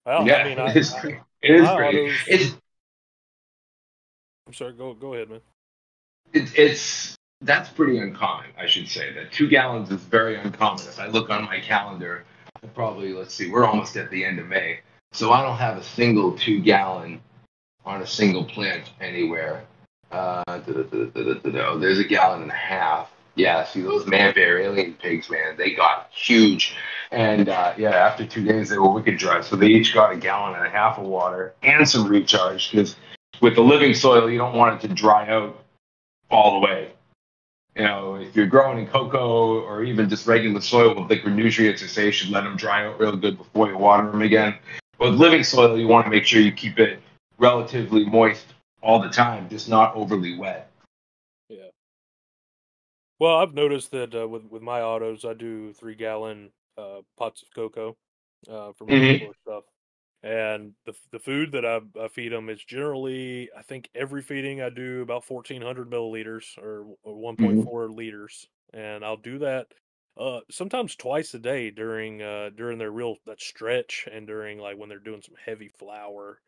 Well, 0.07 0.27
yeah, 0.27 0.35
I 0.37 0.45
mean, 0.45 0.59
I, 0.59 0.73
it's, 0.73 0.93
I, 0.95 1.21
it 1.43 1.55
is 1.55 1.69
great. 1.69 2.13
It's. 2.27 2.57
I'm 4.47 4.55
sorry. 4.55 4.73
Go 4.73 4.95
go 4.95 5.15
ahead, 5.15 5.29
man. 5.29 5.41
It, 6.33 6.59
it's 6.59 7.17
that's 7.43 7.69
pretty 7.69 7.99
uncommon, 7.99 8.47
I 8.59 8.67
should 8.67 8.89
say. 8.89 9.13
That 9.13 9.33
two 9.33 9.49
gallons 9.49 9.91
is 9.91 10.01
very 10.01 10.37
uncommon. 10.37 10.85
If 10.87 10.99
I 10.99 11.07
look 11.07 11.31
on 11.31 11.45
my 11.45 11.61
calendar, 11.61 12.25
probably 12.75 13.13
let's 13.13 13.35
see, 13.35 13.51
we're 13.51 13.65
almost 13.65 13.97
at 13.97 14.11
the 14.11 14.25
end 14.25 14.39
of 14.39 14.47
May, 14.47 14.81
so 15.13 15.33
I 15.33 15.43
don't 15.43 15.57
have 15.57 15.77
a 15.77 15.83
single 15.83 16.37
two 16.37 16.61
gallon 16.61 17.21
on 17.85 18.03
a 18.03 18.07
single 18.07 18.45
plant 18.45 18.91
anywhere. 19.01 19.65
Uh, 20.11 20.43
there's 20.47 21.99
a 21.99 22.05
gallon 22.05 22.43
and 22.43 22.51
a 22.51 22.55
half. 22.55 23.11
Yeah, 23.37 23.65
see 23.65 23.81
those 23.81 24.07
man 24.07 24.35
bear 24.35 24.59
alien 24.59 24.95
pigs, 24.95 25.31
man, 25.31 25.57
they 25.57 25.75
got 25.75 26.11
huge. 26.13 26.75
And 27.11 27.49
uh, 27.49 27.75
yeah, 27.79 27.91
after 27.91 28.27
two 28.27 28.45
days, 28.45 28.69
they 28.69 28.79
were 28.79 28.93
wicked 28.93 29.19
dry. 29.19 29.41
So 29.41 29.57
they 29.57 29.69
each 29.69 29.95
got 29.95 30.13
a 30.13 30.17
gallon 30.17 30.57
and 30.57 30.67
a 30.67 30.71
half 30.71 30.99
of 30.99 31.05
water 31.05 31.55
and 31.63 31.89
some 31.89 32.09
recharge 32.09 32.71
because 32.71 32.97
with 33.41 33.55
the 33.55 33.63
living 33.63 33.95
soil, 33.95 34.29
you 34.29 34.39
don't 34.39 34.55
want 34.55 34.83
it 34.83 34.89
to 34.89 34.95
dry 34.95 35.29
out 35.29 35.63
all 36.31 36.61
the 36.61 36.67
way. 36.67 36.91
You 37.77 37.83
know, 37.83 38.17
if 38.17 38.35
you're 38.35 38.47
growing 38.47 38.79
in 38.79 38.87
coco 38.89 39.61
or 39.61 39.85
even 39.85 40.09
just 40.09 40.27
regular 40.27 40.61
soil 40.61 40.95
with 40.95 41.09
liquid 41.11 41.35
nutrients, 41.35 41.83
they 41.83 41.89
say 41.89 42.07
you 42.07 42.13
should 42.13 42.31
let 42.31 42.43
them 42.45 42.57
dry 42.57 42.87
out 42.87 42.99
real 42.99 43.17
good 43.17 43.39
before 43.39 43.69
you 43.69 43.79
water 43.79 44.11
them 44.11 44.23
again. 44.23 44.57
With 44.99 45.15
living 45.15 45.45
soil, 45.45 45.79
you 45.79 45.87
want 45.87 46.07
to 46.07 46.11
make 46.11 46.27
sure 46.27 46.41
you 46.41 46.53
keep 46.53 46.79
it 46.79 47.01
relatively 47.39 48.05
moist 48.05 48.47
all 48.83 49.01
the 49.01 49.09
time, 49.09 49.49
just 49.49 49.69
not 49.69 49.95
overly 49.95 50.37
wet. 50.37 50.71
Yeah. 51.49 51.69
Well, 53.19 53.37
I've 53.37 53.55
noticed 53.55 53.93
that 53.93 54.15
uh, 54.15 54.27
with 54.29 54.45
with 54.51 54.63
my 54.63 54.81
autos, 54.81 55.25
I 55.25 55.35
do 55.35 55.73
three 55.73 55.95
gallon 55.95 56.51
uh, 56.77 57.01
pots 57.17 57.43
of 57.43 57.49
coco 57.55 57.97
uh, 58.49 58.73
for 58.73 58.85
my 58.87 58.93
mm-hmm. 58.93 59.31
stuff. 59.43 59.65
And 60.23 60.73
the 60.85 60.95
the 61.13 61.19
food 61.19 61.53
that 61.53 61.65
I, 61.65 61.81
I 61.99 62.09
feed 62.09 62.33
them 62.33 62.51
is 62.51 62.63
generally, 62.63 63.49
I 63.57 63.63
think 63.63 63.89
every 63.95 64.21
feeding 64.21 64.61
I 64.61 64.69
do 64.69 65.01
about 65.01 65.25
fourteen 65.25 65.63
hundred 65.63 65.91
milliliters 65.91 66.59
or, 66.59 66.85
one 67.03 67.37
point 67.37 67.53
mm-hmm. 67.53 67.63
four 67.63 67.89
liters, 67.89 68.47
and 68.75 69.03
I'll 69.03 69.17
do 69.17 69.39
that 69.39 69.69
uh, 70.19 70.41
sometimes 70.51 70.97
twice 70.97 71.33
a 71.33 71.39
day 71.39 71.71
during 71.71 72.21
uh, 72.21 72.51
during 72.55 72.77
their 72.77 72.91
real 72.91 73.17
that 73.27 73.41
stretch 73.41 74.07
and 74.13 74.27
during 74.27 74.59
like 74.59 74.77
when 74.77 74.89
they're 74.89 74.99
doing 74.99 75.23
some 75.23 75.37
heavy 75.43 75.69
flower, 75.69 76.41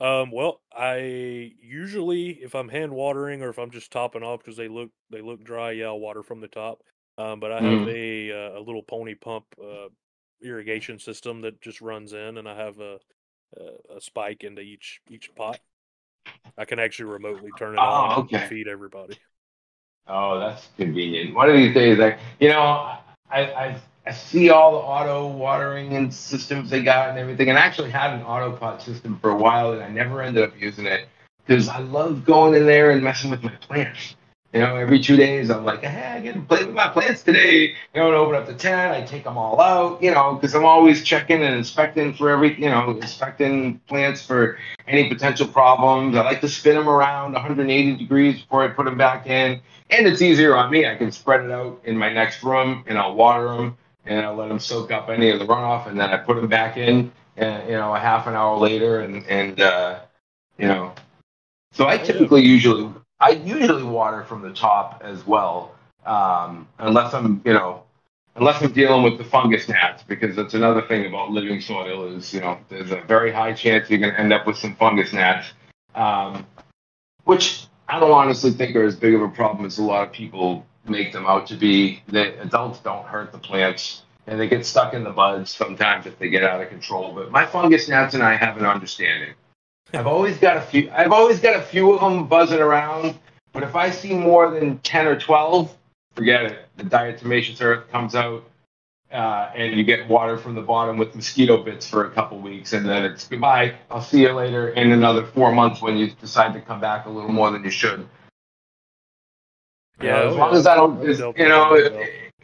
Um, 0.00 0.30
well, 0.30 0.60
I 0.72 1.52
usually, 1.62 2.30
if 2.30 2.54
I'm 2.54 2.68
hand 2.68 2.92
watering 2.92 3.42
or 3.42 3.48
if 3.48 3.58
I'm 3.58 3.70
just 3.70 3.90
topping 3.90 4.22
off 4.22 4.40
because 4.40 4.56
they 4.56 4.68
look 4.68 4.90
they 5.10 5.20
look 5.20 5.42
dry, 5.44 5.72
yeah, 5.72 5.86
I'll 5.86 6.00
water 6.00 6.22
from 6.22 6.40
the 6.40 6.48
top. 6.48 6.82
Um, 7.16 7.38
but 7.40 7.52
I 7.52 7.60
have 7.60 7.86
mm. 7.86 7.88
a 7.88 8.32
uh, 8.32 8.58
a 8.58 8.60
little 8.60 8.82
pony 8.82 9.14
pump 9.14 9.44
uh, 9.62 9.88
irrigation 10.42 10.98
system 10.98 11.42
that 11.42 11.60
just 11.60 11.80
runs 11.80 12.12
in, 12.12 12.38
and 12.38 12.48
I 12.48 12.56
have 12.56 12.80
a 12.80 12.98
uh, 13.58 13.96
a 13.96 14.00
spike 14.00 14.44
into 14.44 14.62
each 14.62 15.00
each 15.08 15.34
pot. 15.34 15.60
I 16.58 16.64
can 16.64 16.78
actually 16.78 17.12
remotely 17.12 17.50
turn 17.58 17.74
it 17.74 17.80
Oh, 17.80 17.82
on 17.82 18.18
okay. 18.20 18.36
and 18.36 18.48
feed 18.48 18.68
everybody. 18.68 19.18
Oh, 20.06 20.38
that's 20.38 20.68
convenient. 20.76 21.34
One 21.34 21.48
of 21.48 21.56
these 21.56 21.74
days, 21.74 21.98
I, 21.98 22.18
you 22.38 22.48
know, 22.50 22.60
I, 22.60 23.00
I, 23.30 23.80
I 24.06 24.12
see 24.12 24.50
all 24.50 24.72
the 24.72 24.78
auto 24.78 25.28
watering 25.28 25.94
and 25.94 26.12
systems 26.12 26.68
they 26.70 26.82
got 26.82 27.08
and 27.10 27.18
everything, 27.18 27.48
and 27.48 27.58
I 27.58 27.62
actually 27.62 27.90
had 27.90 28.12
an 28.12 28.22
auto 28.22 28.54
pot 28.54 28.82
system 28.82 29.18
for 29.20 29.30
a 29.30 29.36
while, 29.36 29.72
and 29.72 29.82
I 29.82 29.88
never 29.88 30.20
ended 30.20 30.44
up 30.44 30.60
using 30.60 30.86
it 30.86 31.08
because 31.46 31.68
I 31.68 31.78
love 31.78 32.24
going 32.24 32.54
in 32.54 32.66
there 32.66 32.90
and 32.90 33.02
messing 33.02 33.30
with 33.30 33.42
my 33.42 33.54
plants. 33.56 34.16
You 34.54 34.60
know, 34.60 34.76
every 34.76 35.00
two 35.00 35.16
days, 35.16 35.50
I'm 35.50 35.64
like, 35.64 35.82
hey, 35.82 36.12
I 36.12 36.20
get 36.20 36.34
to 36.34 36.40
play 36.40 36.64
with 36.64 36.74
my 36.74 36.88
plants 36.88 37.22
today. 37.22 37.74
You 37.92 38.00
know, 38.00 38.06
and 38.06 38.14
open 38.14 38.36
up 38.36 38.46
the 38.46 38.54
tent, 38.54 38.92
I 38.92 39.02
take 39.02 39.24
them 39.24 39.36
all 39.36 39.60
out. 39.60 40.02
You 40.02 40.12
know, 40.12 40.34
because 40.34 40.54
I'm 40.54 40.64
always 40.64 41.02
checking 41.02 41.42
and 41.42 41.56
inspecting 41.56 42.14
for 42.14 42.30
every, 42.30 42.54
you 42.54 42.70
know, 42.70 42.90
inspecting 42.90 43.80
plants 43.88 44.24
for 44.24 44.56
any 44.86 45.08
potential 45.08 45.48
problems. 45.48 46.16
I 46.16 46.22
like 46.22 46.40
to 46.42 46.48
spin 46.48 46.76
them 46.76 46.88
around 46.88 47.32
180 47.32 47.96
degrees 47.96 48.40
before 48.40 48.62
I 48.62 48.68
put 48.68 48.84
them 48.84 48.96
back 48.96 49.26
in 49.26 49.60
and 49.90 50.06
it's 50.06 50.22
easier 50.22 50.56
on 50.56 50.70
me. 50.70 50.86
I 50.86 50.96
can 50.96 51.12
spread 51.12 51.44
it 51.44 51.50
out 51.50 51.80
in 51.84 51.96
my 51.96 52.12
next 52.12 52.42
room, 52.42 52.84
and 52.86 52.98
I'll 52.98 53.14
water 53.14 53.48
them, 53.48 53.76
and 54.06 54.24
I'll 54.24 54.34
let 54.34 54.48
them 54.48 54.58
soak 54.58 54.90
up 54.90 55.08
any 55.08 55.30
of 55.30 55.38
the 55.38 55.46
runoff, 55.46 55.86
and 55.86 55.98
then 55.98 56.10
I 56.10 56.16
put 56.16 56.36
them 56.36 56.48
back 56.48 56.76
in, 56.76 57.12
and 57.36 57.68
you 57.68 57.74
know, 57.74 57.94
a 57.94 57.98
half 57.98 58.26
an 58.26 58.34
hour 58.34 58.56
later, 58.56 59.00
and 59.00 59.26
and 59.26 59.60
uh, 59.60 60.00
you 60.58 60.66
know, 60.66 60.94
so 61.72 61.86
I 61.86 61.98
typically 61.98 62.42
usually 62.42 62.92
I 63.24 63.30
usually 63.30 63.82
water 63.82 64.22
from 64.22 64.42
the 64.42 64.52
top 64.52 65.00
as 65.02 65.26
well, 65.26 65.74
um, 66.04 66.68
unless 66.78 67.14
I'm 67.14 67.40
you 67.46 67.54
know. 67.54 67.84
Unless 68.36 68.62
I'm 68.62 68.72
dealing 68.72 69.04
with 69.04 69.16
the 69.16 69.22
fungus 69.22 69.68
gnats, 69.68 70.02
because 70.02 70.34
that's 70.34 70.54
another 70.54 70.82
thing 70.82 71.06
about 71.06 71.30
living 71.30 71.60
soil 71.60 72.08
is, 72.08 72.34
you 72.34 72.40
know, 72.40 72.58
there's 72.68 72.90
a 72.90 73.00
very 73.02 73.30
high 73.30 73.52
chance 73.52 73.88
you're 73.88 74.00
going 74.00 74.12
to 74.12 74.18
end 74.18 74.32
up 74.32 74.44
with 74.44 74.56
some 74.58 74.74
fungus 74.74 75.12
gnats, 75.12 75.52
um, 75.94 76.44
which 77.22 77.68
I 77.88 78.00
don't 78.00 78.10
honestly 78.10 78.50
think 78.50 78.74
are 78.74 78.82
as 78.82 78.96
big 78.96 79.14
of 79.14 79.22
a 79.22 79.28
problem 79.28 79.64
as 79.64 79.78
a 79.78 79.84
lot 79.84 80.08
of 80.08 80.12
people 80.12 80.66
make 80.84 81.12
them 81.12 81.26
out 81.26 81.46
to 81.46 81.54
be. 81.54 82.02
The 82.08 82.42
adults 82.42 82.80
don't 82.80 83.06
hurt 83.06 83.30
the 83.30 83.38
plants, 83.38 84.02
and 84.26 84.40
they 84.40 84.48
get 84.48 84.66
stuck 84.66 84.94
in 84.94 85.04
the 85.04 85.10
buds 85.10 85.54
sometimes 85.54 86.06
if 86.06 86.18
they 86.18 86.28
get 86.28 86.42
out 86.42 86.60
of 86.60 86.68
control. 86.70 87.12
But 87.14 87.30
my 87.30 87.46
fungus 87.46 87.88
gnats 87.88 88.14
and 88.14 88.22
I 88.24 88.34
have 88.34 88.56
an 88.56 88.66
understanding. 88.66 89.34
I've 89.92 90.06
always 90.06 90.38
got 90.38 90.56
a 90.56 90.60
few. 90.60 90.90
I've 90.90 91.12
always 91.12 91.40
got 91.40 91.56
a 91.56 91.62
few 91.62 91.92
of 91.92 92.00
them 92.00 92.26
buzzing 92.26 92.60
around. 92.60 93.18
But 93.52 93.62
if 93.62 93.76
I 93.76 93.90
see 93.90 94.14
more 94.14 94.50
than 94.50 94.78
ten 94.78 95.06
or 95.06 95.18
twelve, 95.18 95.76
forget 96.14 96.42
it. 96.44 96.68
The 96.76 96.84
diatomaceous 96.84 97.62
earth 97.62 97.88
comes 97.92 98.16
out, 98.16 98.42
uh, 99.12 99.50
and 99.54 99.76
you 99.76 99.84
get 99.84 100.08
water 100.08 100.36
from 100.36 100.56
the 100.56 100.60
bottom 100.60 100.96
with 100.96 101.14
mosquito 101.14 101.62
bits 101.62 101.88
for 101.88 102.06
a 102.06 102.10
couple 102.10 102.40
weeks, 102.40 102.72
and 102.72 102.88
then 102.88 103.04
it's 103.04 103.28
goodbye. 103.28 103.74
I'll 103.90 104.02
see 104.02 104.22
you 104.22 104.32
later 104.32 104.70
in 104.70 104.90
another 104.90 105.24
four 105.24 105.52
months 105.52 105.80
when 105.80 105.96
you 105.96 106.10
decide 106.20 106.52
to 106.54 106.60
come 106.60 106.80
back 106.80 107.06
a 107.06 107.10
little 107.10 107.30
more 107.30 107.52
than 107.52 107.62
you 107.62 107.70
should. 107.70 108.08
Yeah, 110.00 110.22
as 110.22 110.34
long 110.34 110.52
as 110.52 110.66
I 110.66 110.74
don't, 110.74 111.00
just, 111.04 111.20
you 111.20 111.48
know, 111.48 111.76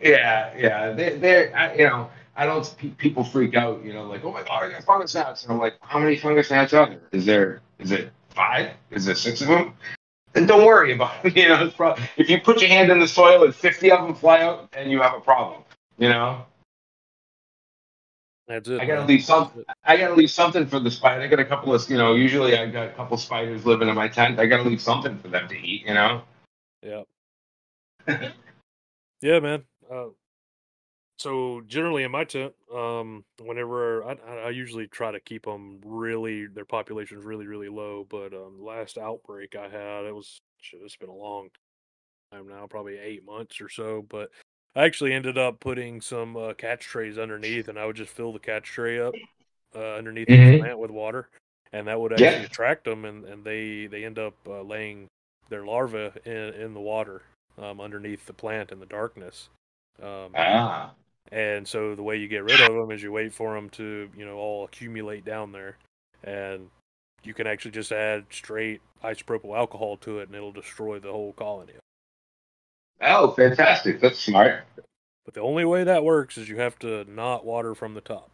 yeah, 0.01 0.55
yeah, 0.57 0.93
they, 0.93 1.17
they're, 1.17 1.57
I, 1.57 1.75
you 1.75 1.89
know, 1.89 2.09
I 2.41 2.47
don't. 2.47 2.75
pe- 2.79 2.89
People 2.89 3.23
freak 3.23 3.55
out, 3.55 3.85
you 3.85 3.93
know, 3.93 4.05
like, 4.05 4.25
oh 4.25 4.33
my 4.33 4.43
god, 4.43 4.63
I 4.63 4.71
got 4.71 4.83
fungus 4.85 5.15
gnats, 5.15 5.43
and 5.43 5.53
I'm 5.53 5.59
like, 5.59 5.75
how 5.83 5.99
many 5.99 6.17
fungus 6.17 6.51
gnats 6.51 6.73
are 6.73 6.89
there? 6.89 7.03
Is 7.13 7.27
there, 7.27 7.61
is 7.79 7.93
it 7.93 8.13
five? 8.31 8.71
Is 8.91 9.05
there 9.05 9.15
six 9.15 9.43
of 9.43 9.49
them? 9.49 9.75
Then 10.33 10.47
don't 10.47 10.65
worry 10.65 10.95
about 10.95 11.23
it. 11.23 11.37
You 11.37 11.51
know, 11.51 11.63
it's 11.67 11.77
prob- 11.77 12.01
if 12.17 12.31
you 12.31 12.41
put 12.41 12.63
your 12.63 12.71
hand 12.71 12.91
in 12.91 12.99
the 12.99 13.07
soil 13.07 13.45
and 13.45 13.55
50 13.55 13.91
of 13.91 14.07
them 14.07 14.15
fly 14.15 14.41
out, 14.41 14.73
then 14.73 14.89
you 14.89 15.03
have 15.03 15.13
a 15.15 15.21
problem. 15.21 15.65
You 15.99 16.09
know. 16.09 16.47
That's 18.49 18.71
it. 18.71 18.81
I 18.81 18.87
gotta 18.87 19.01
man. 19.01 19.09
leave 19.09 19.23
some. 19.23 19.51
I 19.85 19.99
gotta 19.99 20.15
leave 20.15 20.31
something 20.31 20.67
for 20.67 20.81
the 20.81 20.91
spider. 20.91 21.21
I 21.21 21.27
got 21.27 21.41
a 21.41 21.45
couple 21.45 21.75
of, 21.75 21.91
you 21.91 21.99
know, 21.99 22.15
usually 22.15 22.57
I 22.57 22.71
got 22.71 22.87
a 22.87 22.93
couple 22.93 23.19
spiders 23.19 23.67
living 23.67 23.89
in 23.89 23.95
my 23.95 24.09
tent. 24.09 24.41
I 24.41 24.47
gotta 24.47 24.63
leave 24.63 24.81
something 24.81 25.19
for 25.19 25.29
them 25.29 25.47
to 25.47 25.59
eat, 25.59 25.85
you 25.87 25.93
know. 25.93 26.23
Yeah. 26.83 27.03
yeah, 29.21 29.41
man. 29.41 29.65
Uh, 29.93 30.07
so 31.21 31.61
generally 31.67 32.03
in 32.05 32.11
my 32.11 32.25
tent, 32.25 32.55
um, 32.75 33.25
whenever 33.43 34.03
I, 34.05 34.17
I- 34.47 34.49
usually 34.51 34.87
try 34.87 35.11
to 35.13 35.21
keep 35.21 35.45
them 35.45 35.79
really, 35.85 36.47
their 36.47 36.65
population's 36.65 37.25
really, 37.25 37.47
really 37.47 37.69
low. 37.69 38.07
But 38.09 38.33
um, 38.33 38.59
last 38.59 38.97
outbreak 38.97 39.55
I 39.55 39.69
had, 39.69 40.07
it 40.07 40.15
was 40.15 40.41
shit, 40.63 40.81
it's 40.83 40.97
been 40.97 41.11
a 41.11 41.15
long 41.15 41.51
time 42.33 42.49
now, 42.49 42.67
probably 42.67 42.97
eight 42.99 43.23
months 43.25 43.61
or 43.61 43.69
so. 43.69 44.03
But 44.09 44.31
I 44.75 44.85
actually 44.85 45.13
ended 45.13 45.37
up 45.37 45.61
putting 45.61 46.01
some 46.01 46.37
uh, 46.39 46.55
catch 46.55 46.85
trays 46.87 47.19
underneath, 47.19 47.69
and 47.69 47.79
I 47.79 47.85
would 47.85 47.97
just 47.97 48.13
fill 48.13 48.33
the 48.33 48.39
catch 48.39 48.65
tray 48.65 48.99
up 48.99 49.15
uh, 49.75 49.97
underneath 49.97 50.29
Mhm. 50.29 50.53
the 50.53 50.59
plant 50.59 50.79
with 50.79 50.91
water, 50.91 51.29
and 51.73 51.87
that 51.87 52.01
would 52.01 52.13
Yeah. 52.13 52.29
actually 52.29 52.47
attract 52.47 52.85
them, 52.85 53.05
and, 53.05 53.27
and 53.27 53.45
they 53.45 53.87
they 53.89 54.05
end 54.07 54.19
up 54.19 54.35
uh, 54.47 54.63
laying 54.63 55.07
their 55.51 55.67
larvae 55.67 56.13
in 56.25 56.55
in 56.55 56.73
the 56.73 56.81
water 56.81 57.21
um, 57.59 57.79
underneath 57.79 58.25
the 58.25 58.33
plant 58.33 58.73
in 58.73 58.81
the 58.81 58.87
darkness. 58.87 59.51
Um, 60.01 60.33
Ah. 60.35 60.95
And 61.33 61.67
so 61.67 61.95
the 61.95 62.03
way 62.03 62.17
you 62.17 62.29
get 62.29 62.45
rid 62.45 62.61
of 62.61 62.75
them 62.75 62.91
is 62.91 63.03
you 63.03 63.13
wait 63.13 63.33
for 63.33 63.55
them 63.55 63.71
to, 63.71 64.09
you 64.17 64.25
know, 64.25 64.37
all 64.37 64.65
accumulate 64.65 65.25
down 65.25 65.53
there, 65.53 65.77
and 66.25 66.69
you 67.23 67.35
can 67.35 67.47
actually 67.47 67.71
just 67.73 67.93
add 67.93 68.25
straight 68.31 68.81
isopropyl 69.05 69.57
alcohol 69.57 69.97
to 69.99 70.19
it, 70.19 70.29
and 70.29 70.35
it'll 70.35 70.53
destroy 70.53 70.99
the 70.99 71.13
whole 71.13 71.33
colony. 71.33 71.73
Oh, 73.01 73.31
fantastic! 73.31 74.01
That's 74.01 74.19
smart. 74.19 74.65
But 75.25 75.35
the 75.35 75.41
only 75.41 75.65
way 75.65 75.85
that 75.85 76.05
works 76.05 76.37
is 76.37 76.49
you 76.49 76.57
have 76.59 76.79
to 76.81 77.05
not 77.05 77.45
water 77.45 77.75
from 77.75 77.95
the 77.95 78.01
top, 78.01 78.31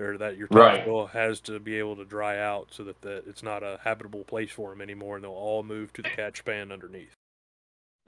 or 0.00 0.18
that 0.18 0.36
your 0.36 0.48
Right. 0.50 0.78
topsoil 0.78 1.06
has 1.08 1.40
to 1.40 1.60
be 1.60 1.78
able 1.78 1.96
to 1.96 2.04
dry 2.04 2.38
out 2.38 2.68
so 2.72 2.84
that 2.84 3.00
the, 3.02 3.22
it's 3.28 3.42
not 3.42 3.62
a 3.62 3.78
habitable 3.84 4.24
place 4.24 4.50
for 4.50 4.70
them 4.70 4.80
anymore, 4.80 5.16
and 5.16 5.24
they'll 5.24 5.30
all 5.32 5.62
move 5.62 5.92
to 5.92 6.02
the 6.02 6.10
catch 6.10 6.44
pan 6.44 6.72
underneath. 6.72 7.12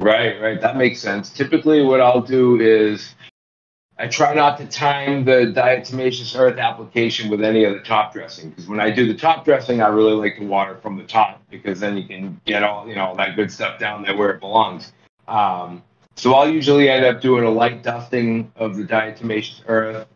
Right, 0.01 0.41
right. 0.41 0.61
That 0.61 0.77
makes 0.77 1.01
sense. 1.01 1.31
Typically, 1.31 1.83
what 1.83 2.01
I'll 2.01 2.21
do 2.21 2.61
is 2.61 3.15
I 3.97 4.09
try 4.09 4.35
not 4.35 4.59
to 4.59 4.67
time 4.67 5.25
the 5.25 5.53
diatomaceous 5.55 6.37
earth 6.37 6.59
application 6.59 7.31
with 7.31 7.43
any 7.43 7.63
of 7.65 7.75
the 7.75 7.81
top 7.81 8.13
dressing 8.13 8.51
because 8.51 8.67
when 8.67 8.81
I 8.81 8.91
do 8.91 9.07
the 9.07 9.19
top 9.19 9.45
dressing, 9.45 9.81
I 9.81 9.89
really 9.89 10.15
like 10.15 10.37
to 10.39 10.45
water 10.45 10.77
from 10.83 10.97
the 10.97 11.05
top 11.05 11.41
because 11.49 11.79
then 11.79 11.97
you 11.97 12.05
can 12.05 12.41
get 12.45 12.65
all 12.65 12.89
you 12.89 12.97
know 12.97 13.07
all 13.07 13.15
that 13.17 13.37
good 13.37 13.53
stuff 13.53 13.79
down 13.79 14.03
there 14.03 14.17
where 14.17 14.31
it 14.31 14.41
belongs. 14.41 14.93
Um, 15.29 15.83
so 16.17 16.35
I'll 16.35 16.49
usually 16.49 16.89
end 16.89 17.05
up 17.05 17.21
doing 17.21 17.45
a 17.45 17.51
light 17.51 17.85
dusting 17.85 18.51
of 18.57 18.77
the 18.77 18.83
diatomaceous 18.83 19.63
earth 19.67 20.07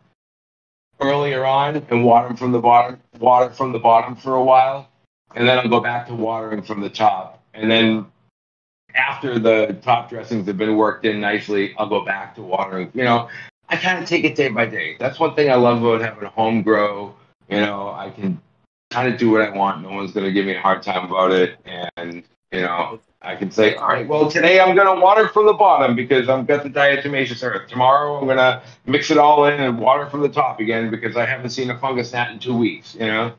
earlier 1.00 1.44
on 1.44 1.76
and 1.88 2.04
water 2.04 2.36
from 2.36 2.50
the 2.50 2.60
bottom, 2.60 3.00
water 3.20 3.50
from 3.54 3.70
the 3.70 3.78
bottom 3.78 4.16
for 4.16 4.34
a 4.34 4.42
while, 4.42 4.88
and 5.36 5.46
then 5.46 5.56
I'll 5.56 5.68
go 5.68 5.80
back 5.80 6.08
to 6.08 6.14
watering 6.14 6.62
from 6.62 6.80
the 6.80 6.90
top, 6.90 7.42
and 7.54 7.70
then 7.70 8.06
after 8.94 9.38
the 9.38 9.78
top 9.82 10.10
dressings 10.10 10.46
have 10.46 10.58
been 10.58 10.76
worked 10.76 11.04
in 11.04 11.20
nicely, 11.20 11.74
I'll 11.78 11.88
go 11.88 12.04
back 12.04 12.34
to 12.34 12.42
watering. 12.42 12.90
You 12.94 13.04
know, 13.04 13.28
I 13.68 13.76
kind 13.76 14.02
of 14.02 14.08
take 14.08 14.24
it 14.24 14.34
day 14.34 14.48
by 14.48 14.66
day. 14.66 14.96
That's 14.98 15.18
one 15.18 15.34
thing 15.34 15.50
I 15.50 15.54
love 15.54 15.82
about 15.82 16.00
having 16.00 16.24
a 16.24 16.30
home 16.30 16.62
grow. 16.62 17.14
You 17.48 17.60
know, 17.60 17.90
I 17.90 18.10
can 18.10 18.40
kind 18.90 19.12
of 19.12 19.18
do 19.18 19.30
what 19.30 19.42
I 19.42 19.50
want. 19.50 19.82
No 19.82 19.90
one's 19.90 20.12
going 20.12 20.26
to 20.26 20.32
give 20.32 20.46
me 20.46 20.54
a 20.54 20.60
hard 20.60 20.82
time 20.82 21.10
about 21.10 21.32
it. 21.32 21.58
And, 21.64 22.22
you 22.52 22.60
know, 22.62 23.00
I 23.20 23.36
can 23.36 23.50
say, 23.50 23.74
all 23.74 23.88
right, 23.88 24.06
well, 24.06 24.30
today 24.30 24.60
I'm 24.60 24.74
going 24.74 24.94
to 24.94 25.02
water 25.02 25.28
from 25.28 25.46
the 25.46 25.52
bottom 25.52 25.96
because 25.96 26.28
I've 26.28 26.46
got 26.46 26.62
the 26.62 26.70
diatomaceous 26.70 27.42
earth. 27.42 27.68
Tomorrow 27.68 28.18
I'm 28.18 28.24
going 28.24 28.38
to 28.38 28.62
mix 28.86 29.10
it 29.10 29.18
all 29.18 29.44
in 29.46 29.60
and 29.60 29.78
water 29.78 30.08
from 30.08 30.20
the 30.22 30.28
top 30.28 30.60
again 30.60 30.90
because 30.90 31.16
I 31.16 31.26
haven't 31.26 31.50
seen 31.50 31.70
a 31.70 31.78
fungus 31.78 32.12
gnat 32.12 32.30
in 32.30 32.38
two 32.38 32.56
weeks, 32.56 32.94
you 32.94 33.06
know? 33.06 33.34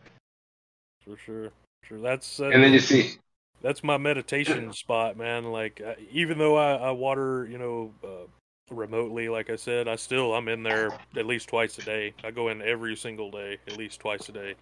For 1.05 1.17
sure, 1.17 1.51
sure. 1.83 1.99
That's 1.99 2.39
uh, 2.39 2.49
And 2.49 2.63
then 2.63 2.73
you 2.73 2.79
see, 2.79 3.13
that's 3.61 3.83
my 3.83 3.97
meditation 3.97 4.71
spot, 4.73 5.17
man. 5.17 5.45
Like 5.45 5.81
uh, 5.85 5.93
even 6.11 6.37
though 6.37 6.55
I, 6.55 6.75
I 6.75 6.91
water, 6.91 7.47
you 7.49 7.57
know, 7.57 7.93
uh, 8.03 8.27
remotely, 8.71 9.29
like 9.29 9.49
I 9.49 9.55
said, 9.55 9.87
I 9.87 9.95
still 9.95 10.33
I'm 10.33 10.47
in 10.47 10.63
there 10.63 10.91
at 11.15 11.25
least 11.25 11.49
twice 11.49 11.77
a 11.77 11.83
day. 11.83 12.13
I 12.23 12.31
go 12.31 12.49
in 12.49 12.61
every 12.61 12.95
single 12.95 13.31
day, 13.31 13.57
at 13.67 13.77
least 13.77 13.99
twice 13.99 14.29
a 14.29 14.31
day, 14.31 14.55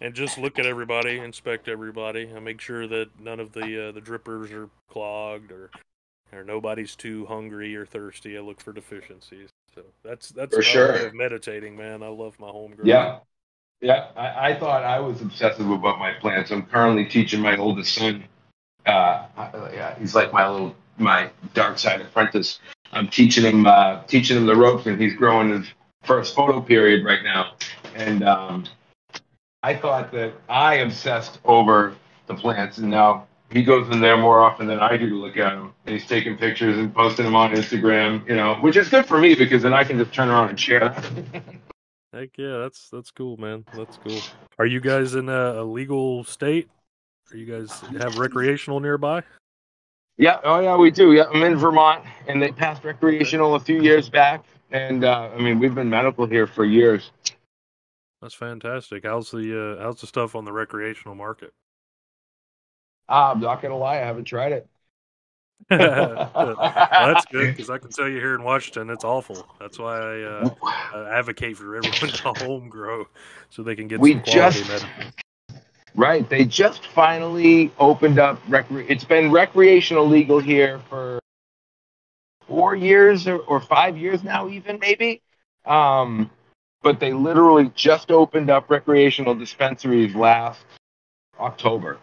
and 0.00 0.14
just 0.14 0.38
look 0.38 0.58
at 0.58 0.66
everybody, 0.66 1.18
inspect 1.18 1.68
everybody, 1.68 2.30
I 2.34 2.40
make 2.40 2.60
sure 2.60 2.86
that 2.86 3.08
none 3.20 3.40
of 3.40 3.52
the 3.52 3.88
uh, 3.88 3.92
the 3.92 4.00
drippers 4.00 4.52
are 4.52 4.68
clogged 4.88 5.52
or 5.52 5.70
or 6.32 6.44
nobody's 6.44 6.94
too 6.94 7.26
hungry 7.26 7.74
or 7.74 7.86
thirsty. 7.86 8.36
I 8.36 8.40
look 8.40 8.60
for 8.60 8.72
deficiencies. 8.72 9.50
So 9.74 9.82
that's 10.02 10.30
that's 10.30 10.54
For 10.54 10.62
sure. 10.62 11.12
meditating, 11.12 11.76
man. 11.76 12.02
I 12.02 12.08
love 12.08 12.38
my 12.38 12.48
home 12.48 12.72
grow. 12.72 12.84
Yeah. 12.84 13.18
Yeah. 13.80 14.08
I, 14.16 14.50
I 14.50 14.58
thought 14.58 14.84
I 14.84 14.98
was 15.00 15.20
obsessive 15.22 15.70
about 15.70 15.98
my 15.98 16.12
plants. 16.14 16.50
I'm 16.50 16.66
currently 16.66 17.04
teaching 17.04 17.40
my 17.40 17.56
oldest 17.56 17.94
son. 17.94 18.24
Uh, 18.86 19.26
yeah, 19.72 19.98
he's 19.98 20.14
like 20.14 20.32
my 20.32 20.48
little, 20.48 20.74
my 20.96 21.30
dark 21.54 21.78
side 21.78 22.00
apprentice. 22.00 22.58
I'm 22.92 23.08
teaching 23.08 23.44
him, 23.44 23.66
uh, 23.66 24.02
teaching 24.04 24.36
him 24.36 24.46
the 24.46 24.56
ropes 24.56 24.86
and 24.86 25.00
he's 25.00 25.14
growing 25.14 25.50
his 25.50 25.66
first 26.04 26.34
photo 26.34 26.60
period 26.60 27.04
right 27.04 27.22
now. 27.22 27.52
And, 27.94 28.22
um, 28.24 28.64
I 29.62 29.74
thought 29.74 30.12
that 30.12 30.34
I 30.48 30.76
obsessed 30.76 31.40
over 31.44 31.94
the 32.26 32.34
plants 32.34 32.78
and 32.78 32.90
now 32.90 33.26
he 33.50 33.62
goes 33.62 33.88
in 33.88 34.00
there 34.00 34.16
more 34.16 34.40
often 34.40 34.66
than 34.66 34.78
I 34.78 34.96
do 34.96 35.08
to 35.08 35.14
look 35.14 35.36
at 35.36 35.54
them. 35.54 35.72
And 35.86 35.94
he's 35.94 36.06
taking 36.06 36.36
pictures 36.36 36.78
and 36.78 36.94
posting 36.94 37.24
them 37.24 37.34
on 37.34 37.52
Instagram, 37.52 38.28
you 38.28 38.36
know, 38.36 38.56
which 38.56 38.76
is 38.76 38.88
good 38.88 39.06
for 39.06 39.18
me 39.18 39.34
because 39.34 39.62
then 39.62 39.72
I 39.72 39.84
can 39.84 39.98
just 39.98 40.12
turn 40.12 40.28
around 40.28 40.50
and 40.50 40.60
share. 40.60 40.90
Heck 42.12 42.30
yeah, 42.38 42.58
that's 42.58 42.88
that's 42.90 43.10
cool, 43.10 43.36
man. 43.36 43.64
That's 43.74 43.98
cool. 43.98 44.20
Are 44.58 44.66
you 44.66 44.80
guys 44.80 45.14
in 45.14 45.28
a, 45.28 45.62
a 45.62 45.64
legal 45.64 46.24
state? 46.24 46.68
Are 47.30 47.36
you 47.36 47.46
guys 47.46 47.80
have 48.00 48.18
recreational 48.18 48.80
nearby? 48.80 49.22
Yeah, 50.18 50.40
oh 50.42 50.58
yeah, 50.58 50.76
we 50.76 50.90
do. 50.90 51.12
Yeah, 51.12 51.24
I'm 51.32 51.42
in 51.44 51.56
Vermont, 51.56 52.04
and 52.26 52.42
they 52.42 52.50
passed 52.50 52.82
recreational 52.82 53.54
a 53.54 53.60
few 53.60 53.80
years 53.80 54.10
back, 54.10 54.44
and 54.72 55.04
uh, 55.04 55.30
I 55.32 55.38
mean 55.38 55.60
we've 55.60 55.74
been 55.74 55.88
medical 55.88 56.26
here 56.26 56.48
for 56.48 56.64
years. 56.64 57.12
That's 58.20 58.34
fantastic. 58.34 59.04
How's 59.04 59.30
the 59.30 59.76
uh, 59.78 59.82
how's 59.82 60.00
the 60.00 60.08
stuff 60.08 60.34
on 60.34 60.44
the 60.44 60.52
recreational 60.52 61.14
market? 61.14 61.52
Uh, 63.08 63.32
I'm 63.32 63.40
not 63.40 63.62
gonna 63.62 63.78
lie, 63.78 63.94
I 63.94 64.06
haven't 64.06 64.24
tried 64.24 64.52
it. 64.52 64.68
well, 65.70 66.30
that's 66.34 67.24
good 67.32 67.54
because 67.54 67.70
I 67.70 67.78
can 67.78 67.90
tell 67.90 68.08
you 68.08 68.16
here 68.16 68.34
in 68.34 68.42
Washington, 68.42 68.90
it's 68.90 69.04
awful. 69.04 69.46
That's 69.60 69.78
why 69.78 69.98
I 69.98 70.22
uh, 70.22 71.08
advocate 71.12 71.56
for 71.56 71.76
everyone 71.76 71.94
to 72.36 72.44
home 72.44 72.68
grow 72.68 73.06
so 73.50 73.62
they 73.62 73.76
can 73.76 73.86
get 73.86 74.00
we 74.00 74.14
some 74.14 74.22
quality 74.22 74.58
just 74.58 74.68
medicine. 74.68 75.12
Right. 75.98 76.28
They 76.28 76.44
just 76.44 76.86
finally 76.86 77.72
opened 77.78 78.18
up. 78.18 78.40
It's 78.48 79.04
been 79.04 79.30
recreational 79.30 80.06
legal 80.06 80.38
here 80.38 80.80
for 80.88 81.18
four 82.46 82.74
years 82.74 83.26
or, 83.26 83.38
or 83.38 83.60
five 83.60 83.98
years 83.98 84.22
now, 84.22 84.48
even 84.48 84.78
maybe. 84.78 85.20
Um, 85.66 86.30
but 86.82 87.00
they 87.00 87.12
literally 87.12 87.70
just 87.74 88.10
opened 88.10 88.48
up 88.48 88.70
recreational 88.70 89.34
dispensaries 89.34 90.14
last 90.14 90.64
October. 91.38 91.98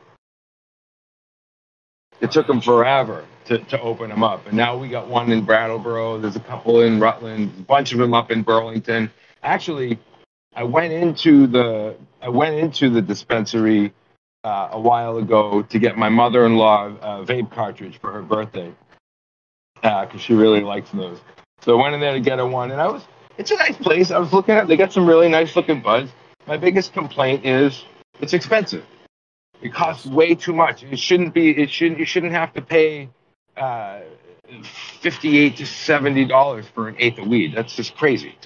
It 2.19 2.31
took 2.31 2.47
them 2.47 2.61
forever 2.61 3.25
to, 3.45 3.59
to 3.59 3.79
open 3.81 4.09
them 4.09 4.23
up. 4.23 4.45
And 4.47 4.57
now 4.57 4.77
we 4.77 4.89
got 4.89 5.07
one 5.07 5.31
in 5.31 5.43
Brattleboro. 5.43 6.19
There's 6.19 6.35
a 6.35 6.41
couple 6.41 6.81
in 6.81 6.99
Rutland, 6.99 7.53
a 7.57 7.61
bunch 7.61 7.93
of 7.93 7.99
them 7.99 8.13
up 8.13 8.29
in 8.29 8.41
Burlington. 8.41 9.09
Actually, 9.43 9.99
I 10.55 10.63
went 10.63 10.93
into 10.93 11.47
the 11.47 11.97
I 12.21 12.29
went 12.29 12.55
into 12.55 12.89
the 12.89 13.01
dispensary 13.01 13.93
uh, 14.43 14.69
a 14.71 14.79
while 14.79 15.17
ago 15.17 15.61
to 15.63 15.79
get 15.79 15.97
my 15.97 16.09
mother-in-law 16.09 16.97
a 17.01 17.25
vape 17.25 17.51
cartridge 17.51 17.99
for 17.99 18.11
her 18.11 18.21
birthday 18.21 18.73
because 19.81 20.21
she 20.21 20.33
really 20.33 20.61
likes 20.61 20.89
those. 20.91 21.19
So 21.61 21.77
I 21.77 21.81
went 21.81 21.95
in 21.95 22.01
there 22.01 22.13
to 22.13 22.19
get 22.19 22.39
her 22.39 22.47
one, 22.47 22.71
and 22.71 22.79
I 22.79 22.87
was 22.87 23.03
it's 23.37 23.51
a 23.51 23.55
nice 23.57 23.77
place. 23.77 24.11
I 24.11 24.17
was 24.17 24.31
looking 24.31 24.55
at 24.55 24.67
they 24.67 24.77
got 24.77 24.93
some 24.93 25.05
really 25.05 25.27
nice 25.27 25.55
looking 25.55 25.81
buds. 25.81 26.11
My 26.47 26.57
biggest 26.57 26.93
complaint 26.93 27.45
is 27.45 27.83
it's 28.21 28.33
expensive. 28.33 28.85
It 29.61 29.73
costs 29.73 30.05
way 30.05 30.35
too 30.35 30.53
much. 30.53 30.83
It 30.83 30.99
shouldn't 30.99 31.33
be. 31.33 31.49
It 31.49 31.69
shouldn't. 31.69 31.99
You 31.99 32.05
shouldn't 32.05 32.33
have 32.33 32.53
to 32.53 32.61
pay 32.61 33.09
uh, 33.57 34.01
fifty-eight 35.01 35.57
to 35.57 35.65
seventy 35.65 36.25
dollars 36.25 36.65
for 36.73 36.87
an 36.87 36.95
eighth 36.99 37.19
of 37.19 37.27
weed. 37.27 37.53
That's 37.55 37.75
just 37.75 37.95
crazy. 37.95 38.37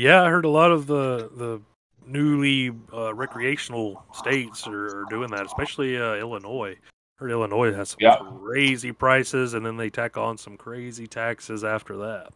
Yeah, 0.00 0.22
I 0.22 0.30
heard 0.30 0.46
a 0.46 0.50
lot 0.50 0.70
of 0.70 0.86
the 0.86 1.30
the 1.36 1.60
newly 2.06 2.72
uh, 2.90 3.12
recreational 3.14 4.02
states 4.14 4.66
are, 4.66 5.02
are 5.02 5.04
doing 5.10 5.30
that, 5.30 5.44
especially 5.44 5.98
uh, 5.98 6.14
Illinois. 6.14 6.76
I 6.80 7.18
heard 7.18 7.30
Illinois 7.30 7.74
has 7.74 7.90
some 7.90 7.98
Yeah. 8.00 8.16
crazy 8.40 8.92
prices, 8.92 9.52
and 9.52 9.64
then 9.64 9.76
they 9.76 9.90
tack 9.90 10.16
on 10.16 10.38
some 10.38 10.56
crazy 10.56 11.06
taxes 11.06 11.64
after 11.64 11.98
that. 11.98 12.32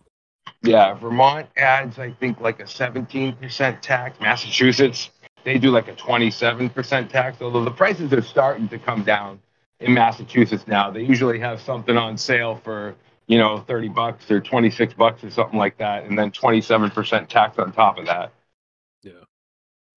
Yeah, 0.61 0.93
Vermont 0.93 1.47
adds 1.57 1.99
I 1.99 2.11
think 2.11 2.39
like 2.39 2.61
a 2.61 2.67
seventeen 2.67 3.35
percent 3.37 3.83
tax. 3.83 4.21
Massachusetts 4.21 5.09
they 5.43 5.57
do 5.57 5.71
like 5.71 5.89
a 5.89 5.95
twenty-seven 5.95 6.69
percent 6.69 7.11
tax. 7.11 7.41
Although 7.41 7.65
the 7.65 7.71
prices 7.71 8.13
are 8.13 8.21
starting 8.21 8.69
to 8.69 8.79
come 8.79 9.05
down 9.05 9.41
in 9.81 9.95
Massachusetts 9.95 10.67
now. 10.67 10.91
They 10.91 11.03
usually 11.03 11.39
have 11.39 11.63
something 11.63 11.97
on 11.97 12.19
sale 12.19 12.61
for 12.63 12.95
you 13.27 13.39
know 13.39 13.59
thirty 13.59 13.89
bucks 13.89 14.31
or 14.31 14.41
twenty-six 14.41 14.95
bucks 14.95 15.25
or 15.25 15.31
something 15.31 15.59
like 15.59 15.79
that, 15.79 16.05
and 16.05 16.19
then 16.19 16.31
twenty-seven 16.31 16.91
percent 16.91 17.29
tax 17.29 17.59
on 17.59 17.73
top 17.73 17.99
of 17.99 18.07
that. 18.07 18.33
Yeah. 19.03 19.13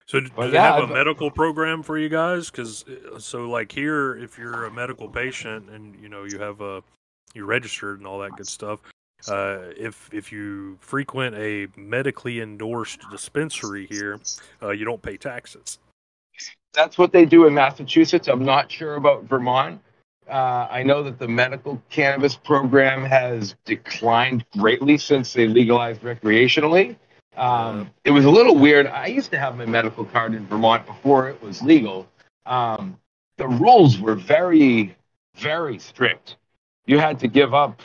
So, 0.06 0.22
do 0.22 0.30
they 0.38 0.54
yeah, 0.54 0.76
have 0.76 0.90
a 0.90 0.94
medical 0.94 1.30
program 1.30 1.84
for 1.84 1.98
you 1.98 2.08
guys? 2.08 2.50
Because 2.50 2.86
so, 3.20 3.50
like 3.50 3.72
here, 3.72 4.16
if 4.16 4.38
you're 4.38 4.66
a 4.66 4.72
medical 4.72 5.10
patient 5.10 5.70
and 5.70 5.96
you 6.02 6.08
know 6.08 6.24
you 6.24 6.40
have 6.40 6.62
a 6.62 6.82
you're 7.34 7.46
registered 7.46 8.00
and 8.00 8.08
all 8.08 8.20
that 8.20 8.32
good 8.38 8.48
stuff, 8.48 8.80
uh, 9.28 9.60
if 9.76 10.10
if 10.14 10.32
you 10.32 10.78
frequent 10.80 11.36
a 11.36 11.68
medically 11.76 12.40
endorsed 12.40 13.02
dispensary 13.12 13.88
here, 13.90 14.20
uh, 14.64 14.70
you 14.70 14.86
don't 14.86 15.02
pay 15.02 15.18
taxes. 15.18 15.80
that's 16.74 16.98
what 16.98 17.12
they 17.12 17.26
do 17.26 17.48
in 17.48 17.54
Massachusetts. 17.54 18.28
I'm 18.28 18.46
not 18.46 18.72
sure 18.72 18.96
about 18.96 19.24
Vermont. 19.24 19.82
Uh, 20.30 20.68
I 20.70 20.84
know 20.84 21.04
that 21.04 21.20
the 21.20 21.28
medical 21.28 21.82
cannabis 21.90 22.36
program 22.36 23.06
has 23.06 23.56
declined 23.66 24.46
greatly 24.52 24.98
since 24.98 25.34
they 25.34 25.48
legalized 25.48 26.02
recreationally. 26.02 26.98
Um, 27.38 27.92
it 28.04 28.12
was 28.12 28.26
a 28.26 28.30
little 28.30 28.56
weird. 28.56 28.88
I 28.88 29.08
used 29.08 29.32
to 29.32 29.40
have 29.40 29.56
my 29.56 29.66
medical 29.66 30.04
card 30.04 30.34
in 30.34 30.46
Vermont 30.48 30.86
before 30.86 31.30
it 31.30 31.42
was 31.42 31.62
legal. 31.62 32.08
Um, 32.46 32.98
the 33.38 33.48
rules 33.48 34.00
were 34.00 34.16
very, 34.16 34.96
very 35.36 35.80
strict. 35.80 36.38
You 36.88 36.98
had 36.98 37.20
to 37.20 37.28
give 37.28 37.54
up 37.54 37.82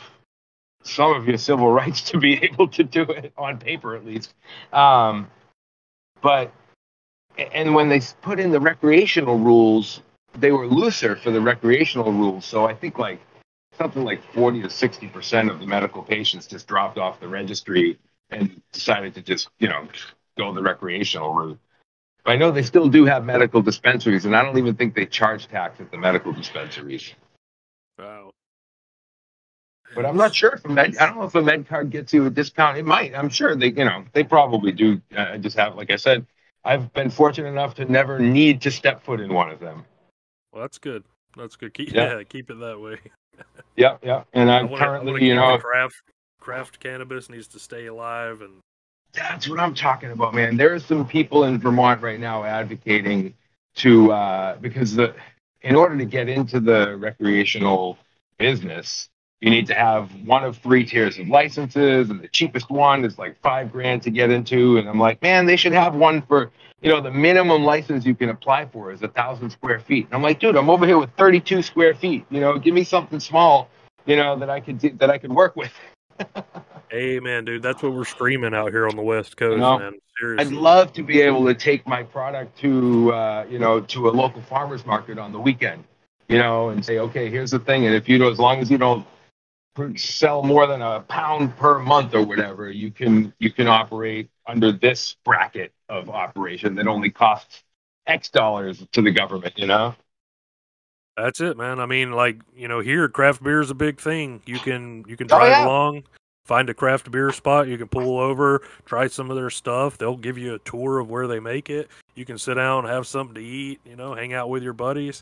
some 0.83 1.13
of 1.13 1.27
your 1.27 1.37
civil 1.37 1.71
rights 1.71 2.01
to 2.11 2.17
be 2.17 2.43
able 2.43 2.67
to 2.69 2.83
do 2.83 3.03
it 3.03 3.31
on 3.37 3.57
paper, 3.57 3.95
at 3.95 4.05
least. 4.05 4.33
Um, 4.73 5.29
but 6.21 6.51
and 7.37 7.73
when 7.73 7.89
they 7.89 8.01
put 8.21 8.39
in 8.39 8.51
the 8.51 8.59
recreational 8.59 9.37
rules, 9.37 10.01
they 10.35 10.51
were 10.51 10.67
looser 10.67 11.15
for 11.15 11.31
the 11.31 11.41
recreational 11.41 12.11
rules. 12.11 12.45
So 12.45 12.65
I 12.65 12.73
think 12.73 12.97
like 12.97 13.19
something 13.77 14.03
like 14.03 14.21
40 14.33 14.63
to 14.63 14.69
60 14.69 15.07
percent 15.07 15.49
of 15.49 15.59
the 15.59 15.65
medical 15.65 16.03
patients 16.03 16.47
just 16.47 16.67
dropped 16.67 16.97
off 16.97 17.19
the 17.19 17.27
registry 17.27 17.99
and 18.29 18.61
decided 18.71 19.15
to 19.15 19.21
just 19.21 19.49
you 19.59 19.67
know 19.67 19.87
go 20.37 20.53
the 20.53 20.61
recreational 20.61 21.33
route. 21.33 21.59
But 22.23 22.31
I 22.31 22.35
know 22.37 22.51
they 22.51 22.63
still 22.63 22.87
do 22.87 23.05
have 23.05 23.25
medical 23.25 23.61
dispensaries, 23.61 24.25
and 24.25 24.35
I 24.35 24.43
don't 24.43 24.57
even 24.57 24.75
think 24.75 24.95
they 24.95 25.05
charge 25.05 25.47
tax 25.47 25.79
at 25.81 25.91
the 25.91 25.97
medical 25.97 26.31
dispensaries. 26.31 27.13
Wow. 27.99 28.31
But 29.93 30.05
I'm 30.05 30.17
not 30.17 30.33
sure 30.33 30.53
if 30.53 30.65
a 30.65 30.69
med. 30.69 30.97
I 30.97 31.05
don't 31.05 31.17
know 31.17 31.25
if 31.25 31.35
a 31.35 31.41
med 31.41 31.67
card 31.67 31.91
gets 31.91 32.13
you 32.13 32.25
a 32.25 32.29
discount. 32.29 32.77
It 32.77 32.85
might. 32.85 33.13
I'm 33.13 33.29
sure 33.29 33.55
they. 33.55 33.67
You 33.67 33.85
know, 33.85 34.05
they 34.13 34.23
probably 34.23 34.71
do. 34.71 35.01
Uh, 35.15 35.33
I 35.33 35.37
just 35.37 35.57
have, 35.57 35.75
like 35.75 35.91
I 35.91 35.97
said, 35.97 36.25
I've 36.63 36.91
been 36.93 37.09
fortunate 37.09 37.49
enough 37.49 37.75
to 37.75 37.85
never 37.85 38.19
need 38.19 38.61
to 38.61 38.71
step 38.71 39.03
foot 39.03 39.19
in 39.19 39.33
one 39.33 39.51
of 39.51 39.59
them. 39.59 39.85
Well, 40.53 40.61
that's 40.61 40.77
good. 40.77 41.03
That's 41.35 41.55
good. 41.55 41.73
Keep 41.73 41.91
Yeah. 41.93 42.17
yeah, 42.17 42.23
keep 42.23 42.49
it 42.49 42.59
that 42.59 42.79
way. 42.79 42.99
Yeah, 43.75 43.97
yeah. 44.03 44.23
And 44.33 44.51
I 44.51 44.59
I'm 44.59 44.69
wanna- 44.69 44.85
currently, 44.85 45.25
you 45.25 45.33
know, 45.33 45.57
craft 45.57 46.03
craft 46.39 46.79
cannabis 46.79 47.29
needs 47.29 47.47
to 47.47 47.59
stay 47.59 47.87
alive 47.87 48.41
and 48.41 48.59
that's 49.13 49.47
what 49.47 49.59
I'm 49.59 49.73
talking 49.73 50.11
about, 50.11 50.33
man. 50.33 50.57
There 50.57 50.73
are 50.73 50.79
some 50.79 51.07
people 51.07 51.43
in 51.45 51.59
Vermont 51.59 52.01
right 52.01 52.19
now 52.19 52.43
advocating 52.43 53.33
to 53.75 54.11
uh, 54.11 54.57
because 54.57 54.95
the 54.95 55.15
in 55.61 55.75
order 55.75 55.97
to 55.97 56.05
get 56.05 56.29
into 56.29 56.59
the 56.59 56.97
recreational 56.97 57.97
business, 58.37 59.09
you 59.43 59.49
need 59.49 59.67
to 59.67 59.75
have 59.75 60.09
one 60.25 60.45
of 60.45 60.57
three 60.57 60.85
tiers 60.85 61.19
of 61.19 61.27
licenses, 61.27 62.09
and 62.09 62.21
the 62.21 62.29
cheapest 62.29 62.69
one 62.69 63.03
is 63.03 63.19
like 63.19 63.37
five 63.41 63.73
grand 63.73 64.01
to 64.03 64.09
get 64.09 64.31
into. 64.31 64.77
And 64.77 64.87
I'm 64.87 64.97
like, 64.97 65.21
man, 65.21 65.45
they 65.45 65.57
should 65.57 65.73
have 65.73 65.95
one 65.95 66.21
for 66.21 66.49
you 66.81 66.89
know 66.89 67.01
the 67.01 67.11
minimum 67.11 67.65
license 67.65 68.05
you 68.05 68.15
can 68.15 68.29
apply 68.29 68.67
for 68.67 68.93
is 68.93 69.01
a 69.01 69.09
thousand 69.09 69.49
square 69.49 69.81
feet. 69.81 70.05
And 70.05 70.13
I'm 70.13 70.21
like, 70.21 70.39
dude, 70.39 70.55
I'm 70.55 70.69
over 70.69 70.87
here 70.87 70.97
with 70.97 71.09
32 71.17 71.61
square 71.61 71.93
feet. 71.93 72.25
You 72.29 72.39
know, 72.39 72.57
give 72.57 72.73
me 72.73 72.85
something 72.85 73.19
small, 73.19 73.67
you 74.05 74.15
know, 74.15 74.39
that 74.39 74.49
I 74.49 74.61
could 74.61 74.79
do, 74.79 74.91
that 74.91 75.09
I 75.09 75.17
could 75.17 75.33
work 75.33 75.57
with. 75.57 75.73
Hey 76.89 77.19
man, 77.19 77.43
dude, 77.43 77.63
that's 77.63 77.81
what 77.81 77.91
we're 77.91 78.05
screaming 78.05 78.53
out 78.53 78.69
here 78.69 78.87
on 78.87 78.95
the 78.95 79.01
West 79.01 79.35
Coast, 79.35 79.57
know, 79.57 79.79
man. 79.79 79.93
I'd 80.37 80.51
love 80.51 80.93
to 80.93 81.01
be 81.01 81.21
able 81.21 81.43
to 81.47 81.55
take 81.55 81.87
my 81.87 82.03
product 82.03 82.55
to 82.59 83.11
uh, 83.11 83.47
you 83.49 83.57
know 83.57 83.79
to 83.79 84.09
a 84.09 84.11
local 84.11 84.43
farmers 84.43 84.85
market 84.85 85.17
on 85.17 85.31
the 85.31 85.39
weekend, 85.39 85.85
you 86.27 86.37
know, 86.37 86.69
and 86.69 86.85
say, 86.85 86.99
okay, 86.99 87.31
here's 87.31 87.49
the 87.49 87.57
thing, 87.57 87.87
and 87.87 87.95
if 87.95 88.07
you 88.07 88.19
know, 88.19 88.29
as 88.29 88.37
long 88.37 88.59
as 88.59 88.69
you 88.69 88.77
don't 88.77 89.07
sell 89.95 90.43
more 90.43 90.67
than 90.67 90.81
a 90.81 91.01
pound 91.01 91.55
per 91.57 91.79
month 91.79 92.13
or 92.13 92.23
whatever, 92.25 92.69
you 92.69 92.91
can 92.91 93.33
you 93.39 93.51
can 93.51 93.67
operate 93.67 94.29
under 94.47 94.71
this 94.71 95.15
bracket 95.23 95.73
of 95.89 96.09
operation 96.09 96.75
that 96.75 96.87
only 96.87 97.09
costs 97.09 97.63
X 98.07 98.29
dollars 98.29 98.85
to 98.91 99.01
the 99.01 99.11
government, 99.11 99.57
you 99.57 99.67
know. 99.67 99.95
That's 101.17 101.41
it, 101.41 101.57
man. 101.57 101.79
I 101.79 101.85
mean, 101.85 102.11
like 102.11 102.41
you 102.55 102.67
know, 102.67 102.79
here 102.79 103.07
craft 103.07 103.43
beer 103.43 103.61
is 103.61 103.69
a 103.69 103.75
big 103.75 103.99
thing. 103.99 104.41
You 104.45 104.59
can 104.59 105.05
you 105.07 105.15
can 105.15 105.27
Oh, 105.31 105.37
drive 105.37 105.49
yeah. 105.49 105.65
along, 105.65 106.03
find 106.45 106.69
a 106.69 106.73
craft 106.73 107.11
beer 107.11 107.31
spot. 107.31 107.67
You 107.67 107.77
can 107.77 107.87
pull 107.87 108.19
over, 108.19 108.61
try 108.85 109.07
some 109.07 109.29
of 109.29 109.35
their 109.35 109.51
stuff. 109.51 109.97
They'll 109.97 110.17
give 110.17 110.37
you 110.37 110.55
a 110.55 110.59
tour 110.59 110.99
of 110.99 111.09
where 111.09 111.27
they 111.27 111.39
make 111.39 111.69
it. 111.69 111.89
You 112.15 112.25
can 112.25 112.37
sit 112.37 112.55
down, 112.55 112.85
have 112.85 113.05
something 113.07 113.35
to 113.35 113.41
eat. 113.43 113.79
You 113.85 113.95
know, 113.95 114.15
hang 114.15 114.33
out 114.33 114.49
with 114.49 114.63
your 114.63 114.73
buddies. 114.73 115.21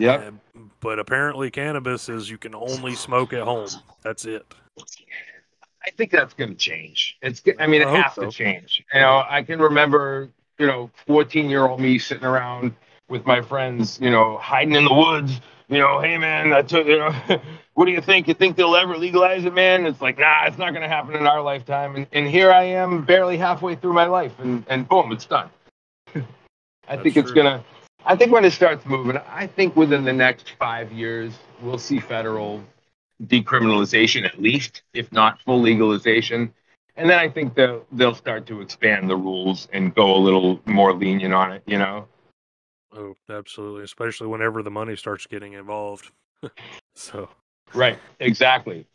Yep. 0.00 0.22
And- 0.22 0.40
but 0.80 0.98
apparently, 0.98 1.50
cannabis 1.50 2.08
is 2.08 2.30
you 2.30 2.38
can 2.38 2.54
only 2.54 2.94
smoke 2.94 3.32
at 3.32 3.42
home. 3.42 3.68
That's 4.02 4.24
it. 4.24 4.46
I 5.84 5.90
think 5.90 6.10
that's 6.10 6.34
going 6.34 6.50
to 6.50 6.56
change. 6.56 7.18
It's, 7.22 7.42
I 7.58 7.66
mean, 7.66 7.82
it 7.82 7.88
I 7.88 7.90
hope 7.90 8.04
has 8.04 8.14
so. 8.14 8.22
to 8.22 8.30
change. 8.30 8.84
You 8.94 9.00
know, 9.00 9.24
I 9.28 9.42
can 9.42 9.58
remember, 9.60 10.30
you 10.58 10.66
know, 10.66 10.90
14 11.06 11.48
year 11.50 11.66
old 11.66 11.80
me 11.80 11.98
sitting 11.98 12.24
around 12.24 12.74
with 13.08 13.26
my 13.26 13.40
friends, 13.42 13.98
you 14.00 14.10
know, 14.10 14.38
hiding 14.38 14.74
in 14.74 14.84
the 14.84 14.94
woods, 14.94 15.40
you 15.68 15.78
know, 15.78 16.00
hey 16.00 16.18
man, 16.18 16.52
I 16.52 16.62
took, 16.62 16.86
you 16.86 16.98
know, 16.98 17.12
what 17.74 17.86
do 17.86 17.92
you 17.92 18.00
think? 18.00 18.28
You 18.28 18.34
think 18.34 18.56
they'll 18.56 18.76
ever 18.76 18.96
legalize 18.96 19.44
it, 19.44 19.54
man? 19.54 19.86
It's 19.86 20.00
like, 20.00 20.18
nah, 20.18 20.44
it's 20.46 20.58
not 20.58 20.70
going 20.70 20.82
to 20.82 20.88
happen 20.88 21.14
in 21.14 21.26
our 21.26 21.42
lifetime. 21.42 21.96
And, 21.96 22.06
and 22.12 22.26
here 22.26 22.52
I 22.52 22.64
am, 22.64 23.04
barely 23.04 23.36
halfway 23.36 23.74
through 23.74 23.92
my 23.94 24.06
life, 24.06 24.32
and, 24.38 24.64
and 24.68 24.88
boom, 24.88 25.12
it's 25.12 25.26
done. 25.26 25.50
I 26.14 26.22
That's 26.88 27.02
think 27.02 27.16
it's 27.16 27.32
true. 27.32 27.42
gonna. 27.42 27.64
I 28.04 28.16
think 28.16 28.32
when 28.32 28.44
it 28.44 28.52
starts 28.52 28.84
moving, 28.86 29.16
I 29.16 29.46
think 29.46 29.76
within 29.76 30.04
the 30.04 30.12
next 30.12 30.52
five 30.58 30.90
years, 30.92 31.32
we'll 31.60 31.78
see 31.78 32.00
federal 32.00 32.62
decriminalization 33.24 34.24
at 34.24 34.40
least, 34.40 34.82
if 34.94 35.12
not 35.12 35.40
full 35.42 35.60
legalization. 35.60 36.52
And 36.96 37.08
then 37.08 37.18
I 37.18 37.28
think 37.28 37.54
they'll 37.54 37.86
they'll 37.92 38.14
start 38.14 38.46
to 38.46 38.60
expand 38.60 39.08
the 39.08 39.16
rules 39.16 39.68
and 39.72 39.94
go 39.94 40.14
a 40.14 40.18
little 40.18 40.60
more 40.66 40.92
lenient 40.92 41.34
on 41.34 41.52
it. 41.52 41.62
You 41.66 41.78
know. 41.78 42.08
Oh, 42.92 43.14
absolutely. 43.28 43.84
Especially 43.84 44.26
whenever 44.26 44.62
the 44.62 44.70
money 44.70 44.96
starts 44.96 45.26
getting 45.26 45.52
involved. 45.52 46.10
so 46.94 47.28
Right. 47.74 47.98
Exactly. 48.18 48.86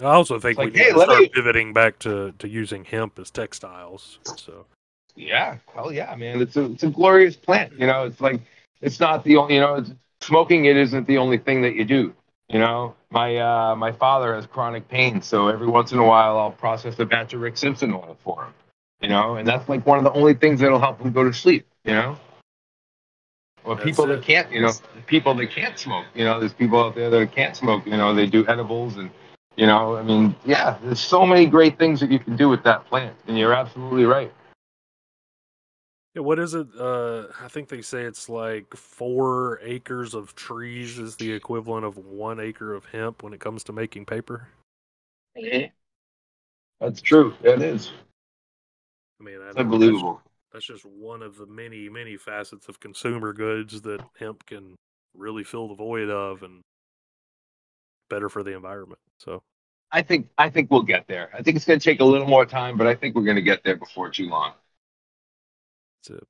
I 0.00 0.04
also 0.04 0.38
think 0.38 0.58
like, 0.58 0.66
we 0.66 0.72
need 0.72 0.86
hey, 0.86 0.92
to 0.92 1.00
start 1.00 1.20
me- 1.20 1.28
pivoting 1.28 1.72
back 1.72 1.98
to, 2.00 2.32
to 2.38 2.48
using 2.48 2.84
hemp 2.84 3.18
as 3.18 3.30
textiles. 3.30 4.18
So 4.36 4.66
Yeah. 5.16 5.56
Hell 5.74 5.92
yeah, 5.92 6.14
man. 6.14 6.40
It's 6.40 6.56
a 6.56 6.66
it's 6.72 6.82
a 6.82 6.90
glorious 6.90 7.36
plant. 7.36 7.72
You 7.78 7.86
know. 7.86 8.04
It's 8.04 8.20
like 8.20 8.40
it's 8.80 9.00
not 9.00 9.24
the 9.24 9.36
only. 9.36 9.54
You 9.54 9.60
know, 9.60 9.74
it's, 9.76 9.90
smoking 10.20 10.64
it 10.64 10.76
isn't 10.76 11.06
the 11.06 11.18
only 11.18 11.38
thing 11.38 11.62
that 11.62 11.74
you 11.74 11.84
do. 11.84 12.14
You 12.48 12.60
know, 12.60 12.94
my 13.10 13.36
uh, 13.38 13.74
my 13.76 13.92
father 13.92 14.34
has 14.34 14.46
chronic 14.46 14.88
pain, 14.88 15.20
so 15.20 15.48
every 15.48 15.66
once 15.66 15.92
in 15.92 15.98
a 15.98 16.04
while 16.04 16.38
I'll 16.38 16.52
process 16.52 16.98
a 16.98 17.04
batch 17.04 17.32
of 17.32 17.40
Rick 17.40 17.56
Simpson 17.56 17.92
oil 17.92 18.16
for 18.22 18.44
him. 18.44 18.54
You 19.00 19.08
know, 19.08 19.36
and 19.36 19.46
that's 19.46 19.68
like 19.68 19.84
one 19.84 19.98
of 19.98 20.04
the 20.04 20.12
only 20.12 20.34
things 20.34 20.60
that'll 20.60 20.78
help 20.78 21.00
him 21.00 21.12
go 21.12 21.24
to 21.24 21.32
sleep. 21.32 21.66
You 21.84 21.92
know, 21.92 22.18
or 23.64 23.74
That's 23.74 23.84
people 23.84 24.04
it. 24.04 24.16
that 24.16 24.22
can't. 24.22 24.50
You 24.52 24.62
know, 24.62 24.72
people 25.06 25.34
that 25.34 25.50
can't 25.50 25.78
smoke. 25.78 26.06
You 26.14 26.24
know, 26.24 26.38
there's 26.38 26.52
people 26.52 26.80
out 26.80 26.94
there 26.94 27.10
that 27.10 27.32
can't 27.32 27.56
smoke. 27.56 27.84
You 27.84 27.96
know, 27.96 28.14
they 28.14 28.26
do 28.26 28.46
edibles 28.48 28.96
and. 28.96 29.10
You 29.56 29.66
know, 29.66 29.96
I 29.96 30.02
mean, 30.02 30.34
yeah, 30.44 30.76
there's 30.82 31.00
so 31.00 31.24
many 31.24 31.46
great 31.46 31.78
things 31.78 32.00
that 32.00 32.10
you 32.10 32.18
can 32.18 32.36
do 32.36 32.50
with 32.50 32.62
that 32.64 32.84
plant, 32.90 33.16
and 33.26 33.38
you're 33.38 33.54
absolutely 33.54 34.04
right. 34.04 34.30
Yeah, 36.16 36.22
what 36.22 36.38
is 36.38 36.54
it? 36.54 36.66
Uh, 36.78 37.24
I 37.42 37.48
think 37.48 37.68
they 37.68 37.82
say 37.82 38.04
it's 38.04 38.30
like 38.30 38.74
four 38.74 39.60
acres 39.62 40.14
of 40.14 40.34
trees 40.34 40.98
is 40.98 41.16
the 41.16 41.30
equivalent 41.30 41.84
of 41.84 41.98
one 41.98 42.40
acre 42.40 42.72
of 42.72 42.86
hemp 42.86 43.22
when 43.22 43.34
it 43.34 43.40
comes 43.40 43.62
to 43.64 43.72
making 43.74 44.06
paper. 44.06 44.48
Yeah, 45.36 45.66
That's 46.80 47.02
true. 47.02 47.34
That 47.42 47.60
is. 47.60 47.90
I 49.20 49.24
mean, 49.24 49.42
I 49.42 49.48
It's 49.48 49.56
know 49.56 49.60
unbelievable. 49.60 50.22
That's, 50.54 50.66
that's 50.66 50.80
just 50.80 50.86
one 50.86 51.20
of 51.20 51.36
the 51.36 51.44
many, 51.44 51.90
many 51.90 52.16
facets 52.16 52.66
of 52.66 52.80
consumer 52.80 53.34
goods 53.34 53.82
that 53.82 54.00
hemp 54.18 54.46
can 54.46 54.74
really 55.14 55.44
fill 55.44 55.68
the 55.68 55.74
void 55.74 56.08
of 56.08 56.42
and 56.42 56.62
better 58.08 58.30
for 58.30 58.42
the 58.42 58.54
environment. 58.54 59.00
So 59.18 59.42
I 59.92 60.00
think 60.00 60.28
I 60.38 60.48
think 60.48 60.70
we'll 60.70 60.80
get 60.80 61.08
there. 61.08 61.28
I 61.34 61.42
think 61.42 61.56
it's 61.56 61.66
going 61.66 61.78
to 61.78 61.84
take 61.84 62.00
a 62.00 62.04
little 62.04 62.26
more 62.26 62.46
time, 62.46 62.78
but 62.78 62.86
I 62.86 62.94
think 62.94 63.14
we're 63.14 63.24
going 63.24 63.36
to 63.36 63.42
get 63.42 63.64
there 63.64 63.76
before 63.76 64.08
too 64.08 64.30
long. 64.30 64.54
It. 66.10 66.24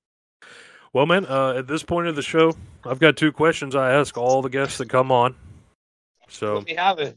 Well, 0.93 1.07
man, 1.07 1.27
uh, 1.27 1.55
at 1.59 1.66
this 1.66 1.83
point 1.83 2.07
of 2.09 2.16
the 2.16 2.22
show, 2.22 2.55
I've 2.85 2.99
got 2.99 3.16
two 3.16 3.33
questions 3.33 3.74
I 3.74 3.93
ask 3.93 4.16
all 4.16 4.41
the 4.43 4.49
guests 4.49 4.79
that 4.79 4.89
come 4.89 5.12
on. 5.12 5.35
So, 6.29 6.64
we 6.66 6.74
have 6.74 6.99
it. 6.99 7.16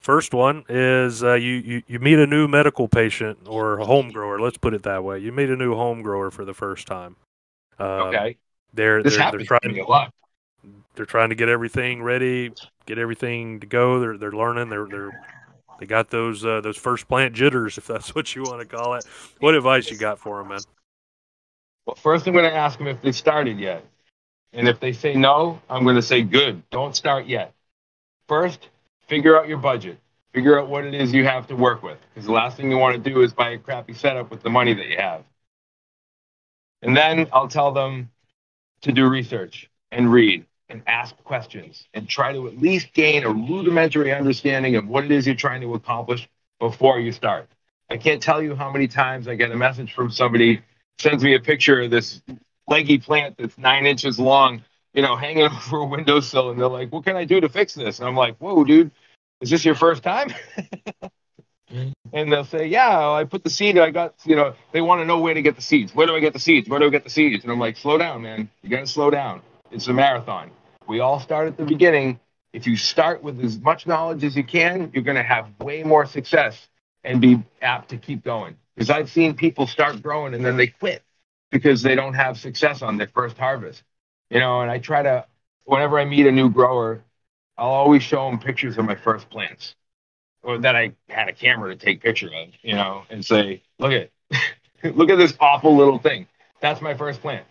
first 0.00 0.34
one 0.34 0.64
is 0.68 1.22
uh, 1.22 1.34
you, 1.34 1.52
you 1.54 1.82
you 1.86 1.98
meet 2.00 2.18
a 2.18 2.26
new 2.26 2.48
medical 2.48 2.88
patient 2.88 3.38
or 3.46 3.78
a 3.78 3.84
home 3.84 4.10
grower. 4.10 4.40
Let's 4.40 4.58
put 4.58 4.74
it 4.74 4.82
that 4.84 5.04
way. 5.04 5.18
You 5.18 5.30
meet 5.32 5.50
a 5.50 5.56
new 5.56 5.74
home 5.74 6.02
grower 6.02 6.30
for 6.30 6.44
the 6.44 6.54
first 6.54 6.86
time. 6.86 7.16
Uh, 7.78 8.04
Okay, 8.08 8.38
They're 8.74 9.02
this 9.02 9.16
they're, 9.16 9.30
they're 9.30 9.40
to 9.40 9.44
trying 9.44 9.78
a 9.78 9.86
lot. 9.86 10.12
they're 10.94 11.06
trying 11.06 11.28
to 11.30 11.34
get 11.34 11.48
everything 11.48 12.02
ready, 12.02 12.52
get 12.86 12.98
everything 12.98 13.60
to 13.60 13.66
go. 13.66 14.00
They're 14.00 14.18
they're 14.18 14.32
learning. 14.32 14.68
They're 14.70 14.86
they're 14.86 15.20
they 15.78 15.86
got 15.86 16.10
those 16.10 16.44
uh, 16.44 16.60
those 16.60 16.76
first 16.76 17.08
plant 17.08 17.34
jitters, 17.34 17.78
if 17.78 17.86
that's 17.86 18.14
what 18.14 18.34
you 18.34 18.42
want 18.42 18.60
to 18.60 18.66
call 18.66 18.94
it. 18.94 19.04
What 19.40 19.54
advice 19.54 19.90
you 19.90 19.96
got 19.98 20.18
for 20.18 20.38
them, 20.38 20.48
man? 20.48 20.60
Well, 21.86 21.96
first 21.96 22.26
I'm 22.26 22.32
going 22.32 22.44
to 22.44 22.54
ask 22.54 22.78
them 22.78 22.86
if 22.86 23.02
they 23.02 23.12
started 23.12 23.58
yet, 23.58 23.84
and 24.52 24.68
if 24.68 24.78
they 24.80 24.92
say 24.92 25.14
no, 25.14 25.60
I'm 25.68 25.82
going 25.84 25.96
to 25.96 26.02
say 26.02 26.22
good. 26.22 26.62
Don't 26.70 26.94
start 26.94 27.26
yet. 27.26 27.52
First, 28.28 28.68
figure 29.08 29.36
out 29.38 29.48
your 29.48 29.58
budget. 29.58 29.98
Figure 30.32 30.58
out 30.58 30.68
what 30.68 30.84
it 30.84 30.94
is 30.94 31.12
you 31.12 31.24
have 31.24 31.46
to 31.48 31.56
work 31.56 31.82
with, 31.82 31.98
because 32.08 32.26
the 32.26 32.32
last 32.32 32.56
thing 32.56 32.70
you 32.70 32.78
want 32.78 33.02
to 33.02 33.10
do 33.10 33.20
is 33.20 33.32
buy 33.32 33.50
a 33.50 33.58
crappy 33.58 33.92
setup 33.92 34.30
with 34.30 34.42
the 34.42 34.48
money 34.48 34.72
that 34.72 34.86
you 34.86 34.96
have. 34.96 35.24
And 36.80 36.96
then 36.96 37.28
I'll 37.32 37.48
tell 37.48 37.72
them 37.72 38.10
to 38.82 38.92
do 38.92 39.08
research 39.08 39.68
and 39.90 40.10
read 40.10 40.46
and 40.68 40.82
ask 40.86 41.14
questions 41.24 41.86
and 41.92 42.08
try 42.08 42.32
to 42.32 42.48
at 42.48 42.58
least 42.58 42.94
gain 42.94 43.24
a 43.24 43.28
rudimentary 43.28 44.12
understanding 44.12 44.76
of 44.76 44.88
what 44.88 45.04
it 45.04 45.10
is 45.10 45.26
you're 45.26 45.36
trying 45.36 45.60
to 45.60 45.74
accomplish 45.74 46.28
before 46.58 46.98
you 46.98 47.12
start. 47.12 47.46
I 47.90 47.98
can't 47.98 48.22
tell 48.22 48.40
you 48.40 48.54
how 48.54 48.70
many 48.72 48.88
times 48.88 49.28
I 49.28 49.34
get 49.34 49.50
a 49.52 49.56
message 49.56 49.92
from 49.92 50.10
somebody 50.10 50.62
sends 50.98 51.22
me 51.22 51.34
a 51.34 51.40
picture 51.40 51.82
of 51.82 51.90
this 51.90 52.22
leggy 52.68 52.98
plant 52.98 53.36
that's 53.38 53.58
nine 53.58 53.86
inches 53.86 54.18
long, 54.18 54.62
you 54.94 55.02
know, 55.02 55.16
hanging 55.16 55.44
over 55.66 55.78
a 55.78 55.84
windowsill, 55.84 56.50
and 56.50 56.60
they're 56.60 56.68
like, 56.68 56.92
"What 56.92 57.04
can 57.04 57.16
I 57.16 57.24
do 57.24 57.40
to 57.40 57.48
fix 57.48 57.74
this?" 57.74 57.98
And 57.98 58.08
I'm 58.08 58.16
like, 58.16 58.36
"Whoa, 58.38 58.64
dude, 58.64 58.90
is 59.40 59.50
this 59.50 59.64
your 59.64 59.74
first 59.74 60.02
time?" 60.02 60.32
and 62.12 62.32
they'll 62.32 62.44
say, 62.44 62.66
"Yeah, 62.66 63.10
I 63.10 63.24
put 63.24 63.44
the 63.44 63.50
seed. 63.50 63.78
I 63.78 63.90
got, 63.90 64.14
you 64.24 64.36
know, 64.36 64.54
they 64.72 64.80
want 64.80 65.00
to 65.00 65.04
know 65.04 65.18
where 65.18 65.34
to 65.34 65.42
get 65.42 65.56
the 65.56 65.62
seeds. 65.62 65.94
Where 65.94 66.06
do 66.06 66.14
I 66.14 66.20
get 66.20 66.32
the 66.32 66.38
seeds? 66.38 66.68
Where 66.68 66.78
do 66.78 66.86
I 66.86 66.90
get 66.90 67.04
the 67.04 67.10
seeds?" 67.10 67.44
And 67.44 67.52
I'm 67.52 67.58
like, 67.58 67.76
"Slow 67.76 67.98
down, 67.98 68.22
man. 68.22 68.50
You 68.62 68.70
got 68.70 68.80
to 68.80 68.86
slow 68.86 69.10
down. 69.10 69.42
It's 69.70 69.88
a 69.88 69.92
marathon. 69.92 70.50
We 70.86 71.00
all 71.00 71.20
start 71.20 71.48
at 71.48 71.56
the 71.56 71.64
beginning. 71.64 72.20
If 72.52 72.66
you 72.66 72.76
start 72.76 73.22
with 73.22 73.42
as 73.42 73.58
much 73.58 73.86
knowledge 73.86 74.24
as 74.24 74.36
you 74.36 74.44
can, 74.44 74.90
you're 74.92 75.02
going 75.02 75.16
to 75.16 75.22
have 75.22 75.48
way 75.60 75.82
more 75.82 76.04
success 76.04 76.68
and 77.02 77.20
be 77.20 77.42
apt 77.62 77.88
to 77.90 77.96
keep 77.96 78.22
going. 78.22 78.56
Because 78.74 78.90
I've 78.90 79.10
seen 79.10 79.34
people 79.34 79.66
start 79.66 80.02
growing 80.02 80.34
and 80.34 80.44
then 80.44 80.56
they 80.56 80.68
quit 80.68 81.02
because 81.50 81.82
they 81.82 81.94
don't 81.94 82.14
have 82.14 82.38
success 82.38 82.82
on 82.82 82.96
their 82.96 83.08
first 83.08 83.36
harvest. 83.36 83.82
You 84.30 84.40
know, 84.40 84.62
and 84.62 84.70
I 84.70 84.78
try 84.78 85.02
to, 85.02 85.26
whenever 85.64 85.98
I 85.98 86.04
meet 86.04 86.26
a 86.26 86.32
new 86.32 86.50
grower, 86.50 87.02
I'll 87.58 87.70
always 87.70 88.02
show 88.02 88.28
them 88.30 88.38
pictures 88.38 88.78
of 88.78 88.84
my 88.86 88.94
first 88.94 89.28
plants 89.28 89.74
or 90.42 90.58
that 90.58 90.74
I 90.74 90.92
had 91.08 91.28
a 91.28 91.32
camera 91.32 91.74
to 91.74 91.76
take 91.76 92.02
picture 92.02 92.28
of, 92.28 92.48
you 92.62 92.74
know, 92.74 93.04
and 93.10 93.24
say, 93.24 93.62
look 93.78 93.92
at, 93.92 94.10
look 94.96 95.10
at 95.10 95.18
this 95.18 95.36
awful 95.40 95.76
little 95.76 95.98
thing. 95.98 96.26
That's 96.60 96.80
my 96.80 96.94
first 96.94 97.20
plant. 97.20 97.46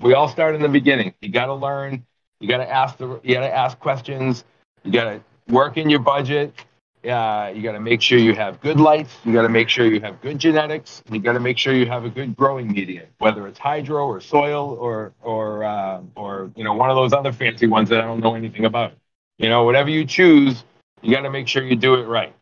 We 0.00 0.14
all 0.14 0.28
start 0.28 0.54
in 0.54 0.62
the 0.62 0.68
beginning. 0.68 1.14
You 1.20 1.30
got 1.30 1.46
to 1.46 1.54
learn. 1.54 2.04
You 2.40 2.48
got 2.48 2.58
to 2.58 2.70
ask 2.70 2.98
the. 2.98 3.20
You 3.22 3.34
got 3.34 3.40
to 3.40 3.54
ask 3.54 3.78
questions. 3.78 4.44
You 4.84 4.92
got 4.92 5.04
to 5.04 5.20
work 5.48 5.78
in 5.78 5.88
your 5.88 6.00
budget. 6.00 6.54
Uh, 7.06 7.52
you 7.54 7.62
got 7.62 7.72
to 7.72 7.80
make 7.80 8.02
sure 8.02 8.18
you 8.18 8.34
have 8.34 8.60
good 8.60 8.80
lights. 8.80 9.16
You 9.24 9.32
got 9.32 9.42
to 9.42 9.48
make 9.48 9.68
sure 9.68 9.86
you 9.86 10.00
have 10.00 10.20
good 10.20 10.38
genetics. 10.38 11.02
You 11.10 11.20
got 11.20 11.34
to 11.34 11.40
make 11.40 11.56
sure 11.56 11.72
you 11.72 11.86
have 11.86 12.04
a 12.04 12.10
good 12.10 12.34
growing 12.34 12.72
medium, 12.72 13.06
whether 13.18 13.46
it's 13.46 13.58
hydro 13.58 14.06
or 14.06 14.20
soil 14.20 14.76
or 14.80 15.12
or 15.22 15.64
uh, 15.64 16.02
or 16.16 16.50
you 16.56 16.64
know 16.64 16.74
one 16.74 16.90
of 16.90 16.96
those 16.96 17.12
other 17.12 17.32
fancy 17.32 17.66
ones 17.66 17.88
that 17.90 18.00
I 18.00 18.02
don't 18.02 18.20
know 18.20 18.34
anything 18.34 18.64
about. 18.64 18.94
You 19.38 19.48
know, 19.48 19.64
whatever 19.64 19.90
you 19.90 20.04
choose, 20.04 20.64
you 21.02 21.14
got 21.14 21.22
to 21.22 21.30
make 21.30 21.46
sure 21.46 21.62
you 21.62 21.76
do 21.76 21.94
it 21.94 22.04
right. 22.04 22.34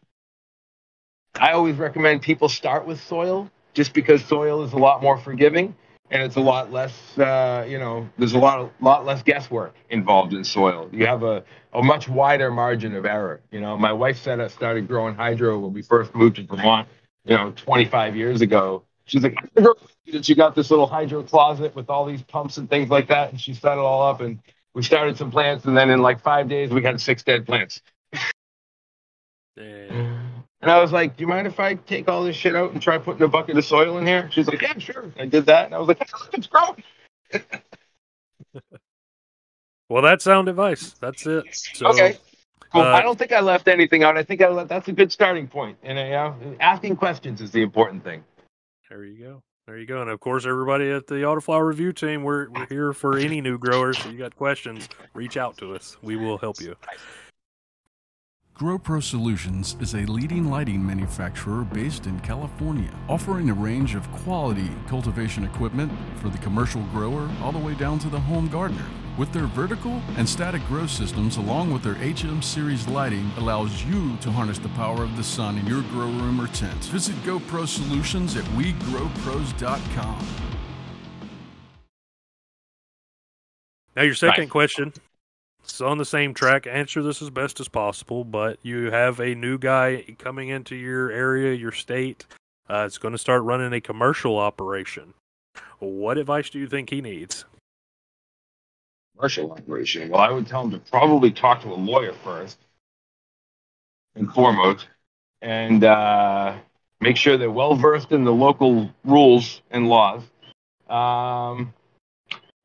I 1.34 1.52
always 1.52 1.76
recommend 1.76 2.22
people 2.22 2.48
start 2.48 2.86
with 2.86 3.02
soil, 3.02 3.50
just 3.74 3.92
because 3.92 4.24
soil 4.24 4.62
is 4.62 4.72
a 4.72 4.78
lot 4.78 5.02
more 5.02 5.18
forgiving 5.18 5.74
and 6.11 6.22
it's 6.22 6.36
a 6.36 6.40
lot 6.40 6.72
less. 6.72 7.18
Uh, 7.18 7.66
you 7.68 7.78
know, 7.78 8.09
there's 8.18 8.34
a 8.34 8.38
lot 8.38 8.59
of 8.61 8.70
lot 8.80 9.05
less 9.05 9.22
guesswork 9.22 9.74
involved 9.90 10.32
in 10.34 10.44
soil. 10.44 10.88
You 10.92 11.07
have 11.07 11.22
a 11.22 11.44
a 11.72 11.82
much 11.82 12.09
wider 12.09 12.50
margin 12.50 12.94
of 12.94 13.05
error. 13.05 13.40
You 13.50 13.61
know, 13.61 13.76
my 13.76 13.92
wife 13.92 14.18
said 14.18 14.40
I 14.40 14.48
started 14.48 14.86
growing 14.88 15.14
hydro 15.14 15.59
when 15.59 15.72
we 15.72 15.82
first 15.82 16.14
moved 16.14 16.36
to 16.36 16.44
Vermont. 16.44 16.88
You 17.24 17.36
know, 17.36 17.52
25 17.57 18.16
years 18.16 18.42
ago. 18.42 18.84
She's 19.07 19.22
like, 19.22 19.36
that 19.55 20.24
she 20.24 20.34
got 20.34 20.55
this 20.55 20.70
little 20.70 20.86
hydro 20.86 21.22
closet 21.22 21.74
with 21.74 21.88
all 21.90 22.05
these 22.07 22.22
pumps 22.22 22.59
and 22.59 22.68
things 22.68 22.90
like 22.90 23.09
that, 23.09 23.30
and 23.30 23.40
she 23.40 23.55
set 23.55 23.72
it 23.72 23.78
all 23.78 24.02
up, 24.02 24.20
and 24.20 24.38
we 24.74 24.82
started 24.82 25.16
some 25.16 25.30
plants, 25.30 25.64
and 25.64 25.76
then 25.76 25.90
in 25.90 26.02
like 26.02 26.20
five 26.20 26.48
days 26.48 26.70
we 26.70 26.82
had 26.82 27.00
six 27.00 27.22
dead 27.22 27.46
plants. 27.46 27.80
And 29.57 30.09
And 30.64 30.70
I 30.70 30.80
was 30.80 30.92
like, 30.92 31.14
"Do 31.14 31.20
you 31.20 31.28
mind 31.28 31.46
if 31.46 31.60
I 31.60 31.74
take 31.74 32.08
all 32.08 32.24
this 32.24 32.34
shit 32.34 32.56
out 32.56 32.72
and 32.72 32.80
try 32.80 32.96
putting 32.96 33.20
a 33.20 33.28
bucket 33.28 33.58
of 33.58 33.66
soil 33.66 33.98
in 33.98 34.06
here?" 34.06 34.30
She's 34.32 34.48
like, 34.48 34.62
"Yeah, 34.62 34.78
sure." 34.78 35.12
I 35.18 35.26
did 35.26 35.44
that, 35.44 35.66
and 35.66 35.74
I 35.74 35.78
was 35.78 35.88
like, 35.88 36.00
"It's 36.32 36.46
growing." 36.46 36.82
well, 39.90 40.02
that's 40.02 40.24
sound 40.24 40.48
advice. 40.48 40.94
That's 41.00 41.26
it. 41.26 41.44
So, 41.74 41.88
okay. 41.88 42.16
Cool. 42.72 42.80
uh, 42.80 42.86
I 42.86 43.02
don't 43.02 43.18
think 43.18 43.32
I 43.32 43.40
left 43.40 43.68
anything 43.68 44.04
out. 44.04 44.16
I 44.16 44.22
think 44.22 44.40
I 44.40 44.48
left, 44.48 44.70
that's 44.70 44.88
a 44.88 44.92
good 44.92 45.12
starting 45.12 45.46
point. 45.46 45.76
And 45.82 45.98
uh, 45.98 46.02
yeah, 46.02 46.34
asking 46.60 46.96
questions 46.96 47.42
is 47.42 47.50
the 47.50 47.60
important 47.60 48.02
thing. 48.02 48.24
There 48.88 49.04
you 49.04 49.22
go. 49.22 49.42
There 49.66 49.78
you 49.78 49.86
go. 49.86 50.00
And 50.00 50.10
of 50.10 50.18
course, 50.20 50.46
everybody 50.46 50.90
at 50.90 51.06
the 51.06 51.16
Autoflower 51.16 51.66
Review 51.66 51.92
team, 51.92 52.22
we're, 52.22 52.48
we're 52.50 52.66
here 52.66 52.92
for 52.92 53.18
any 53.18 53.40
new 53.40 53.58
growers. 53.58 53.98
So 53.98 54.08
you 54.08 54.18
got 54.18 54.34
questions, 54.34 54.88
reach 55.12 55.36
out 55.36 55.56
to 55.58 55.74
us. 55.74 55.98
We 56.02 56.16
will 56.16 56.38
help 56.38 56.60
you. 56.60 56.74
GrowPro 58.57 59.02
Solutions 59.02 59.76
is 59.80 59.94
a 59.94 60.07
leading 60.07 60.48
lighting 60.48 60.84
manufacturer 60.86 61.64
based 61.64 62.07
in 62.07 62.20
California, 62.20 62.88
offering 63.09 63.50
a 63.50 63.55
range 63.55 63.96
of 63.96 64.09
quality 64.12 64.70
cultivation 64.86 65.42
equipment 65.42 65.90
for 66.20 66.28
the 66.28 66.38
commercial 66.38 66.80
grower 66.92 67.28
all 67.42 67.50
the 67.50 67.59
way 67.59 67.74
down 67.74 67.98
to 67.98 68.09
the 68.09 68.20
home 68.20 68.46
gardener. 68.46 68.86
With 69.18 69.32
their 69.32 69.46
vertical 69.46 70.00
and 70.16 70.28
static 70.28 70.64
grow 70.68 70.86
systems, 70.86 71.36
along 71.36 71.72
with 71.72 71.82
their 71.82 71.94
HM 71.94 72.42
series 72.42 72.86
lighting, 72.86 73.28
allows 73.38 73.82
you 73.84 74.16
to 74.18 74.30
harness 74.30 74.61
the 74.61 74.68
power 74.70 75.02
of 75.02 75.16
the 75.16 75.24
sun 75.24 75.59
in 75.59 75.66
your 75.66 75.82
grow 75.90 76.07
room 76.07 76.40
or 76.40 76.46
tent. 76.46 76.84
Visit 76.84 77.16
GrowPro 77.24 77.66
Solutions 77.66 78.36
at 78.36 78.44
WeGrowPros.com. 78.57 80.26
Now, 83.96 84.02
your 84.02 84.14
second 84.14 84.42
Right. 84.42 84.50
question. 84.50 84.92
It's 85.64 85.80
on 85.80 85.98
the 85.98 86.04
same 86.04 86.34
track. 86.34 86.66
Answer 86.66 87.02
this 87.02 87.22
as 87.22 87.30
best 87.30 87.58
as 87.58 87.68
possible, 87.68 88.24
but 88.24 88.58
you 88.62 88.90
have 88.90 89.18
a 89.18 89.34
new 89.34 89.58
guy 89.58 90.04
coming 90.18 90.50
into 90.50 90.76
your 90.76 91.10
area, 91.10 91.54
your 91.54 91.72
state. 91.72 92.26
Uh, 92.68 92.84
it's 92.86 92.98
going 92.98 93.12
to 93.12 93.18
start 93.18 93.42
running 93.42 93.72
a 93.72 93.80
commercial 93.80 94.38
operation. 94.38 95.14
What 95.78 96.18
advice 96.18 96.50
do 96.50 96.58
you 96.58 96.66
think 96.66 96.90
he 96.90 97.00
needs? 97.00 97.44
commercial 99.16 99.52
operation. 99.52 100.08
Well, 100.08 100.20
I 100.20 100.30
would 100.30 100.46
tell 100.46 100.64
him 100.64 100.72
to 100.72 100.78
probably 100.78 101.30
talk 101.30 101.62
to 101.62 101.68
a 101.68 101.74
lawyer 101.74 102.12
first 102.24 102.58
and 104.14 104.32
foremost, 104.32 104.88
and 105.42 105.84
uh, 105.84 106.56
make 107.00 107.16
sure 107.16 107.36
they're 107.36 107.50
well 107.50 107.74
versed 107.74 108.12
in 108.12 108.24
the 108.24 108.32
local 108.32 108.90
rules 109.04 109.62
and 109.70 109.88
laws. 109.88 110.22
Um, 110.88 111.72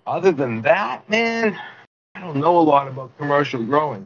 other 0.05 0.31
than 0.31 0.61
that, 0.63 1.09
man, 1.09 1.59
I 2.20 2.24
don't 2.24 2.38
know 2.41 2.59
a 2.59 2.61
lot 2.61 2.89
about 2.89 3.17
commercial 3.17 3.63
growing. 3.63 4.05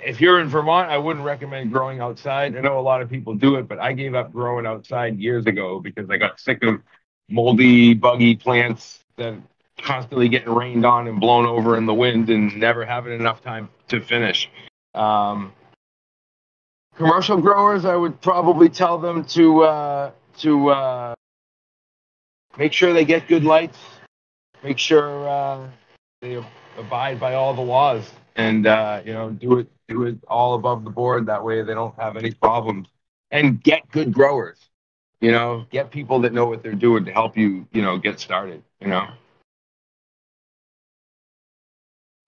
If 0.00 0.20
you're 0.20 0.40
in 0.40 0.48
Vermont, 0.48 0.90
I 0.90 0.98
wouldn't 0.98 1.24
recommend 1.24 1.70
growing 1.70 2.00
outside. 2.00 2.56
I 2.56 2.60
know 2.60 2.80
a 2.80 2.82
lot 2.82 3.00
of 3.00 3.08
people 3.08 3.34
do 3.34 3.54
it, 3.54 3.68
but 3.68 3.78
I 3.78 3.92
gave 3.92 4.16
up 4.16 4.32
growing 4.32 4.66
outside 4.66 5.20
years 5.20 5.46
ago 5.46 5.78
because 5.78 6.10
I 6.10 6.16
got 6.16 6.40
sick 6.40 6.64
of 6.64 6.80
moldy, 7.28 7.94
buggy 7.94 8.34
plants 8.34 9.04
that 9.18 9.34
constantly 9.78 10.28
getting 10.28 10.52
rained 10.52 10.84
on 10.84 11.06
and 11.06 11.20
blown 11.20 11.46
over 11.46 11.76
in 11.76 11.86
the 11.86 11.94
wind 11.94 12.28
and 12.28 12.56
never 12.56 12.84
having 12.84 13.12
enough 13.12 13.40
time 13.40 13.68
to 13.86 14.00
finish. 14.00 14.50
Um, 14.92 15.52
commercial 16.96 17.40
growers, 17.40 17.84
I 17.84 17.94
would 17.94 18.20
probably 18.20 18.68
tell 18.68 18.98
them 18.98 19.24
to 19.26 19.62
uh, 19.62 20.10
to 20.38 20.70
uh, 20.70 21.14
make 22.58 22.72
sure 22.72 22.92
they 22.92 23.04
get 23.04 23.28
good 23.28 23.44
lights, 23.44 23.78
make 24.64 24.78
sure 24.78 25.28
uh, 25.28 25.68
they 26.20 26.42
abide 26.78 27.20
by 27.20 27.34
all 27.34 27.54
the 27.54 27.62
laws, 27.62 28.10
and 28.36 28.66
uh, 28.66 29.02
you 29.04 29.12
know 29.12 29.30
do 29.30 29.58
it 29.58 29.68
do 29.88 30.04
it 30.04 30.18
all 30.28 30.54
above 30.54 30.84
the 30.84 30.90
board. 30.90 31.26
That 31.26 31.44
way 31.44 31.62
they 31.62 31.74
don't 31.74 31.94
have 31.96 32.16
any 32.16 32.32
problems, 32.32 32.88
and 33.30 33.62
get 33.62 33.90
good 33.90 34.12
growers. 34.12 34.58
You 35.20 35.32
know, 35.32 35.66
get 35.70 35.90
people 35.90 36.20
that 36.20 36.32
know 36.32 36.46
what 36.46 36.62
they're 36.62 36.72
doing 36.72 37.04
to 37.06 37.12
help 37.12 37.36
you. 37.36 37.66
You 37.72 37.82
know, 37.82 37.98
get 37.98 38.20
started. 38.20 38.62
You 38.80 38.88
know. 38.88 39.06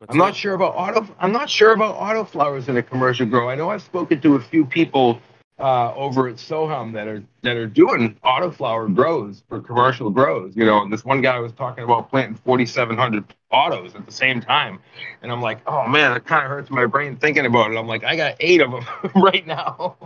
That's 0.01 0.13
I'm 0.13 0.19
not 0.19 0.37
sure 0.37 0.55
about 0.55 0.75
auto. 0.75 1.07
I'm 1.19 1.33
not 1.33 1.49
sure 1.49 1.73
about 1.73 1.97
autoflowers 1.97 2.69
in 2.69 2.77
a 2.77 2.83
commercial 2.83 3.27
grow. 3.27 3.49
I 3.49 3.55
know 3.55 3.71
I've 3.71 3.83
spoken 3.83 4.21
to 4.21 4.37
a 4.37 4.41
few 4.41 4.67
people 4.67 5.21
uh, 5.59 5.95
over 5.95 6.29
at 6.29 6.37
Sohum 6.37 6.93
that 6.93 7.09
are 7.09 7.23
that 7.43 7.57
are 7.57 7.67
doing 7.67 8.15
autoflower 8.25 8.95
grows 8.95 9.43
for 9.49 9.61
commercial 9.61 10.11
grows. 10.11 10.55
You 10.57 10.67
know, 10.67 10.89
this 10.89 11.05
one 11.05 11.23
guy 11.23 11.39
was 11.39 11.53
talking 11.53 11.85
about 11.85 12.11
planting 12.11 12.37
4,700 12.45 13.25
autos 13.51 13.95
at 13.95 14.05
the 14.05 14.13
same 14.13 14.41
time, 14.41 14.79
and 15.23 15.33
I'm 15.33 15.41
like, 15.41 15.61
oh 15.67 15.87
man, 15.87 16.13
that 16.13 16.27
kind 16.27 16.45
of 16.45 16.51
hurts 16.51 16.71
my 16.71 16.87
brain 16.87 17.17
thinking 17.17 17.47
about 17.47 17.73
it. 17.73 17.79
I'm 17.79 17.87
like, 17.87 18.05
I 18.05 18.17
got 18.17 18.37
eight 18.41 18.61
of 18.61 18.71
them 18.71 18.85
right 19.23 19.47
now. 19.47 19.97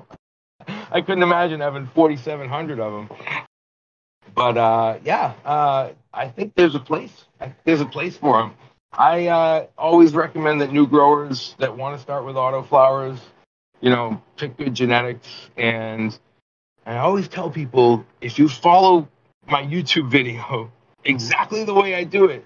I 0.92 1.00
couldn't 1.00 1.22
imagine 1.22 1.60
having 1.60 1.86
4,700 1.94 2.78
of 2.78 2.92
them. 3.08 3.18
But 4.34 4.56
uh, 4.56 4.98
yeah, 5.04 5.34
uh, 5.44 5.90
I 6.12 6.28
think 6.28 6.54
there's 6.54 6.74
a 6.74 6.80
place. 6.80 7.24
There's 7.64 7.80
a 7.80 7.86
place 7.86 8.16
for 8.16 8.38
them. 8.40 8.54
I 8.92 9.28
uh, 9.28 9.66
always 9.78 10.14
recommend 10.14 10.60
that 10.60 10.72
new 10.72 10.86
growers 10.86 11.54
that 11.58 11.76
want 11.76 11.96
to 11.96 12.02
start 12.02 12.24
with 12.24 12.36
autoflowers, 12.36 13.18
you 13.80 13.90
know, 13.90 14.22
pick 14.36 14.56
good 14.56 14.74
genetics. 14.74 15.28
And 15.56 16.18
I 16.86 16.98
always 16.98 17.28
tell 17.28 17.50
people 17.50 18.04
if 18.20 18.38
you 18.38 18.48
follow 18.48 19.08
my 19.48 19.62
YouTube 19.62 20.10
video 20.10 20.70
exactly 21.04 21.64
the 21.64 21.74
way 21.74 21.94
I 21.94 22.04
do 22.04 22.26
it, 22.26 22.44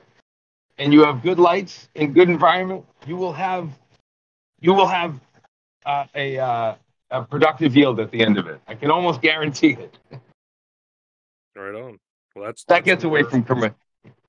and 0.78 0.92
you 0.92 1.04
have 1.04 1.22
good 1.22 1.38
lights 1.38 1.88
and 1.94 2.14
good 2.14 2.28
environment, 2.28 2.84
you 3.06 3.16
will 3.16 3.32
have 3.32 3.68
you 4.60 4.72
will 4.74 4.86
have 4.86 5.20
uh, 5.86 6.06
a 6.14 6.38
uh, 6.38 6.74
a 7.10 7.22
productive 7.22 7.76
yield 7.76 8.00
at 8.00 8.10
the 8.10 8.20
end 8.20 8.38
of 8.38 8.46
it. 8.46 8.60
I 8.66 8.74
can 8.74 8.90
almost 8.90 9.20
guarantee 9.20 9.76
it. 9.78 9.98
Right 11.56 11.74
on. 11.74 11.98
Well, 12.34 12.46
that's 12.46 12.64
That 12.64 12.84
gets 12.84 13.04
away 13.04 13.22
from 13.22 13.44
commer- 13.44 13.74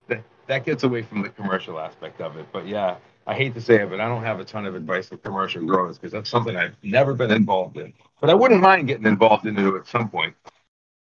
that, 0.08 0.24
that 0.48 0.66
gets 0.66 0.84
away 0.84 1.02
from 1.02 1.24
the 1.24 1.30
commercial 1.30 1.80
aspect 1.80 2.22
of 2.22 2.38
it. 2.38 2.46
But 2.52 2.68
yeah, 2.68 2.98
I 3.28 3.34
hate 3.34 3.54
to 3.56 3.62
say 3.62 3.82
it, 3.82 3.90
but 3.90 4.00
I 4.00 4.08
don't 4.08 4.24
have 4.24 4.40
a 4.40 4.46
ton 4.46 4.66
of 4.66 4.76
advice 4.76 5.10
for 5.10 5.18
commercial 5.18 5.66
growers 5.66 5.98
because 5.98 6.12
that's 6.12 6.30
something 6.30 6.56
I've 6.56 6.76
never 6.84 7.14
been 7.14 7.32
involved 7.32 7.78
in. 7.78 7.94
But 8.22 8.30
I 8.30 8.34
wouldn't 8.36 8.62
mind 8.62 8.88
getting 8.88 9.08
involved 9.08 9.48
into 9.48 9.76
it 9.76 9.80
at 9.80 9.88
some 9.88 10.10
point. 10.10 10.36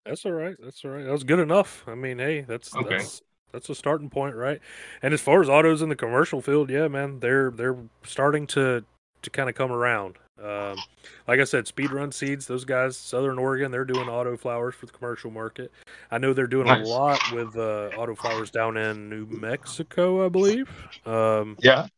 That's 0.07 0.25
all 0.25 0.33
right. 0.33 0.57
That's 0.59 0.85
all 0.85 0.93
right. 0.93 1.05
That 1.05 1.13
was 1.13 1.25
good 1.25 1.39
enough. 1.39 1.85
I 1.87 1.95
mean, 1.95 2.19
hey, 2.19 2.41
that's 2.41 2.75
Okay. 2.75 2.97
that's 2.97 3.23
that's 3.53 3.69
a 3.69 3.75
starting 3.75 4.09
point, 4.11 4.37
right? 4.37 4.61
And 5.03 5.13
as 5.13 5.21
far 5.21 5.43
as 5.43 5.49
autos 5.49 5.83
in 5.83 5.89
the 5.91 5.97
commercial 5.97 6.41
field, 6.41 6.71
yeah, 6.71 6.89
man, 6.89 7.21
they're 7.21 7.51
they're 7.51 7.77
starting 8.05 8.47
to 8.49 8.85
to 9.23 9.31
kind 9.31 9.49
of 9.49 9.55
come 9.55 9.73
around. 9.73 10.17
Um, 10.43 10.85
like 11.27 11.41
I 11.41 11.45
said, 11.45 11.67
Speedrun 11.67 12.15
Seeds, 12.15 12.47
those 12.47 12.65
guys, 12.65 12.97
Southern 12.97 13.39
Oregon, 13.39 13.73
they're 13.73 13.85
doing 13.85 14.09
auto 14.09 14.37
flowers 14.37 14.75
for 14.77 14.87
the 14.87 14.93
commercial 14.93 15.31
market. 15.31 15.73
I 16.11 16.19
know 16.19 16.33
they're 16.33 16.47
doing 16.47 16.69
a 16.71 16.79
lot 16.87 17.21
with 17.33 17.57
uh, 17.57 17.91
auto 17.97 18.15
flowers 18.15 18.51
down 18.51 18.77
in 18.77 19.11
New 19.11 19.27
Mexico, 19.27 20.25
I 20.25 20.29
believe. 20.29 20.71
Um, 21.05 21.57
Yeah. 21.61 21.89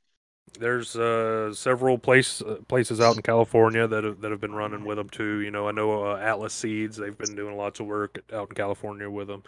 There's 0.58 0.96
uh, 0.96 1.52
several 1.54 1.98
place 1.98 2.42
uh, 2.42 2.56
places 2.68 3.00
out 3.00 3.16
in 3.16 3.22
California 3.22 3.86
that 3.86 4.04
have, 4.04 4.20
that 4.20 4.30
have 4.30 4.40
been 4.40 4.54
running 4.54 4.84
with 4.84 4.96
them 4.96 5.08
too. 5.08 5.40
You 5.40 5.50
know, 5.50 5.68
I 5.68 5.72
know 5.72 6.12
uh, 6.12 6.16
Atlas 6.16 6.54
Seeds; 6.54 6.96
they've 6.96 7.16
been 7.16 7.34
doing 7.34 7.56
lots 7.56 7.80
of 7.80 7.86
work 7.86 8.22
out 8.32 8.48
in 8.50 8.54
California 8.54 9.08
with 9.08 9.28
them. 9.28 9.42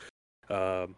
Um, 0.48 0.96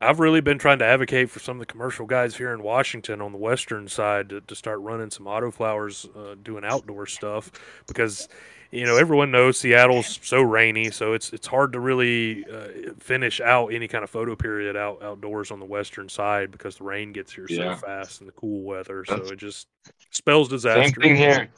I've 0.00 0.20
really 0.20 0.40
been 0.40 0.58
trying 0.58 0.80
to 0.80 0.84
advocate 0.84 1.30
for 1.30 1.38
some 1.38 1.56
of 1.56 1.60
the 1.60 1.72
commercial 1.72 2.06
guys 2.06 2.36
here 2.36 2.52
in 2.52 2.62
Washington 2.62 3.20
on 3.20 3.32
the 3.32 3.38
western 3.38 3.88
side 3.88 4.28
to, 4.30 4.40
to 4.42 4.54
start 4.54 4.80
running 4.80 5.10
some 5.10 5.26
autoflowers, 5.26 6.08
uh, 6.16 6.34
doing 6.42 6.64
outdoor 6.64 7.06
stuff 7.06 7.50
because 7.86 8.28
you 8.74 8.84
know 8.84 8.96
everyone 8.96 9.30
knows 9.30 9.58
Seattle's 9.58 10.18
so 10.22 10.42
rainy, 10.42 10.90
so 10.90 11.12
it's 11.12 11.32
it's 11.32 11.46
hard 11.46 11.72
to 11.74 11.80
really 11.80 12.44
uh, 12.50 12.92
finish 12.98 13.40
out 13.40 13.68
any 13.68 13.88
kind 13.88 14.02
of 14.04 14.10
photo 14.10 14.34
period 14.34 14.76
out 14.76 15.02
outdoors 15.02 15.50
on 15.50 15.60
the 15.60 15.66
western 15.66 16.08
side 16.08 16.50
because 16.50 16.76
the 16.76 16.84
rain 16.84 17.12
gets 17.12 17.32
here 17.32 17.46
Yeah. 17.48 17.74
so 17.74 17.80
fast 17.86 18.20
and 18.20 18.28
the 18.28 18.32
cool 18.32 18.62
weather, 18.64 19.04
so 19.04 19.14
That's- 19.14 19.30
it 19.30 19.36
just 19.36 19.68
spells 20.10 20.48
disaster. 20.48 20.82
Same 20.82 20.92
thing 20.92 21.16
here. 21.16 21.48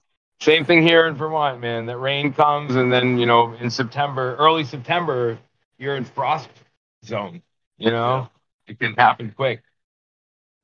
Same 0.40 0.66
thing 0.66 0.82
here 0.82 1.06
in 1.06 1.14
Vermont, 1.14 1.60
man. 1.60 1.86
That 1.86 1.96
rain 1.96 2.32
comes, 2.32 2.76
and 2.76 2.92
then 2.92 3.16
you 3.18 3.24
know, 3.24 3.54
in 3.54 3.70
September, 3.70 4.36
early 4.36 4.64
September, 4.64 5.38
you're 5.78 5.96
in 5.96 6.04
frost 6.04 6.50
zone. 7.04 7.40
You 7.78 7.90
know, 7.90 8.28
it 8.66 8.78
can 8.78 8.92
happen 8.94 9.32
quick. 9.34 9.62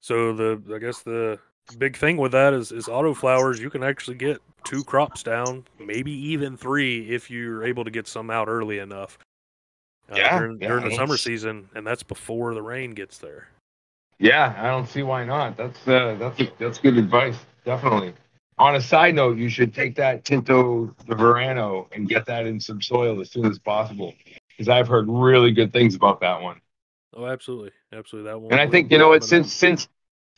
So 0.00 0.34
the 0.34 0.60
I 0.74 0.78
guess 0.78 1.02
the 1.02 1.38
big 1.78 1.96
thing 1.96 2.16
with 2.16 2.32
that 2.32 2.52
is 2.54 2.72
is 2.72 2.86
autoflowers. 2.86 3.58
You 3.58 3.70
can 3.70 3.82
actually 3.82 4.16
get 4.16 4.40
two 4.64 4.84
crops 4.84 5.22
down, 5.22 5.64
maybe 5.78 6.12
even 6.12 6.56
three 6.56 7.10
if 7.10 7.30
you're 7.30 7.64
able 7.64 7.84
to 7.84 7.90
get 7.90 8.06
some 8.06 8.30
out 8.30 8.48
early 8.48 8.78
enough. 8.78 9.18
Uh, 10.10 10.16
Yeah, 10.16 10.38
during, 10.38 10.60
yeah, 10.60 10.68
during 10.68 10.84
the 10.84 10.94
summer 10.94 11.16
season, 11.16 11.68
and 11.74 11.86
that's 11.86 12.02
before 12.02 12.54
the 12.54 12.62
rain 12.62 12.92
gets 12.92 13.18
there. 13.18 13.48
Yeah, 14.18 14.54
I 14.56 14.68
don't 14.68 14.88
see 14.88 15.02
why 15.02 15.24
not. 15.24 15.56
That's 15.56 15.88
uh, 15.88 16.16
that's 16.18 16.40
that's 16.58 16.78
good 16.78 16.96
advice, 16.96 17.36
definitely. 17.64 18.14
On 18.58 18.76
a 18.76 18.80
side 18.80 19.14
note, 19.14 19.38
you 19.38 19.48
should 19.48 19.74
take 19.74 19.96
that 19.96 20.24
Tinto 20.24 20.94
de 21.06 21.14
Verano 21.14 21.88
and 21.92 22.08
get 22.08 22.26
that 22.26 22.46
in 22.46 22.60
some 22.60 22.80
soil 22.80 23.20
as 23.20 23.30
soon 23.30 23.46
as 23.46 23.58
possible, 23.58 24.14
because 24.48 24.68
I've 24.68 24.86
heard 24.86 25.06
really 25.08 25.50
good 25.50 25.72
things 25.72 25.94
about 25.94 26.20
that 26.20 26.40
one. 26.40 26.60
Oh, 27.14 27.26
absolutely, 27.26 27.72
absolutely. 27.92 28.30
That 28.30 28.40
one. 28.40 28.52
And 28.52 28.60
I 28.60 28.68
think 28.68 28.92
you 28.92 28.98
know 28.98 29.08
what, 29.08 29.24
since 29.24 29.52
since 29.52 29.88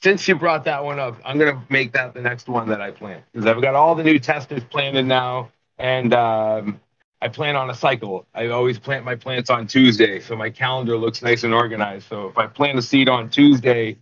since 0.05 0.29
you 0.29 0.35
brought 0.35 0.65
that 0.65 0.85
one 0.85 0.99
up, 0.99 1.17
I'm 1.25 1.39
gonna 1.39 1.65
make 1.71 1.93
that 1.95 2.13
the 2.13 2.21
next 2.21 2.47
one 2.47 2.69
that 2.69 2.83
I 2.83 2.91
plant 2.91 3.25
because 3.33 3.47
I've 3.47 3.63
got 3.63 3.75
all 3.75 3.95
the 3.95 4.05
new 4.05 4.19
testers 4.19 4.63
planted 4.63 5.07
now, 5.07 5.51
and 5.79 6.13
um, 6.13 6.79
I 7.23 7.29
plan 7.29 7.57
on 7.57 7.71
a 7.71 7.75
cycle. 7.75 8.27
I 8.35 8.49
always 8.49 8.79
plant 8.79 9.07
my 9.07 9.15
plants 9.15 9.49
on 9.49 9.67
Tuesday, 9.67 10.21
so 10.21 10.37
my 10.37 10.51
calendar 10.51 10.99
looks 10.99 11.23
nice 11.23 11.43
and 11.43 11.55
organized. 11.55 12.07
So 12.07 12.29
if 12.29 12.37
I 12.37 12.47
plant 12.47 12.79
a 12.79 12.83
seed 12.83 13.09
on 13.09 13.31
Tuesday, 13.31 13.97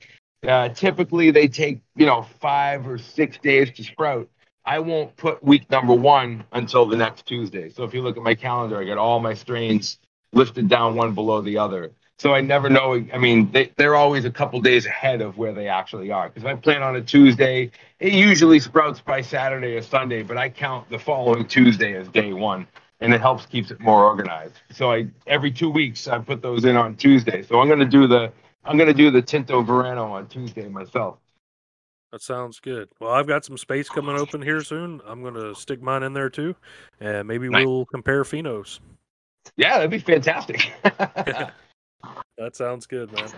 uh, 0.46 0.70
typically 0.70 1.30
they 1.30 1.46
take 1.46 1.80
you 1.94 2.07
know 2.07 2.26
five 2.40 2.84
or 2.88 2.98
six 2.98 3.38
days 3.38 3.70
to 3.76 3.84
sprout. 3.84 4.28
I 4.64 4.80
won't 4.80 5.16
put 5.16 5.42
week 5.44 5.70
number 5.70 5.94
one 5.94 6.44
until 6.50 6.84
the 6.84 6.96
next 6.96 7.26
Tuesday. 7.26 7.68
So 7.68 7.84
if 7.84 7.94
you 7.94 8.03
look 8.03 8.16
at 8.16 8.24
my 8.24 8.34
calendar, 8.34 8.80
I 8.80 8.84
got 8.84 8.98
all 8.98 9.20
my 9.20 9.34
strains 9.34 10.00
listed 10.32 10.68
down 10.68 10.96
one 10.96 11.14
below 11.14 11.42
the 11.42 11.59
other. 11.59 11.92
So 12.23 12.33
I 12.33 12.41
never 12.41 12.70
know. 12.70 13.05
I 13.12 13.18
mean, 13.18 13.51
they, 13.51 13.73
they're 13.77 13.97
always 13.97 14.25
a 14.25 14.31
couple 14.31 14.61
days 14.61 14.87
ahead 14.87 15.20
of 15.20 15.39
where 15.39 15.53
they 15.53 15.66
actually 15.66 16.12
are. 16.12 16.29
Because 16.29 16.45
if 16.45 16.49
I 16.49 16.55
plant 16.55 16.85
on 16.85 16.95
a 16.95 17.01
Tuesday, 17.01 17.73
it 17.99 18.12
usually 18.12 18.61
sprouts 18.61 19.01
by 19.01 19.23
Saturday 19.23 19.75
or 19.75 19.83
Sunday, 19.83 20.23
but 20.23 20.37
I 20.37 20.49
count 20.49 20.89
the 20.89 21.01
following 21.01 21.49
Tuesday 21.49 21.97
as 21.97 22.07
day 22.07 22.33
one, 22.33 22.68
and 23.01 23.12
it 23.12 23.20
helps 23.20 23.45
keeps 23.47 23.73
it 23.73 23.81
more 23.81 24.05
organized. 24.05 24.55
So 24.70 24.93
I 24.93 25.09
every 25.27 25.51
two 25.51 25.68
weeks 25.68 26.07
I 26.07 26.20
put 26.20 26.43
those 26.43 26.64
in 26.64 26.77
on 26.77 26.95
Tuesday. 26.95 27.43
So 27.43 27.61
I'm 27.61 27.68
gonna 27.68 27.85
do 27.85 28.07
the 28.07 28.31
I'm 28.64 28.79
gonna 28.79 28.95
do 28.95 29.11
the 29.11 29.20
Tinto 29.20 29.61
Verano 29.62 30.12
on 30.12 30.29
Tuesday 30.29 30.68
myself. 30.68 31.18
That 32.12 32.23
sounds 32.23 32.61
good. 32.61 32.89
Well, 33.01 33.11
I've 33.11 33.27
got 33.27 33.45
some 33.45 33.59
space 33.59 33.89
coming 33.89 34.16
open 34.16 34.43
here 34.43 34.62
soon. 34.62 35.01
I'm 35.05 35.23
going 35.23 35.35
to 35.35 35.55
stick 35.57 35.83
mine 35.83 36.03
in 36.03 36.12
there 36.12 36.29
too, 36.29 36.55
and 37.01 37.27
maybe 37.27 37.49
Nice. 37.49 37.64
we'll 37.64 37.87
compare 37.87 38.23
phenos. 38.23 38.81
Yeah, 39.57 39.79
that'd 39.79 39.91
be 39.91 39.99
fantastic. 39.99 40.70
That 42.39 42.57
sounds 42.57 42.87
good, 42.87 43.12
man. 43.12 43.28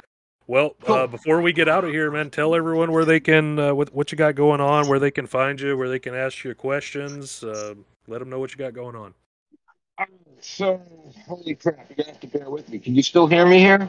Well, 0.46 0.76
Cool. 0.82 0.94
uh, 0.94 1.06
before 1.06 1.40
we 1.40 1.52
get 1.52 1.68
out 1.68 1.84
of 1.84 1.90
here, 1.90 2.10
man, 2.10 2.30
tell 2.30 2.54
everyone 2.54 2.92
where 2.92 3.04
they 3.04 3.18
can, 3.18 3.58
uh, 3.58 3.74
what, 3.74 3.94
what 3.94 4.12
you 4.12 4.18
got 4.18 4.34
going 4.34 4.60
on, 4.60 4.88
where 4.88 4.98
they 4.98 5.10
can 5.10 5.26
find 5.26 5.58
you, 5.60 5.76
where 5.76 5.88
they 5.88 5.98
can 5.98 6.14
ask 6.14 6.44
you 6.44 6.54
questions. 6.54 7.42
Uh, 7.42 7.74
let 8.06 8.18
them 8.18 8.28
know 8.28 8.38
what 8.38 8.50
you 8.50 8.58
got 8.58 8.74
going 8.74 8.94
on. 8.94 9.14
so, 10.40 10.82
holy 11.26 11.54
crap, 11.54 11.86
you're 11.88 11.96
gonna 11.96 12.10
have 12.10 12.20
to 12.20 12.26
bear 12.26 12.50
with 12.50 12.68
me. 12.68 12.78
Can 12.78 12.94
you 12.94 13.02
still 13.02 13.26
hear 13.26 13.46
me 13.46 13.58
here? 13.58 13.88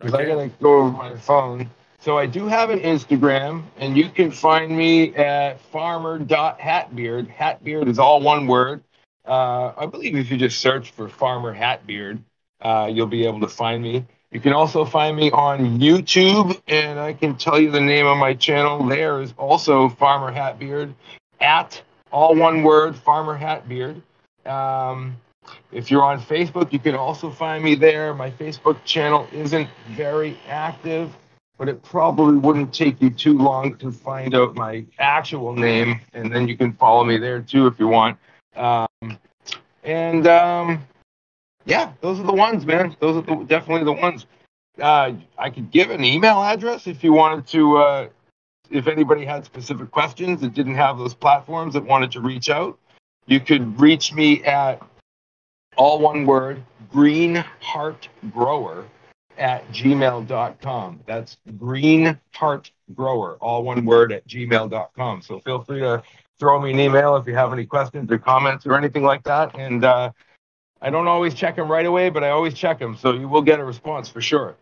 Because 0.00 0.14
I 0.14 0.24
gotta 0.24 0.50
go 0.60 0.78
over 0.78 0.90
my 0.90 1.16
phone. 1.16 1.70
So 2.00 2.18
I 2.18 2.26
do 2.26 2.48
have 2.48 2.70
an 2.70 2.80
Instagram, 2.80 3.62
and 3.76 3.96
you 3.96 4.08
can 4.08 4.32
find 4.32 4.76
me 4.76 5.14
at 5.14 5.60
farmer.hatbeard. 5.60 7.28
Hatbeard 7.28 7.86
is 7.86 8.00
all 8.00 8.20
one 8.20 8.48
word. 8.48 8.82
Uh, 9.24 9.72
I 9.76 9.86
believe 9.86 10.16
if 10.16 10.28
you 10.28 10.36
just 10.36 10.58
search 10.58 10.90
for 10.90 11.08
Farmer 11.08 11.54
Hatbeard, 11.54 12.20
uh, 12.60 12.90
you'll 12.92 13.06
be 13.06 13.24
able 13.24 13.38
to 13.40 13.48
find 13.48 13.80
me. 13.80 14.04
You 14.32 14.40
can 14.40 14.54
also 14.54 14.86
find 14.86 15.14
me 15.14 15.30
on 15.30 15.78
YouTube, 15.78 16.58
and 16.66 16.98
I 16.98 17.12
can 17.12 17.36
tell 17.36 17.60
you 17.60 17.70
the 17.70 17.82
name 17.82 18.06
of 18.06 18.16
my 18.16 18.32
channel. 18.32 18.82
There 18.82 19.20
is 19.20 19.34
also 19.36 19.90
Farmer 19.90 20.32
Hatbeard 20.32 20.94
at 21.38 21.82
all 22.10 22.34
one 22.34 22.62
word 22.62 22.96
Farmer 22.96 23.36
Hatbeard. 23.36 24.00
Um, 24.46 25.18
if 25.70 25.90
you're 25.90 26.02
on 26.02 26.18
Facebook, 26.18 26.72
you 26.72 26.78
can 26.78 26.94
also 26.94 27.28
find 27.30 27.62
me 27.62 27.74
there. 27.74 28.14
My 28.14 28.30
Facebook 28.30 28.82
channel 28.86 29.28
isn't 29.32 29.68
very 29.90 30.38
active, 30.48 31.14
but 31.58 31.68
it 31.68 31.82
probably 31.82 32.38
wouldn't 32.38 32.72
take 32.72 33.02
you 33.02 33.10
too 33.10 33.36
long 33.36 33.76
to 33.76 33.92
find 33.92 34.34
out 34.34 34.54
my 34.54 34.86
actual 34.98 35.52
name, 35.52 36.00
and 36.14 36.32
then 36.32 36.48
you 36.48 36.56
can 36.56 36.72
follow 36.72 37.04
me 37.04 37.18
there 37.18 37.42
too 37.42 37.66
if 37.66 37.78
you 37.78 37.86
want. 37.86 38.16
Um, 38.56 39.18
and 39.84 40.26
um, 40.26 40.86
yeah, 41.64 41.92
those 42.00 42.18
are 42.20 42.24
the 42.24 42.32
ones, 42.32 42.66
man. 42.66 42.96
Those 43.00 43.16
are 43.16 43.22
the, 43.22 43.44
definitely 43.44 43.84
the 43.84 43.92
ones. 43.92 44.26
Uh, 44.80 45.12
I 45.38 45.50
could 45.50 45.70
give 45.70 45.90
an 45.90 46.04
email 46.04 46.42
address 46.42 46.86
if 46.86 47.04
you 47.04 47.12
wanted 47.12 47.46
to. 47.48 47.76
Uh, 47.76 48.08
if 48.70 48.86
anybody 48.86 49.24
had 49.24 49.44
specific 49.44 49.90
questions 49.90 50.40
that 50.40 50.54
didn't 50.54 50.76
have 50.76 50.98
those 50.98 51.14
platforms 51.14 51.74
that 51.74 51.84
wanted 51.84 52.10
to 52.12 52.20
reach 52.20 52.48
out, 52.48 52.78
you 53.26 53.38
could 53.38 53.78
reach 53.78 54.12
me 54.14 54.42
at 54.44 54.82
all 55.76 55.98
one 55.98 56.26
word, 56.26 56.62
green 56.90 57.36
heart 57.60 58.08
grower 58.30 58.86
at 59.38 59.66
gmail.com. 59.72 61.00
That's 61.06 61.36
green 61.58 62.18
heart 62.34 62.70
grower, 62.94 63.36
all 63.40 63.62
one 63.62 63.84
word 63.84 64.12
at 64.12 64.26
gmail.com. 64.26 65.22
So 65.22 65.40
feel 65.40 65.62
free 65.62 65.80
to 65.80 66.02
throw 66.38 66.60
me 66.60 66.72
an 66.72 66.80
email 66.80 67.16
if 67.16 67.26
you 67.26 67.34
have 67.34 67.52
any 67.52 67.64
questions 67.64 68.10
or 68.10 68.18
comments 68.18 68.66
or 68.66 68.76
anything 68.76 69.02
like 69.02 69.22
that. 69.24 69.56
And 69.58 69.84
uh, 69.84 70.12
I 70.82 70.90
don't 70.90 71.06
always 71.06 71.32
check 71.32 71.56
them 71.56 71.70
right 71.70 71.86
away, 71.86 72.10
but 72.10 72.24
I 72.24 72.30
always 72.30 72.54
check 72.54 72.80
them. 72.80 72.96
So 72.96 73.12
you 73.12 73.28
will 73.28 73.42
get 73.42 73.60
a 73.60 73.64
response 73.64 74.08
for 74.08 74.20
sure. 74.20 74.56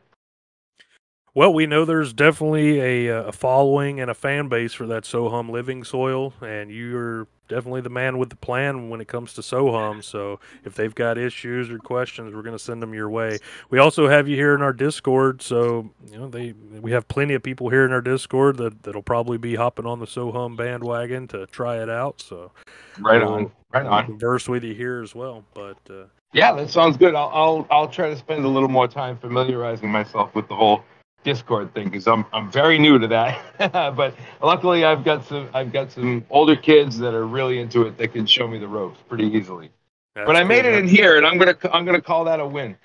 Well, 1.34 1.54
we 1.54 1.66
know 1.66 1.84
there's 1.84 2.12
definitely 2.12 3.08
a, 3.08 3.28
a 3.28 3.32
following 3.32 4.00
and 4.00 4.10
a 4.10 4.14
fan 4.14 4.48
base 4.48 4.74
for 4.74 4.86
that 4.88 5.04
Sohum 5.04 5.48
living 5.48 5.84
soil, 5.84 6.34
and 6.40 6.70
you're 6.70 7.28
definitely 7.51 7.82
the 7.82 7.90
man 7.90 8.16
with 8.16 8.30
the 8.30 8.36
plan 8.36 8.88
when 8.88 9.03
it 9.03 9.09
comes 9.09 9.34
to 9.34 9.42
Sohum. 9.42 10.03
So 10.03 10.40
if 10.64 10.74
they've 10.74 10.94
got 10.94 11.18
issues 11.18 11.68
or 11.68 11.78
questions, 11.78 12.34
we're 12.34 12.40
going 12.42 12.57
to 12.57 12.62
send 12.62 12.82
them 12.82 12.94
your 12.94 13.11
way. 13.11 13.38
We 13.68 13.78
also 13.78 14.09
have 14.09 14.26
you 14.26 14.36
here 14.36 14.55
in 14.55 14.62
our 14.62 14.72
Discord, 14.72 15.42
so 15.42 15.90
you 16.11 16.16
know 16.18 16.28
they 16.28 16.55
we 16.80 16.92
have 16.92 17.07
plenty 17.09 17.34
of 17.34 17.42
people 17.42 17.68
here 17.68 17.84
in 17.84 17.92
our 17.92 18.01
Discord 18.01 18.57
that 18.57 18.82
that'll 18.84 19.03
probably 19.03 19.36
be 19.36 19.57
hopping 19.57 19.84
on 19.84 19.98
the 19.98 20.07
Sohum 20.07 20.57
bandwagon 20.57 21.28
to 21.28 21.46
try 21.48 21.82
it 21.82 21.90
out. 21.90 22.22
So 22.22 22.53
Right 22.98 23.20
we'll- 23.20 23.34
on. 23.34 23.53
Right 23.72 23.84
we'll 23.84 23.92
on. 23.92 24.07
Converse 24.07 24.48
with 24.48 24.64
you 24.64 24.74
here 24.74 25.03
as 25.03 25.14
well, 25.14 25.44
but. 25.53 25.76
Uh, 25.90 26.05
Yeah, 26.32 26.53
that 26.55 26.70
sounds 26.70 26.96
good. 26.96 27.14
I'll, 27.16 27.30
I'll 27.34 27.66
I'll 27.70 27.88
try 27.88 28.09
to 28.09 28.16
spend 28.16 28.44
a 28.44 28.48
little 28.48 28.68
more 28.68 28.86
time 28.88 29.18
familiarizing 29.18 29.90
myself 29.90 30.32
with 30.34 30.46
the 30.48 30.55
whole 30.55 30.82
Discord 31.22 31.74
thing 31.74 31.86
because 31.86 32.06
I'm 32.06 32.24
I'm 32.32 32.50
very 32.50 32.78
new 32.78 32.98
to 32.98 33.08
that. 33.08 33.42
but 33.96 34.14
luckily, 34.42 34.84
I've 34.84 35.04
got 35.04 35.26
some 35.26 35.48
I've 35.52 35.72
got 35.72 35.92
some 35.92 36.24
older 36.30 36.56
kids 36.56 36.98
that 36.98 37.14
are 37.14 37.26
really 37.26 37.60
into 37.60 37.82
it 37.82 37.98
that 37.98 38.12
can 38.12 38.26
show 38.26 38.48
me 38.48 38.58
the 38.58 38.68
ropes 38.68 38.98
pretty 39.08 39.26
easily. 39.26 39.70
but 40.14 40.36
I 40.36 40.44
made 40.44 40.64
cool, 40.64 40.74
it 40.74 40.78
in 40.78 40.88
here, 40.88 41.16
and 41.16 41.26
I'm 41.26 41.38
gonna 41.38 41.56
I'm 41.72 41.84
gonna 41.84 42.00
call 42.00 42.24
that 42.24 42.40
a 42.40 42.46
win. 42.46 42.76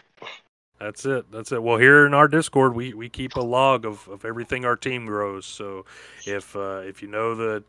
That's 0.80 1.06
it. 1.06 1.32
That's 1.32 1.52
it. 1.54 1.64
Well, 1.64 1.78
here 1.78 2.06
in 2.06 2.14
our 2.14 2.28
Discord, 2.28 2.76
we, 2.76 2.94
we 2.94 3.08
keep 3.08 3.36
a 3.36 3.42
log 3.42 3.86
of, 3.86 4.08
of 4.10 4.26
everything 4.26 4.66
our 4.66 4.76
team 4.76 5.06
grows. 5.06 5.46
So 5.46 5.86
if 6.26 6.54
uh, 6.56 6.82
if 6.84 7.02
you 7.02 7.08
know 7.08 7.34
that 7.36 7.64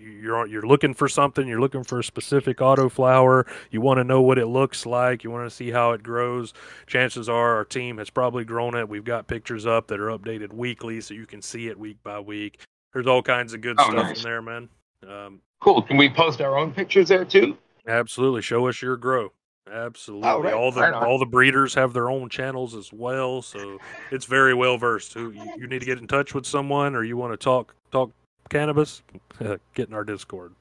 you- 0.00 0.08
you're 0.10 0.46
you're 0.46 0.66
looking 0.66 0.92
for 0.92 1.08
something, 1.08 1.46
you're 1.46 1.60
looking 1.60 1.84
for 1.84 2.00
a 2.00 2.04
specific 2.04 2.60
auto 2.60 2.88
flower, 2.88 3.46
you 3.70 3.80
want 3.80 3.98
to 3.98 4.04
know 4.04 4.20
what 4.20 4.38
it 4.38 4.46
looks 4.46 4.86
like, 4.86 5.22
you 5.22 5.30
want 5.30 5.48
to 5.48 5.54
see 5.54 5.70
how 5.70 5.92
it 5.92 6.02
grows. 6.02 6.52
Chances 6.88 7.28
are 7.28 7.54
our 7.54 7.64
team 7.64 7.98
has 7.98 8.10
probably 8.10 8.44
grown 8.44 8.74
it. 8.74 8.88
We've 8.88 9.04
got 9.04 9.28
pictures 9.28 9.64
up 9.64 9.86
that 9.88 10.00
are 10.00 10.08
updated 10.08 10.52
weekly, 10.52 11.00
so 11.00 11.14
you 11.14 11.26
can 11.26 11.40
see 11.42 11.68
it 11.68 11.78
week 11.78 11.98
by 12.02 12.18
week. 12.18 12.60
There's 12.92 13.06
all 13.06 13.22
kinds 13.22 13.54
of 13.54 13.60
good 13.60 13.76
Oh, 13.78 13.84
stuff 13.90 13.94
nice. 14.06 14.16
in 14.18 14.22
there, 14.24 14.42
man. 14.42 14.68
Um, 15.08 15.40
Cool. 15.60 15.82
Can 15.82 15.96
we 15.96 16.08
post 16.08 16.40
our 16.40 16.56
own 16.58 16.72
pictures 16.72 17.08
there 17.08 17.24
too? 17.24 17.56
Absolutely, 17.86 18.42
show 18.42 18.66
us 18.68 18.80
your 18.82 18.96
grow. 18.96 19.32
Absolutely, 19.70 20.28
Oh, 20.28 20.42
right, 20.42 20.54
all 20.54 20.72
the 20.72 20.80
right 20.80 20.94
all 20.94 21.18
the 21.18 21.26
breeders 21.26 21.74
have 21.74 21.92
their 21.92 22.10
own 22.10 22.28
channels 22.28 22.74
as 22.74 22.92
well, 22.92 23.42
so 23.42 23.78
it's 24.10 24.24
very 24.24 24.54
well 24.54 24.78
versed. 24.78 25.14
Who 25.14 25.30
you, 25.30 25.66
need 25.66 25.80
to 25.80 25.86
get 25.86 25.98
in 25.98 26.06
touch 26.06 26.34
with 26.34 26.46
someone, 26.46 26.94
or 26.94 27.04
you 27.04 27.16
want 27.16 27.32
to 27.32 27.36
talk 27.36 27.74
talk 27.92 28.10
cannabis? 28.48 29.02
get 29.74 29.88
in 29.88 29.94
our 29.94 30.04
Discord. 30.04 30.54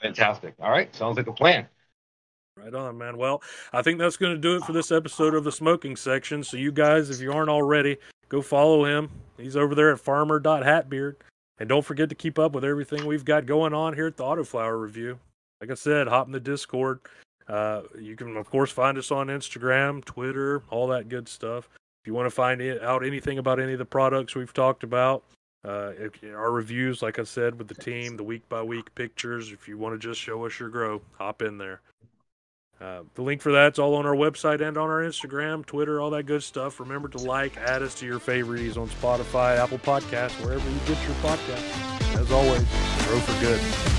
Fantastic. 0.00 0.54
All 0.60 0.70
right. 0.70 0.94
Sounds 0.94 1.16
like 1.16 1.26
a 1.26 1.32
plan. 1.32 1.66
Right 2.56 2.74
on, 2.74 2.96
man. 2.96 3.16
Well, 3.16 3.42
I 3.72 3.82
think 3.82 3.98
that's 3.98 4.16
going 4.16 4.34
to 4.34 4.40
do 4.40 4.56
it 4.56 4.64
for 4.64 4.72
this 4.72 4.92
episode 4.92 5.34
of 5.34 5.44
the 5.44 5.52
smoking 5.52 5.96
section. 5.96 6.44
So 6.44 6.56
you 6.56 6.70
guys, 6.70 7.10
if 7.10 7.20
you 7.20 7.32
aren't 7.32 7.50
already, 7.50 7.96
go 8.28 8.42
follow 8.42 8.84
him. 8.84 9.10
He's 9.36 9.56
over 9.56 9.74
there 9.74 9.92
at 9.92 9.98
farmer.hatbeard. 9.98 11.16
And 11.58 11.68
don't 11.68 11.84
forget 11.84 12.08
to 12.08 12.14
keep 12.14 12.38
up 12.38 12.52
with 12.52 12.64
everything 12.64 13.06
we've 13.06 13.24
got 13.24 13.46
going 13.46 13.74
on 13.74 13.94
here 13.94 14.06
at 14.06 14.16
the 14.16 14.24
Autoflower 14.24 14.80
Review. 14.80 15.18
Like 15.60 15.70
I 15.70 15.74
said, 15.74 16.08
hop 16.08 16.26
in 16.26 16.32
the 16.32 16.40
Discord. 16.40 17.00
Uh, 17.48 17.82
you 17.98 18.16
can, 18.16 18.36
of 18.36 18.48
course, 18.48 18.70
find 18.70 18.96
us 18.96 19.10
on 19.10 19.28
Instagram, 19.28 20.04
Twitter, 20.04 20.62
all 20.70 20.86
that 20.88 21.08
good 21.08 21.28
stuff. 21.28 21.68
If 22.02 22.06
you 22.06 22.14
want 22.14 22.26
to 22.26 22.34
find 22.34 22.62
out 22.82 23.04
anything 23.04 23.38
about 23.38 23.60
any 23.60 23.72
of 23.72 23.78
the 23.78 23.84
products 23.84 24.34
we've 24.34 24.52
talked 24.52 24.82
about, 24.82 25.24
uh, 25.64 25.92
our 26.34 26.52
reviews, 26.52 27.02
like 27.02 27.18
I 27.18 27.22
said, 27.22 27.58
with 27.58 27.68
the 27.68 27.74
team, 27.74 28.16
the 28.16 28.22
week 28.22 28.46
by 28.48 28.62
week 28.62 28.94
pictures, 28.94 29.50
if 29.50 29.66
you 29.66 29.78
want 29.78 29.94
to 29.94 30.08
just 30.08 30.20
show 30.20 30.44
us 30.44 30.58
your 30.60 30.68
grow, 30.68 31.00
hop 31.18 31.40
in 31.40 31.56
there. 31.56 31.80
Uh, 32.80 33.02
the 33.14 33.22
link 33.22 33.40
for 33.40 33.52
that's 33.52 33.78
all 33.78 33.94
on 33.94 34.04
our 34.04 34.16
website 34.16 34.60
and 34.60 34.76
on 34.76 34.90
our 34.90 35.00
Instagram, 35.00 35.64
Twitter, 35.64 36.00
all 36.00 36.10
that 36.10 36.24
good 36.24 36.42
stuff. 36.42 36.80
Remember 36.80 37.08
to 37.08 37.18
like, 37.18 37.56
add 37.56 37.82
us 37.82 37.94
to 37.94 38.06
your 38.06 38.18
favorites 38.18 38.76
on 38.76 38.88
Spotify, 38.88 39.56
Apple 39.56 39.78
Podcasts, 39.78 40.44
wherever 40.44 40.68
you 40.68 40.78
get 40.80 41.02
your 41.04 41.16
podcasts. 41.22 42.18
As 42.18 42.30
always, 42.30 42.64
grow 43.06 43.20
for 43.20 43.40
good. 43.40 43.93